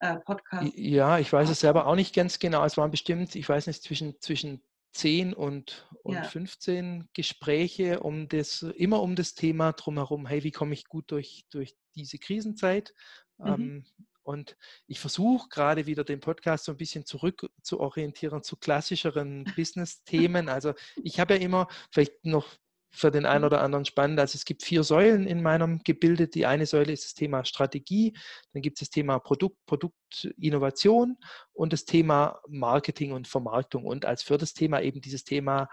äh, 0.00 0.16
Podcasts. 0.16 0.72
Ja, 0.76 1.18
ich 1.18 1.32
weiß 1.32 1.50
es 1.50 1.60
selber 1.60 1.86
auch 1.86 1.96
nicht 1.96 2.14
ganz 2.14 2.38
genau. 2.38 2.64
Es 2.64 2.76
waren 2.76 2.90
bestimmt, 2.90 3.34
ich 3.34 3.48
weiß 3.48 3.66
nicht, 3.66 3.82
zwischen, 3.82 4.20
zwischen 4.20 4.62
10 4.92 5.34
und, 5.34 5.88
und 6.02 6.14
Ja. 6.14 6.22
15 6.24 7.08
Gespräche 7.12 8.00
um 8.00 8.28
das, 8.28 8.62
immer 8.62 9.02
um 9.02 9.16
das 9.16 9.34
Thema 9.34 9.72
drumherum, 9.72 10.26
hey, 10.26 10.44
wie 10.44 10.50
komme 10.50 10.74
ich 10.74 10.84
gut 10.86 11.10
durch, 11.10 11.44
durch 11.50 11.76
diese 11.94 12.18
Krisenzeit? 12.18 12.94
Mhm. 13.38 13.46
Ähm, 13.46 13.86
und 14.22 14.58
ich 14.86 15.00
versuche 15.00 15.48
gerade 15.48 15.86
wieder 15.86 16.04
den 16.04 16.20
Podcast 16.20 16.66
so 16.66 16.72
ein 16.72 16.76
bisschen 16.76 17.06
zurück 17.06 17.50
zu 17.62 17.80
orientieren 17.80 18.42
zu 18.42 18.56
klassischeren 18.56 19.44
Business-Themen. 19.56 20.50
Also 20.50 20.74
ich 21.02 21.18
habe 21.18 21.34
ja 21.34 21.40
immer, 21.40 21.66
vielleicht 21.90 22.24
noch 22.24 22.46
für 22.90 23.10
den 23.10 23.26
einen 23.26 23.42
Mhm. 23.42 23.46
oder 23.46 23.60
anderen 23.62 23.84
spannend, 23.84 24.18
also 24.18 24.36
es 24.36 24.44
gibt 24.44 24.62
vier 24.62 24.82
Säulen 24.82 25.26
in 25.26 25.42
meinem 25.42 25.80
Gebilde. 25.84 26.28
Die 26.28 26.46
eine 26.46 26.66
Säule 26.66 26.92
ist 26.92 27.04
das 27.04 27.14
Thema 27.14 27.44
Strategie, 27.44 28.16
dann 28.52 28.62
gibt 28.62 28.78
es 28.78 28.88
das 28.88 28.90
Thema 28.90 29.18
Produkt, 29.18 29.56
Produktinnovation 29.66 31.16
und 31.52 31.72
das 31.72 31.84
Thema 31.84 32.40
Marketing 32.48 33.12
und 33.12 33.28
Vermarktung 33.28 33.84
und 33.84 34.04
als 34.04 34.22
viertes 34.22 34.54
Thema 34.54 34.80
eben 34.80 35.00
dieses 35.00 35.24
Thema 35.24 35.68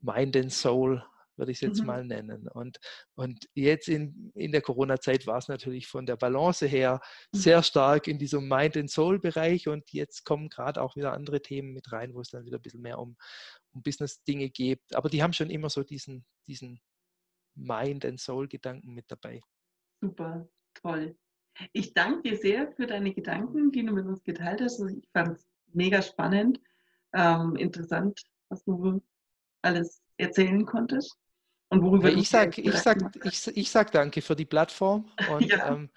Mind 0.00 0.36
and 0.36 0.52
Soul, 0.52 1.04
würde 1.40 1.50
ich 1.50 1.56
es 1.58 1.62
jetzt 1.62 1.80
Mhm. 1.80 1.86
mal 1.86 2.04
nennen. 2.04 2.46
Und, 2.48 2.78
und 3.16 3.48
jetzt 3.54 3.88
in, 3.88 4.30
in 4.36 4.52
der 4.52 4.62
Corona-Zeit 4.62 5.26
war 5.26 5.38
es 5.38 5.48
natürlich 5.48 5.88
von 5.88 6.06
der 6.06 6.16
Balance 6.16 6.66
her 6.66 7.00
Mhm. 7.32 7.38
sehr 7.38 7.62
stark 7.64 8.06
in 8.06 8.18
diesem 8.18 8.48
Mind 8.48 8.76
and 8.76 8.88
Soul-Bereich 8.90 9.66
und 9.66 9.90
jetzt 9.92 10.24
kommen 10.24 10.48
gerade 10.48 10.80
auch 10.80 10.94
wieder 10.94 11.12
andere 11.12 11.42
Themen 11.42 11.72
mit 11.72 11.90
rein, 11.90 12.14
wo 12.14 12.20
es 12.20 12.28
dann 12.30 12.44
wieder 12.44 12.58
ein 12.58 12.62
bisschen 12.62 12.82
mehr 12.82 13.00
um, 13.00 13.16
um 13.72 13.82
Business-Dinge 13.82 14.50
geht. 14.50 14.80
Aber 14.94 15.08
die 15.08 15.22
haben 15.22 15.32
schon 15.32 15.50
immer 15.50 15.70
so 15.70 15.82
diesen, 15.82 16.24
diesen 16.46 16.80
Mind 17.56 18.04
and 18.04 18.20
Soul-Gedanken 18.20 18.94
mit 18.94 19.10
dabei. 19.10 19.40
Super, 20.00 20.48
toll. 20.74 21.16
Ich 21.72 21.92
danke 21.94 22.22
dir 22.30 22.36
sehr 22.36 22.72
für 22.72 22.86
deine 22.86 23.12
Gedanken, 23.12 23.72
die 23.72 23.84
du 23.84 23.92
mit 23.92 24.06
uns 24.06 24.22
geteilt 24.22 24.60
hast. 24.60 24.80
Also 24.80 24.96
ich 24.96 25.08
fand 25.12 25.36
es 25.36 25.48
mega 25.72 26.00
spannend, 26.00 26.60
ähm, 27.12 27.56
interessant, 27.56 28.22
was 28.48 28.64
du 28.64 29.02
alles 29.62 30.00
erzählen 30.16 30.64
konntest. 30.64 31.16
Und 31.70 31.82
worüber 31.82 32.10
ich 32.10 32.28
sag, 32.28 32.52
dir 32.52 32.64
ich 32.64 32.74
sag, 32.80 32.98
ich, 33.24 33.46
ich 33.56 33.70
sag 33.70 33.92
danke 33.92 34.22
für 34.22 34.36
die 34.36 34.44
Plattform 34.44 35.10
und 35.28 35.48
Ja. 35.48 35.72
ähm, 35.72 35.90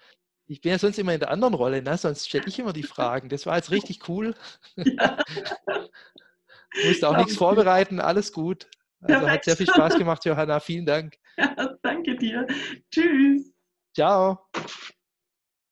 ich 0.46 0.60
bin 0.60 0.72
ja 0.72 0.78
sonst 0.78 0.98
immer 0.98 1.14
in 1.14 1.20
der 1.20 1.30
anderen 1.30 1.54
Rolle, 1.54 1.82
ne? 1.82 1.96
sonst 1.96 2.28
stelle 2.28 2.44
ich 2.46 2.58
immer 2.58 2.72
die 2.72 2.82
Fragen. 2.94 3.28
Das 3.28 3.46
war 3.46 3.56
jetzt 3.56 3.70
richtig 3.70 4.08
cool. 4.08 4.34
Ja. 4.76 5.16
Musste 6.84 7.08
auch 7.08 7.16
nichts 7.16 7.36
vorbereiten, 7.36 8.00
alles 8.00 8.32
gut. 8.32 8.68
Also 9.00 9.28
hat 9.28 9.44
sehr 9.44 9.56
viel 9.56 9.66
Spaß 9.66 9.96
gemacht, 9.96 10.24
Johanna. 10.24 10.60
Vielen 10.60 10.86
Dank. 10.86 11.16
Ja, 11.36 11.54
danke 11.82 12.16
dir. 12.16 12.46
Tschüss. 12.90 13.52
Ciao. 13.94 14.48